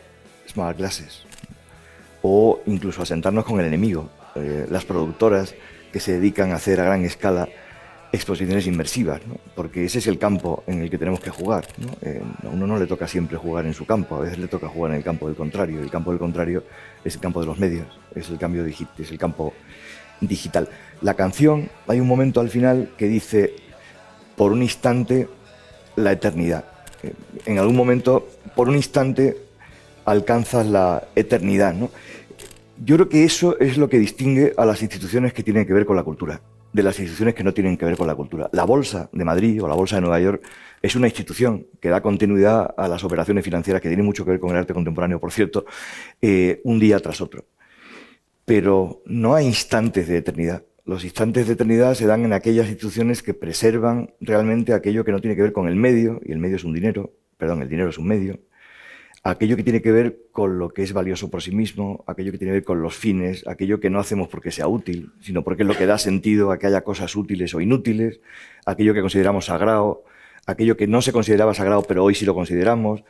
smart 0.49 0.77
glasses, 0.77 1.23
o 2.23 2.61
incluso 2.67 3.03
a 3.03 3.07
sentarnos 3.07 3.45
con 3.45 3.61
el 3.61 3.67
enemigo, 3.67 4.11
eh, 4.35 4.67
las 4.69 4.85
productoras 4.85 5.55
que 5.93 6.01
se 6.01 6.15
dedican 6.15 6.51
a 6.51 6.57
hacer 6.57 6.81
a 6.81 6.85
gran 6.85 7.05
escala 7.05 7.49
exposiciones 8.15 8.67
inmersivas, 8.67 9.21
porque 9.55 9.85
ese 9.85 9.99
es 9.99 10.07
el 10.07 10.19
campo 10.19 10.63
en 10.67 10.83
el 10.83 10.91
que 10.91 10.99
tenemos 10.99 11.21
que 11.21 11.31
jugar. 11.31 11.67
Eh, 12.03 12.23
a 12.43 12.49
uno 12.49 12.67
no 12.67 12.79
le 12.79 12.87
toca 12.87 13.09
siempre 13.09 13.37
jugar 13.37 13.67
en 13.67 13.75
su 13.75 13.87
campo, 13.87 14.17
a 14.17 14.21
veces 14.21 14.39
le 14.39 14.49
toca 14.49 14.69
jugar 14.69 14.93
en 14.93 14.99
el 14.99 15.05
campo 15.05 15.27
del 15.27 15.37
contrario. 15.37 15.81
El 15.81 15.91
campo 15.91 16.11
del 16.11 16.19
contrario 16.19 16.65
es 17.05 17.15
el 17.15 17.21
campo 17.21 17.41
de 17.41 17.47
los 17.47 17.59
medios, 17.59 17.87
es 18.15 18.31
el, 18.31 18.39
cambio 18.39 18.65
es 18.65 19.11
el 19.11 19.19
campo 19.19 19.53
digital. 20.21 20.69
La 21.03 21.15
canción, 21.15 21.69
hay 21.87 22.01
un 22.01 22.07
momento 22.07 22.41
al 22.41 22.49
final 22.49 22.91
que 22.97 23.07
dice, 23.07 23.55
por 24.37 24.53
un 24.53 24.63
instante, 24.63 25.29
la 25.97 26.13
eternidad. 26.13 26.65
Eh, 27.03 27.13
En 27.47 27.59
algún 27.59 27.77
momento, 27.77 28.29
por 28.55 28.69
un 28.69 28.77
instante, 28.77 29.37
alcanzas 30.05 30.67
la 30.67 31.05
eternidad. 31.15 31.75
Yo 32.85 32.97
creo 32.97 33.09
que 33.09 33.25
eso 33.25 33.59
es 33.59 33.77
lo 33.77 33.89
que 33.89 33.99
distingue 33.99 34.53
a 34.57 34.65
las 34.65 34.83
instituciones 34.83 35.33
que 35.33 35.43
tienen 35.43 35.67
que 35.67 35.73
ver 35.73 35.87
con 35.87 35.97
la 35.97 36.03
cultura, 36.03 36.41
de 36.75 36.83
las 36.83 36.99
instituciones 36.99 37.35
que 37.35 37.45
no 37.45 37.55
tienen 37.55 37.77
que 37.77 37.85
ver 37.85 37.97
con 37.97 38.09
la 38.09 38.17
cultura. 38.17 38.51
La 38.53 38.65
Bolsa 38.65 39.09
de 39.13 39.25
Madrid 39.25 39.63
o 39.63 39.69
la 39.69 39.77
Bolsa 39.77 39.95
de 39.95 40.03
Nueva 40.03 40.19
York 40.19 40.43
es 40.83 40.97
una 40.97 41.07
institución 41.07 41.69
que 41.81 41.89
da 41.89 42.03
continuidad 42.03 42.75
a 42.77 42.89
las 42.89 43.05
operaciones 43.05 43.45
financieras 43.45 43.81
que 43.81 43.89
tienen 43.89 44.05
mucho 44.05 44.25
que 44.25 44.33
ver 44.33 44.41
con 44.41 44.51
el 44.51 44.57
arte 44.57 44.75
contemporáneo, 44.75 45.21
por 45.21 45.31
cierto, 45.31 45.67
eh, 46.21 46.61
un 46.65 46.81
día 46.81 46.99
tras 46.99 47.21
otro. 47.21 47.45
Pero 48.45 49.03
no 49.07 49.37
hay 49.37 49.47
instantes 49.47 50.09
de 50.09 50.17
eternidad. 50.19 50.65
Los 50.85 51.05
instantes 51.05 51.47
de 51.47 51.53
eternidad 51.53 51.95
se 51.95 52.07
dan 52.07 52.25
en 52.25 52.33
aquellas 52.33 52.67
instituciones 52.67 53.23
que 53.23 53.35
preservan 53.35 54.13
realmente 54.21 54.75
aquello 54.75 55.05
que 55.05 55.13
no 55.13 55.21
tiene 55.21 55.37
que 55.37 55.43
ver 55.43 55.53
con 55.53 55.69
el 55.69 55.77
medio, 55.77 56.21
y 56.25 56.33
el 56.33 56.39
medio 56.39 56.57
es 56.57 56.65
un 56.65 56.75
dinero, 56.75 57.13
perdón, 57.39 57.63
el 57.63 57.69
dinero 57.69 57.89
es 57.89 57.99
un 57.99 58.09
medio, 58.09 58.41
aquello 59.25 59.57
que 59.57 59.63
tiene 59.63 59.81
que 59.81 59.91
ver 59.91 60.19
con 60.33 60.59
lo 60.59 60.69
que 60.69 60.83
es 60.83 60.93
valioso 60.93 61.31
por 61.31 61.43
sí 61.43 61.51
mismo, 61.51 62.05
aquello 62.07 62.31
que 62.31 62.37
tiene 62.37 62.51
que 62.51 62.59
ver 62.59 62.65
con 62.65 62.83
los 62.83 62.95
fines, 62.95 63.47
aquello 63.47 63.81
que 63.81 63.89
no 63.89 63.99
hacemos 63.99 64.29
porque 64.29 64.51
sea 64.51 64.69
útil, 64.69 65.13
sino 65.21 65.43
porque 65.43 65.63
es 65.63 65.67
lo 65.67 65.75
que 65.75 65.87
da 65.87 65.97
sentido 65.97 66.53
a 66.53 66.59
que 66.59 66.67
haya 66.67 66.85
cosas 66.85 67.17
útiles 67.17 67.55
o 67.55 67.61
inútiles, 67.63 68.21
aquello 68.67 68.93
que 68.93 69.01
consideramos 69.01 69.47
sagrado, 69.47 70.05
aquello 70.47 70.77
que 70.77 70.87
no 70.87 71.01
se 71.01 71.13
consideraba 71.13 71.55
sagrado 71.55 71.83
pero 71.89 72.05
hoy 72.05 72.15
sí 72.15 72.27
lo 72.27 72.35
consideramos, 72.35 73.03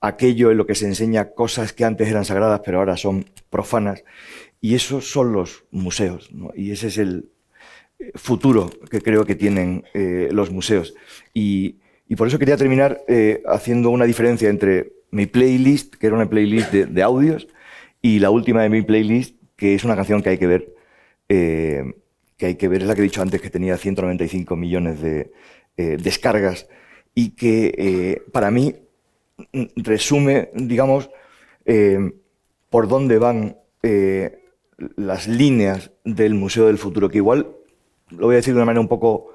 aquello 0.00 0.50
en 0.50 0.56
lo 0.56 0.66
que 0.66 0.74
se 0.74 0.86
enseña 0.86 1.32
cosas 1.32 1.74
que 1.74 1.84
antes 1.84 2.08
eran 2.08 2.24
sagradas 2.24 2.62
pero 2.64 2.78
ahora 2.78 2.96
son 2.96 3.26
profanas. 3.50 4.04
Y 4.62 4.74
esos 4.74 5.10
son 5.10 5.32
los 5.32 5.64
museos, 5.70 6.32
¿no? 6.32 6.50
y 6.56 6.70
ese 6.70 6.86
es 6.86 6.96
el 6.96 7.28
futuro 8.14 8.70
que 8.90 9.02
creo 9.02 9.26
que 9.26 9.34
tienen 9.34 9.84
eh, 9.92 10.28
los 10.32 10.50
museos. 10.50 10.94
Y, 11.34 11.76
y 12.08 12.16
por 12.16 12.28
eso 12.28 12.38
quería 12.38 12.56
terminar 12.56 13.02
eh, 13.06 13.42
haciendo 13.46 13.90
una 13.90 14.06
diferencia 14.06 14.48
entre 14.48 15.01
mi 15.12 15.26
playlist, 15.26 15.94
que 15.94 16.08
era 16.08 16.16
una 16.16 16.28
playlist 16.28 16.72
de, 16.72 17.02
audios, 17.02 17.46
y 18.00 18.18
la 18.18 18.30
última 18.30 18.62
de 18.62 18.70
mi 18.70 18.82
playlist, 18.82 19.36
que 19.56 19.74
es 19.74 19.84
una 19.84 19.94
canción 19.94 20.22
que 20.22 20.30
hay 20.30 20.38
que 20.38 20.46
ver, 20.46 20.74
eh, 21.28 21.84
que 22.36 22.46
hay 22.46 22.54
que 22.56 22.66
ver, 22.66 22.82
es 22.82 22.88
la 22.88 22.94
que 22.94 23.02
he 23.02 23.04
dicho 23.04 23.22
antes, 23.22 23.40
que 23.40 23.50
tenía 23.50 23.76
195 23.76 24.56
millones 24.56 25.00
de 25.00 25.30
eh, 25.76 25.98
descargas 26.02 26.66
y 27.14 27.30
que 27.30 27.74
eh, 27.76 28.22
para 28.32 28.50
mí 28.50 28.74
mm, 29.52 29.64
resume, 29.76 30.50
digamos, 30.54 31.10
por 32.70 32.88
dónde 32.88 33.18
van 33.18 33.56
las 34.96 35.28
líneas 35.28 35.92
del 36.04 36.34
Museo 36.34 36.66
del 36.66 36.78
Futuro, 36.78 37.08
que 37.08 37.18
igual 37.18 37.46
lo 38.10 38.26
voy 38.26 38.34
a 38.34 38.36
decir 38.36 38.54
de 38.54 38.58
una 38.58 38.66
manera 38.66 38.80
un 38.80 38.88
poco 38.88 39.32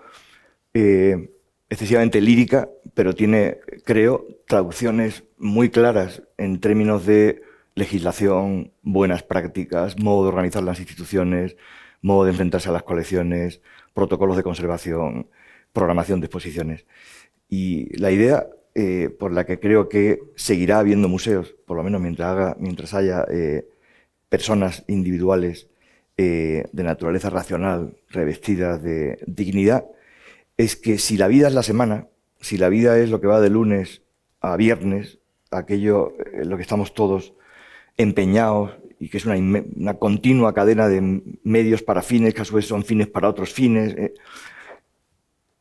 excesivamente 0.74 2.20
lírica, 2.20 2.70
pero 2.94 3.16
tiene, 3.16 3.60
creo, 3.88 4.28
traducciones 4.48 5.24
muy 5.38 5.70
claras 5.70 6.22
en 6.38 6.60
términos 6.60 7.06
de 7.06 7.42
legislación, 7.74 8.74
buenas 8.82 9.24
prácticas, 9.24 9.98
modo 9.98 10.24
de 10.24 10.28
organizar 10.28 10.62
las 10.62 10.80
instituciones, 10.80 11.56
modo 12.02 12.26
de 12.26 12.32
enfrentarse 12.32 12.68
a 12.68 12.74
las 12.74 12.84
colecciones, 12.84 13.62
protocolos 13.94 14.36
de 14.36 14.44
conservación, 14.44 15.30
programación 15.72 16.20
de 16.20 16.26
exposiciones. 16.26 16.86
Y 17.48 17.98
la 17.98 18.12
idea 18.12 18.48
eh, 18.76 19.10
por 19.10 19.32
la 19.32 19.46
que 19.46 19.58
creo 19.58 19.88
que 19.88 20.20
seguirá 20.36 20.80
habiendo 20.80 21.08
museos, 21.08 21.56
por 21.66 21.78
lo 21.78 21.84
menos 21.84 22.02
mientras, 22.02 22.94
haya 22.94 23.26
eh, 23.32 23.70
personas 24.28 24.84
individuales 24.88 25.70
eh, 26.18 26.66
de 26.74 26.84
naturaleza 26.84 27.30
racional, 27.30 27.96
revestidas 28.10 28.84
de 28.84 29.18
dignidad, 29.28 29.86
es 30.58 30.76
que 30.76 30.98
si 30.98 31.16
la 31.16 31.30
vida 31.30 31.48
es 31.48 31.54
la 31.54 31.64
semana, 31.64 32.08
si 32.40 32.58
la 32.58 32.70
vida 32.70 32.98
es 33.00 33.10
lo 33.10 33.20
que 33.22 33.28
va 33.28 33.42
de 33.42 33.50
lunes 33.50 34.02
a 34.42 34.56
viernes, 34.56 35.20
aquello 35.52 36.14
en 36.34 36.50
lo 36.50 36.58
que 36.58 36.62
estamos 36.62 36.94
todos 36.94 37.34
empeñados 37.98 38.72
y 39.00 39.10
que 39.10 39.18
es 39.18 39.26
una 39.26 39.94
continua 39.96 40.54
cadena 40.54 40.88
de 40.88 41.22
medios 41.44 41.84
para 41.84 42.02
fines, 42.02 42.34
que 42.34 42.42
a 42.42 42.46
su 42.46 42.56
vez 42.56 42.66
son 42.66 42.84
fines 42.84 43.08
para 43.08 43.30
otros 43.30 43.54
fines, 43.54 43.94
eh, 43.98 44.14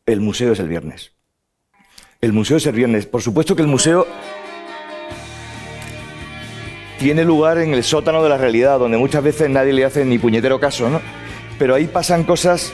el 0.07 0.21
museo 0.21 0.53
es 0.53 0.61
el 0.61 0.69
viernes. 0.69 1.13
El 2.21 2.33
museo 2.33 2.57
es 2.57 2.67
el 2.67 2.75
viernes. 2.75 3.07
Por 3.07 3.21
supuesto 3.21 3.55
que 3.55 3.63
el 3.63 3.69
museo 3.69 4.07
tiene 6.99 7.25
lugar 7.25 7.59
en 7.59 7.75
el 7.75 7.85
sótano 7.85 8.23
de 8.23 8.29
la 8.31 8.39
realidad, 8.39 8.79
donde 8.79 8.97
muchas 8.97 9.23
veces 9.23 9.51
nadie 9.51 9.73
le 9.73 9.85
hace 9.85 10.05
ni 10.05 10.19
puñetero 10.19 10.59
caso, 10.59 10.89
¿no? 10.89 11.01
Pero 11.59 11.75
ahí 11.75 11.87
pasan 11.87 12.25
cosas 12.25 12.73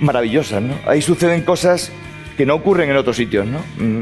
maravillosas, 0.00 0.62
¿no? 0.62 0.74
Ahí 0.86 1.02
suceden 1.02 1.42
cosas 1.42 1.92
que 2.42 2.46
no 2.46 2.56
ocurren 2.56 2.90
en 2.90 2.96
otros 2.96 3.14
sitios, 3.14 3.46
¿no? 3.46 3.60
Mm, 3.78 4.00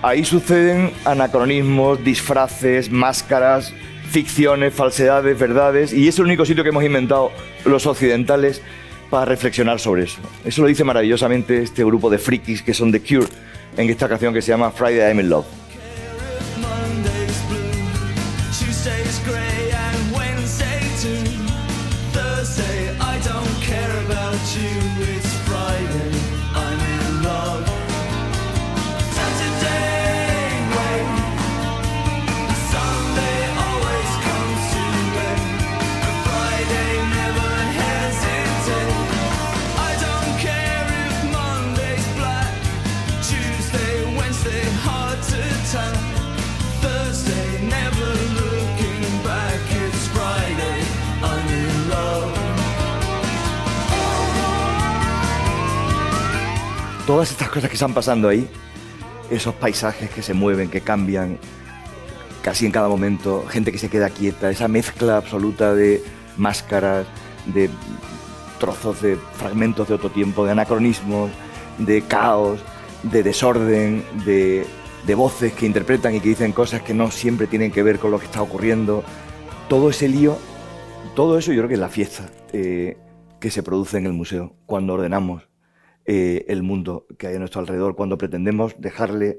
Ahí 0.00 0.24
suceden 0.24 0.92
anacronismos, 1.04 2.02
disfraces, 2.02 2.90
máscaras, 2.90 3.74
ficciones, 4.10 4.72
falsedades, 4.72 5.38
verdades, 5.38 5.92
y 5.92 6.08
es 6.08 6.18
el 6.18 6.24
único 6.24 6.46
sitio 6.46 6.62
que 6.62 6.70
hemos 6.70 6.84
inventado 6.84 7.30
los 7.66 7.84
occidentales 7.84 8.62
para 9.10 9.26
reflexionar 9.26 9.78
sobre 9.78 10.04
eso. 10.04 10.20
Eso 10.42 10.62
lo 10.62 10.68
dice 10.68 10.84
maravillosamente 10.84 11.62
este 11.62 11.84
grupo 11.84 12.08
de 12.08 12.16
frikis 12.16 12.62
que 12.62 12.72
son 12.72 12.92
The 12.92 13.00
Cure 13.00 13.26
en 13.76 13.90
esta 13.90 14.08
canción 14.08 14.32
que 14.32 14.40
se 14.40 14.52
llama 14.52 14.70
Friday 14.70 15.10
I'm 15.10 15.20
in 15.20 15.28
Love. 15.28 15.59
Todas 57.10 57.32
estas 57.32 57.48
cosas 57.48 57.68
que 57.68 57.74
están 57.74 57.92
pasando 57.92 58.28
ahí, 58.28 58.48
esos 59.32 59.52
paisajes 59.56 60.10
que 60.10 60.22
se 60.22 60.32
mueven, 60.32 60.70
que 60.70 60.80
cambian 60.80 61.38
casi 62.40 62.66
en 62.66 62.70
cada 62.70 62.86
momento, 62.86 63.44
gente 63.48 63.72
que 63.72 63.78
se 63.78 63.90
queda 63.90 64.10
quieta, 64.10 64.48
esa 64.48 64.68
mezcla 64.68 65.16
absoluta 65.16 65.74
de 65.74 66.04
máscaras, 66.36 67.08
de 67.46 67.68
trozos 68.60 69.02
de 69.02 69.16
fragmentos 69.34 69.88
de 69.88 69.94
otro 69.94 70.10
tiempo, 70.10 70.44
de 70.44 70.52
anacronismos, 70.52 71.32
de 71.78 72.00
caos, 72.02 72.60
de 73.02 73.24
desorden, 73.24 74.04
de, 74.24 74.64
voces 75.16 75.52
que 75.52 75.66
interpretan 75.66 76.14
y 76.14 76.20
que 76.20 76.28
dicen 76.28 76.52
cosas 76.52 76.80
que 76.82 76.94
no 76.94 77.10
siempre 77.10 77.48
tienen 77.48 77.72
que 77.72 77.82
ver 77.82 77.98
con 77.98 78.12
lo 78.12 78.20
que 78.20 78.26
está 78.26 78.40
ocurriendo. 78.40 79.02
Todo 79.68 79.90
ese 79.90 80.08
lío, 80.08 80.38
todo 81.16 81.38
eso 81.38 81.50
yo 81.50 81.58
creo 81.58 81.68
que 81.68 81.74
es 81.74 81.80
la 81.80 81.88
fiesta 81.88 82.30
eh, 82.52 82.96
que 83.40 83.50
se 83.50 83.64
produce 83.64 83.98
en 83.98 84.06
el 84.06 84.12
museo 84.12 84.54
cuando 84.64 84.94
ordenamos 84.94 85.49
eh, 86.12 86.44
el 86.48 86.64
mundo 86.64 87.06
que 87.18 87.28
hay 87.28 87.36
a 87.36 87.38
nuestro 87.38 87.60
alrededor, 87.60 87.94
cuando 87.94 88.18
pretendemos 88.18 88.74
dejarle 88.78 89.38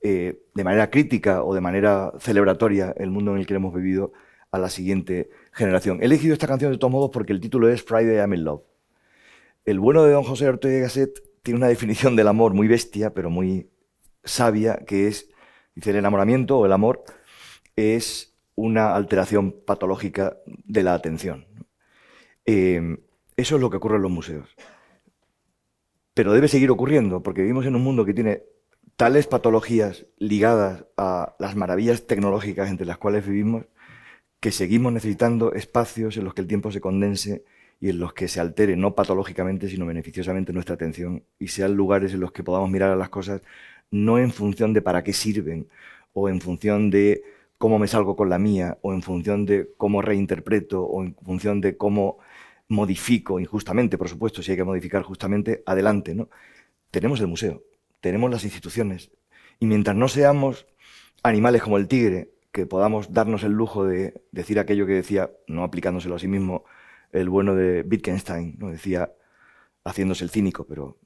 eh, 0.00 0.40
de 0.54 0.64
manera 0.64 0.88
crítica 0.88 1.44
o 1.44 1.54
de 1.54 1.60
manera 1.60 2.10
celebratoria 2.18 2.94
el 2.96 3.10
mundo 3.10 3.32
en 3.32 3.40
el 3.40 3.46
que 3.46 3.52
hemos 3.52 3.74
vivido 3.74 4.14
a 4.50 4.58
la 4.58 4.70
siguiente 4.70 5.28
generación. 5.52 5.98
He 6.00 6.06
elegido 6.06 6.32
esta 6.32 6.46
canción 6.46 6.72
de 6.72 6.78
todos 6.78 6.90
modos 6.90 7.10
porque 7.12 7.34
el 7.34 7.40
título 7.40 7.68
es 7.68 7.82
Friday 7.82 8.16
I'm 8.16 8.32
in 8.32 8.44
Love. 8.44 8.62
El 9.66 9.78
bueno 9.78 10.04
de 10.04 10.12
don 10.12 10.24
José 10.24 10.48
Ortega 10.48 10.80
Gasset 10.84 11.22
tiene 11.42 11.58
una 11.58 11.68
definición 11.68 12.16
del 12.16 12.28
amor 12.28 12.54
muy 12.54 12.66
bestia, 12.66 13.12
pero 13.12 13.28
muy 13.28 13.68
sabia, 14.24 14.78
que 14.86 15.08
es, 15.08 15.28
dice, 15.74 15.90
el 15.90 15.96
enamoramiento 15.96 16.58
o 16.58 16.64
el 16.64 16.72
amor 16.72 17.04
es 17.76 18.34
una 18.54 18.94
alteración 18.94 19.54
patológica 19.66 20.38
de 20.46 20.82
la 20.82 20.94
atención. 20.94 21.44
Eh, 22.46 22.96
eso 23.36 23.56
es 23.56 23.60
lo 23.60 23.68
que 23.68 23.76
ocurre 23.76 23.96
en 23.96 24.02
los 24.02 24.10
museos. 24.10 24.48
Pero 26.16 26.32
debe 26.32 26.48
seguir 26.48 26.70
ocurriendo, 26.70 27.22
porque 27.22 27.42
vivimos 27.42 27.66
en 27.66 27.76
un 27.76 27.84
mundo 27.84 28.06
que 28.06 28.14
tiene 28.14 28.42
tales 28.96 29.26
patologías 29.26 30.06
ligadas 30.16 30.86
a 30.96 31.36
las 31.38 31.56
maravillas 31.56 32.06
tecnológicas 32.06 32.70
entre 32.70 32.86
las 32.86 32.96
cuales 32.96 33.26
vivimos, 33.26 33.66
que 34.40 34.50
seguimos 34.50 34.94
necesitando 34.94 35.52
espacios 35.52 36.16
en 36.16 36.24
los 36.24 36.32
que 36.32 36.40
el 36.40 36.46
tiempo 36.46 36.72
se 36.72 36.80
condense 36.80 37.44
y 37.80 37.90
en 37.90 37.98
los 38.00 38.14
que 38.14 38.28
se 38.28 38.40
altere 38.40 38.76
no 38.76 38.94
patológicamente, 38.94 39.68
sino 39.68 39.84
beneficiosamente 39.84 40.54
nuestra 40.54 40.76
atención 40.76 41.22
y 41.38 41.48
sean 41.48 41.74
lugares 41.74 42.14
en 42.14 42.20
los 42.20 42.32
que 42.32 42.42
podamos 42.42 42.70
mirar 42.70 42.90
a 42.92 42.96
las 42.96 43.10
cosas 43.10 43.42
no 43.90 44.18
en 44.18 44.30
función 44.30 44.72
de 44.72 44.80
para 44.80 45.04
qué 45.04 45.12
sirven 45.12 45.68
o 46.14 46.30
en 46.30 46.40
función 46.40 46.88
de 46.88 47.24
cómo 47.58 47.78
me 47.78 47.88
salgo 47.88 48.16
con 48.16 48.30
la 48.30 48.38
mía 48.38 48.78
o 48.80 48.94
en 48.94 49.02
función 49.02 49.44
de 49.44 49.68
cómo 49.76 50.00
reinterpreto 50.00 50.82
o 50.82 51.02
en 51.02 51.14
función 51.16 51.60
de 51.60 51.76
cómo 51.76 52.16
modifico 52.68 53.38
injustamente, 53.40 53.98
por 53.98 54.08
supuesto, 54.08 54.42
si 54.42 54.50
hay 54.52 54.56
que 54.56 54.64
modificar 54.64 55.02
justamente, 55.02 55.62
adelante, 55.66 56.14
¿no? 56.14 56.28
Tenemos 56.90 57.20
el 57.20 57.28
museo, 57.28 57.62
tenemos 58.00 58.30
las 58.30 58.44
instituciones 58.44 59.10
y 59.58 59.66
mientras 59.66 59.96
no 59.96 60.08
seamos 60.08 60.66
animales 61.22 61.62
como 61.62 61.78
el 61.78 61.88
tigre, 61.88 62.30
que 62.52 62.66
podamos 62.66 63.12
darnos 63.12 63.44
el 63.44 63.52
lujo 63.52 63.84
de 63.84 64.14
decir 64.32 64.58
aquello 64.58 64.86
que 64.86 64.94
decía, 64.94 65.30
no 65.46 65.62
aplicándoselo 65.62 66.14
a 66.14 66.18
sí 66.18 66.28
mismo, 66.28 66.64
el 67.12 67.28
bueno 67.28 67.54
de 67.54 67.82
Wittgenstein, 67.82 68.56
¿no? 68.58 68.70
decía, 68.70 69.12
haciéndose 69.84 70.24
el 70.24 70.30
cínico, 70.30 70.66
pero 70.66 70.98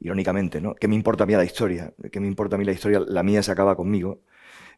irónicamente, 0.00 0.60
¿no? 0.60 0.74
¿Qué 0.74 0.88
me 0.88 0.94
importa 0.94 1.24
a 1.24 1.26
mí 1.26 1.34
la 1.34 1.44
historia? 1.44 1.92
¿Qué 2.10 2.20
me 2.20 2.26
importa 2.26 2.56
a 2.56 2.58
mí 2.58 2.64
la 2.64 2.72
historia? 2.72 3.00
La 3.00 3.22
mía 3.22 3.42
se 3.42 3.52
acaba 3.52 3.76
conmigo. 3.76 4.20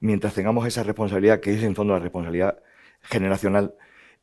Mientras 0.01 0.35
tengamos 0.35 0.67
esa 0.67 0.83
responsabilidad, 0.83 1.41
que 1.41 1.55
es 1.55 1.63
en 1.63 1.75
fondo 1.75 1.93
la 1.93 2.01
responsabilidad 2.01 2.63
generacional, 3.03 3.75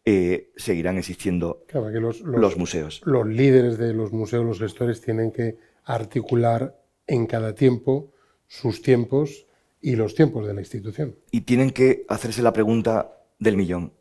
eh, 0.05 0.51
seguirán 0.55 0.97
existiendo 0.97 1.63
Claro, 1.67 1.91
que 1.91 1.99
los, 1.99 2.21
los- 2.21 2.39
los 2.39 2.57
museos. 2.57 3.01
los 3.05 3.25
líderes 3.27 3.77
de 3.77 3.93
los 3.93 4.11
museos, 4.13 4.45
los 4.45 4.59
gestores, 4.59 5.01
tienen 5.01 5.31
que 5.31 5.57
articular 5.83 6.79
en 7.07 7.25
cada 7.25 7.53
tiempo 7.55 8.11
sus 8.47 8.81
tiempos 8.81 9.47
y 9.81 9.95
los 9.95 10.13
tiempos 10.15 10.45
de 10.47 10.53
la 10.53 10.61
institución. 10.61 11.15
y 11.31 11.41
tienen 11.41 11.71
que 11.71 12.05
hacerse 12.07 12.41
la 12.41 12.53
pregunta 12.53 13.17
del 13.39 13.57
millón, 13.57 13.93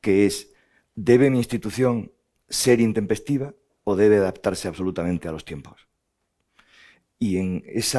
que 0.00 0.26
es, 0.26 0.52
¿debe 0.94 1.30
mi 1.30 1.38
institución 1.38 2.12
ser 2.48 2.80
intempestiva 2.80 3.54
o 3.84 3.96
debe 3.96 4.16
adaptarse 4.18 4.68
absolutamente 4.68 5.28
a 5.28 5.32
los 5.32 5.44
tiempos? 5.44 5.88
Y 7.18 7.38
en 7.38 7.62
ese 7.66 7.98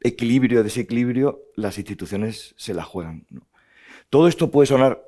equilibrio, 0.00 0.62
desequilibrio, 0.62 1.42
las 1.54 1.78
instituciones 1.78 2.54
se 2.56 2.74
la 2.74 2.82
juegan. 2.84 3.26
¿no? 3.30 3.46
Todo 4.08 4.28
esto 4.28 4.50
puede 4.50 4.66
sonar 4.66 5.04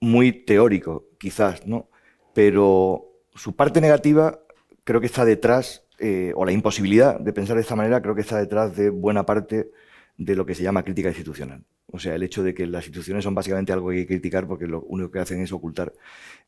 muy 0.00 0.32
teórico, 0.32 1.06
quizás, 1.18 1.66
¿no? 1.66 1.88
pero 2.34 3.12
su 3.34 3.56
parte 3.56 3.80
negativa 3.80 4.40
creo 4.82 5.00
que 5.00 5.06
está 5.06 5.24
detrás, 5.24 5.86
eh, 5.98 6.32
o 6.34 6.44
la 6.44 6.52
imposibilidad 6.52 7.18
de 7.18 7.32
pensar 7.32 7.56
de 7.56 7.62
esta 7.62 7.76
manera, 7.76 8.02
creo 8.02 8.14
que 8.14 8.20
está 8.20 8.38
detrás 8.38 8.76
de 8.76 8.90
buena 8.90 9.24
parte 9.24 9.70
de 10.18 10.36
lo 10.36 10.44
que 10.44 10.54
se 10.54 10.62
llama 10.62 10.82
crítica 10.82 11.08
institucional. 11.08 11.64
O 11.90 11.98
sea, 11.98 12.14
el 12.14 12.22
hecho 12.22 12.42
de 12.42 12.54
que 12.54 12.66
las 12.66 12.84
instituciones 12.84 13.24
son 13.24 13.34
básicamente 13.34 13.72
algo 13.72 13.88
que 13.88 13.96
hay 13.96 14.02
que 14.02 14.14
criticar 14.14 14.46
porque 14.46 14.66
lo 14.66 14.82
único 14.82 15.10
que 15.10 15.20
hacen 15.20 15.40
es 15.40 15.52
ocultar 15.52 15.92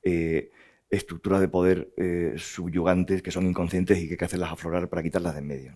eh, 0.03 0.51
estructuras 0.91 1.41
de 1.41 1.49
poder 1.49 1.93
eh, 1.97 2.35
subyugantes 2.37 3.23
que 3.23 3.31
son 3.31 3.47
inconscientes 3.47 3.99
y 3.99 4.07
que 4.07 4.15
hay 4.15 4.19
que 4.19 4.25
hacerlas 4.25 4.53
aflorar 4.53 4.89
para 4.89 5.03
quitarlas 5.03 5.35
de 5.35 5.41
en 5.41 5.47
medio. 5.47 5.75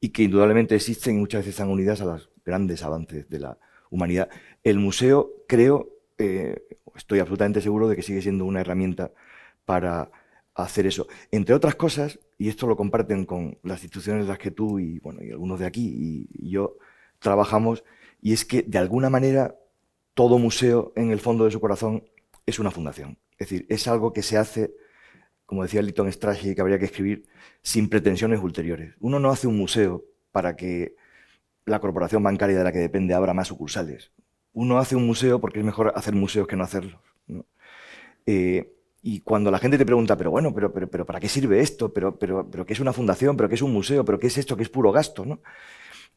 Y 0.00 0.10
que 0.10 0.24
indudablemente 0.24 0.74
existen 0.74 1.16
y 1.16 1.18
muchas 1.18 1.40
veces 1.40 1.54
están 1.54 1.70
unidas 1.70 2.00
a 2.00 2.06
los 2.06 2.30
grandes 2.44 2.82
avances 2.82 3.28
de 3.28 3.38
la 3.38 3.58
humanidad. 3.90 4.28
El 4.64 4.78
museo, 4.78 5.32
creo, 5.46 5.97
eh, 6.18 6.62
estoy 6.94 7.20
absolutamente 7.20 7.60
seguro 7.60 7.88
de 7.88 7.96
que 7.96 8.02
sigue 8.02 8.22
siendo 8.22 8.44
una 8.44 8.60
herramienta 8.60 9.12
para 9.64 10.10
hacer 10.54 10.86
eso. 10.86 11.06
Entre 11.30 11.54
otras 11.54 11.76
cosas, 11.76 12.18
y 12.36 12.48
esto 12.48 12.66
lo 12.66 12.76
comparten 12.76 13.24
con 13.24 13.58
las 13.62 13.82
instituciones 13.82 14.22
en 14.22 14.28
las 14.28 14.38
que 14.38 14.50
tú 14.50 14.80
y, 14.80 15.00
algunos 15.32 15.60
de 15.60 15.66
aquí 15.66 15.86
y, 15.86 16.28
y 16.46 16.50
yo 16.50 16.76
trabajamos, 17.18 17.84
y 18.20 18.32
es 18.32 18.44
que 18.44 18.62
de 18.62 18.78
alguna 18.78 19.10
manera 19.10 19.56
todo 20.14 20.38
museo 20.38 20.92
en 20.96 21.12
el 21.12 21.20
fondo 21.20 21.44
de 21.44 21.52
su 21.52 21.60
corazón 21.60 22.04
es 22.44 22.58
una 22.58 22.72
fundación. 22.72 23.18
Es 23.38 23.48
decir, 23.48 23.66
es 23.68 23.86
algo 23.86 24.12
que 24.12 24.22
se 24.22 24.36
hace, 24.36 24.74
como 25.46 25.62
decía 25.62 25.80
Lytton 25.80 26.10
Strachey, 26.10 26.54
que 26.54 26.60
habría 26.60 26.78
que 26.78 26.86
escribir 26.86 27.28
sin 27.62 27.88
pretensiones 27.88 28.40
ulteriores. 28.40 28.94
Uno 28.98 29.20
no 29.20 29.30
hace 29.30 29.46
un 29.46 29.56
museo 29.56 30.04
para 30.32 30.56
que 30.56 30.96
la 31.66 31.78
corporación 31.78 32.22
bancaria 32.22 32.58
de 32.58 32.64
la 32.64 32.72
que 32.72 32.78
depende 32.78 33.14
abra 33.14 33.34
más 33.34 33.48
sucursales. 33.48 34.10
Uno 34.52 34.78
hace 34.78 34.96
un 34.96 35.06
museo 35.06 35.40
porque 35.40 35.60
es 35.60 35.64
mejor 35.64 35.92
hacer 35.94 36.14
museos 36.14 36.46
que 36.46 36.56
no 36.56 36.64
hacerlos. 36.64 37.00
¿no? 37.26 37.44
Eh, 38.26 38.72
y 39.02 39.20
cuando 39.20 39.50
la 39.50 39.58
gente 39.58 39.78
te 39.78 39.86
pregunta, 39.86 40.16
pero 40.16 40.30
bueno, 40.30 40.52
pero, 40.54 40.72
pero, 40.72 41.06
¿para 41.06 41.20
qué 41.20 41.28
sirve 41.28 41.60
esto? 41.60 41.92
Pero, 41.92 42.18
pero, 42.18 42.50
pero 42.50 42.66
¿qué 42.66 42.72
es 42.72 42.80
una 42.80 42.92
fundación? 42.92 43.36
¿Pero 43.36 43.48
qué 43.48 43.54
es 43.54 43.62
un 43.62 43.72
museo? 43.72 44.04
¿Pero 44.04 44.18
qué 44.18 44.26
es 44.26 44.38
esto? 44.38 44.56
¿Qué 44.56 44.64
es 44.64 44.68
puro 44.68 44.92
gasto? 44.92 45.24
¿no? 45.24 45.40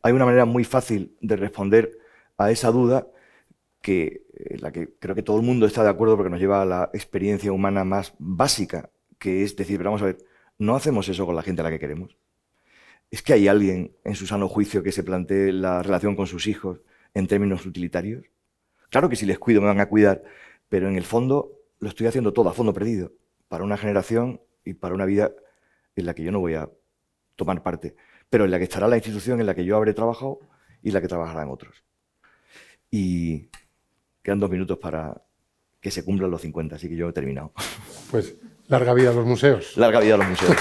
Hay 0.01 0.13
una 0.13 0.25
manera 0.25 0.45
muy 0.45 0.63
fácil 0.63 1.15
de 1.21 1.35
responder 1.35 1.97
a 2.37 2.51
esa 2.51 2.71
duda 2.71 3.07
que 3.81 4.23
eh, 4.33 4.57
la 4.59 4.71
que 4.71 4.89
creo 4.99 5.15
que 5.15 5.23
todo 5.23 5.37
el 5.37 5.43
mundo 5.43 5.65
está 5.65 5.83
de 5.83 5.89
acuerdo 5.89 6.15
porque 6.15 6.29
nos 6.29 6.39
lleva 6.39 6.61
a 6.61 6.65
la 6.65 6.89
experiencia 6.93 7.51
humana 7.51 7.83
más 7.83 8.13
básica, 8.19 8.89
que 9.19 9.43
es 9.43 9.55
decir, 9.55 9.77
pero 9.77 9.91
vamos 9.91 10.01
a 10.01 10.05
ver, 10.05 10.17
no 10.57 10.75
hacemos 10.75 11.07
eso 11.09 11.25
con 11.25 11.35
la 11.35 11.43
gente 11.43 11.61
a 11.61 11.63
la 11.63 11.71
que 11.71 11.79
queremos. 11.79 12.15
Es 13.09 13.21
que 13.21 13.33
hay 13.33 13.47
alguien 13.47 13.95
en 14.03 14.15
su 14.15 14.25
sano 14.25 14.47
juicio 14.47 14.83
que 14.83 14.91
se 14.91 15.03
plantee 15.03 15.51
la 15.51 15.83
relación 15.83 16.15
con 16.15 16.27
sus 16.27 16.47
hijos 16.47 16.81
en 17.13 17.27
términos 17.27 17.65
utilitarios. 17.65 18.25
Claro 18.89 19.09
que 19.09 19.15
si 19.15 19.25
les 19.25 19.39
cuido 19.39 19.61
me 19.61 19.67
van 19.67 19.79
a 19.79 19.87
cuidar, 19.87 20.21
pero 20.69 20.87
en 20.87 20.95
el 20.95 21.03
fondo 21.03 21.51
lo 21.79 21.89
estoy 21.89 22.07
haciendo 22.07 22.33
todo 22.33 22.49
a 22.49 22.53
fondo 22.53 22.73
perdido 22.73 23.11
para 23.47 23.63
una 23.63 23.77
generación 23.77 24.41
y 24.63 24.73
para 24.73 24.93
una 24.95 25.05
vida 25.05 25.31
en 25.95 26.05
la 26.05 26.13
que 26.13 26.23
yo 26.23 26.31
no 26.31 26.39
voy 26.39 26.53
a 26.55 26.69
tomar 27.35 27.63
parte, 27.63 27.95
pero 28.29 28.45
en 28.45 28.51
la 28.51 28.57
que 28.57 28.65
estará 28.65 28.87
la 28.87 28.97
institución 28.97 29.39
en 29.39 29.45
la 29.45 29.55
que 29.55 29.65
yo 29.65 29.75
habré 29.75 29.93
trabajado 29.93 30.39
y 30.81 30.91
la 30.91 31.01
que 31.01 31.07
trabajarán 31.07 31.49
otros. 31.49 31.83
Y 32.89 33.49
quedan 34.21 34.39
dos 34.39 34.49
minutos 34.49 34.77
para 34.77 35.21
que 35.79 35.91
se 35.91 36.05
cumplan 36.05 36.29
los 36.29 36.41
50, 36.41 36.75
así 36.75 36.87
que 36.87 36.95
yo 36.95 37.09
he 37.09 37.13
terminado. 37.13 37.51
Pues 38.11 38.35
larga 38.67 38.93
vida 38.93 39.09
a 39.09 39.13
los 39.13 39.25
museos. 39.25 39.75
Larga 39.77 39.99
vida 39.99 40.15
a 40.15 40.17
los 40.17 40.27
museos. 40.27 40.57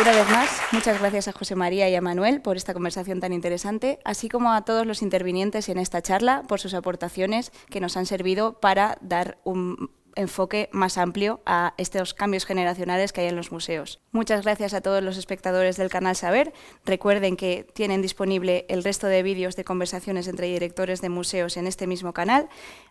Una 0.00 0.12
vez 0.12 0.30
más, 0.30 0.49
muchas 0.72 0.98
gracias 1.00 1.28
a 1.28 1.32
José 1.32 1.54
María 1.54 1.88
y 1.88 1.94
a 1.94 2.00
Manuel 2.00 2.40
por 2.40 2.56
esta 2.56 2.74
conversación 2.74 3.20
tan 3.20 3.32
interesante, 3.32 3.98
así 4.04 4.28
como 4.28 4.52
a 4.52 4.64
todos 4.64 4.86
los 4.86 5.02
intervinientes 5.02 5.68
en 5.68 5.78
esta 5.78 6.02
charla 6.02 6.42
por 6.48 6.60
sus 6.60 6.74
aportaciones 6.74 7.52
que 7.70 7.80
nos 7.80 7.96
han 7.96 8.06
servido 8.06 8.60
para 8.60 8.98
dar 9.00 9.38
un 9.44 9.90
enfoque 10.16 10.68
más 10.72 10.98
amplio 10.98 11.40
a 11.46 11.74
estos 11.76 12.14
cambios 12.14 12.44
generacionales 12.44 13.12
que 13.12 13.22
hay 13.22 13.28
en 13.28 13.36
los 13.36 13.52
museos. 13.52 14.00
Muchas 14.12 14.42
gracias 14.44 14.74
a 14.74 14.80
todos 14.80 15.02
los 15.02 15.16
espectadores 15.16 15.76
del 15.76 15.88
canal 15.88 16.16
Saber. 16.16 16.52
Recuerden 16.84 17.36
que 17.36 17.66
tienen 17.74 18.02
disponible 18.02 18.66
el 18.68 18.84
resto 18.84 19.06
de 19.06 19.22
vídeos 19.22 19.56
de 19.56 19.64
conversaciones 19.64 20.28
entre 20.28 20.46
directores 20.46 21.00
de 21.00 21.08
museos 21.08 21.56
en 21.56 21.66
este 21.66 21.86
mismo 21.86 22.12
canal. 22.12 22.48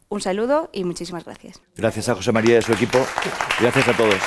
Un 0.08 0.22
saludo 0.22 0.70
y 0.74 0.84
muchísimas 0.84 1.26
gracias. 1.26 1.62
Gracias 1.76 2.10
a 2.10 2.16
José 2.16 2.32
María 2.32 2.56
y 2.56 2.58
a 2.58 2.62
su 2.62 2.74
equipo. 2.74 3.00
Gracias 3.60 3.88
a 3.88 3.94
todos. 3.98 4.22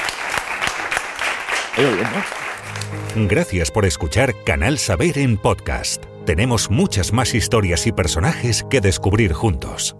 Gracias 3.16 3.70
por 3.70 3.84
escuchar 3.84 4.34
Canal 4.44 4.78
Saber 4.78 5.18
en 5.18 5.36
podcast. 5.36 6.04
Tenemos 6.24 6.70
muchas 6.70 7.12
más 7.12 7.34
historias 7.34 7.86
y 7.86 7.92
personajes 7.92 8.64
que 8.70 8.80
descubrir 8.80 9.32
juntos. 9.32 9.96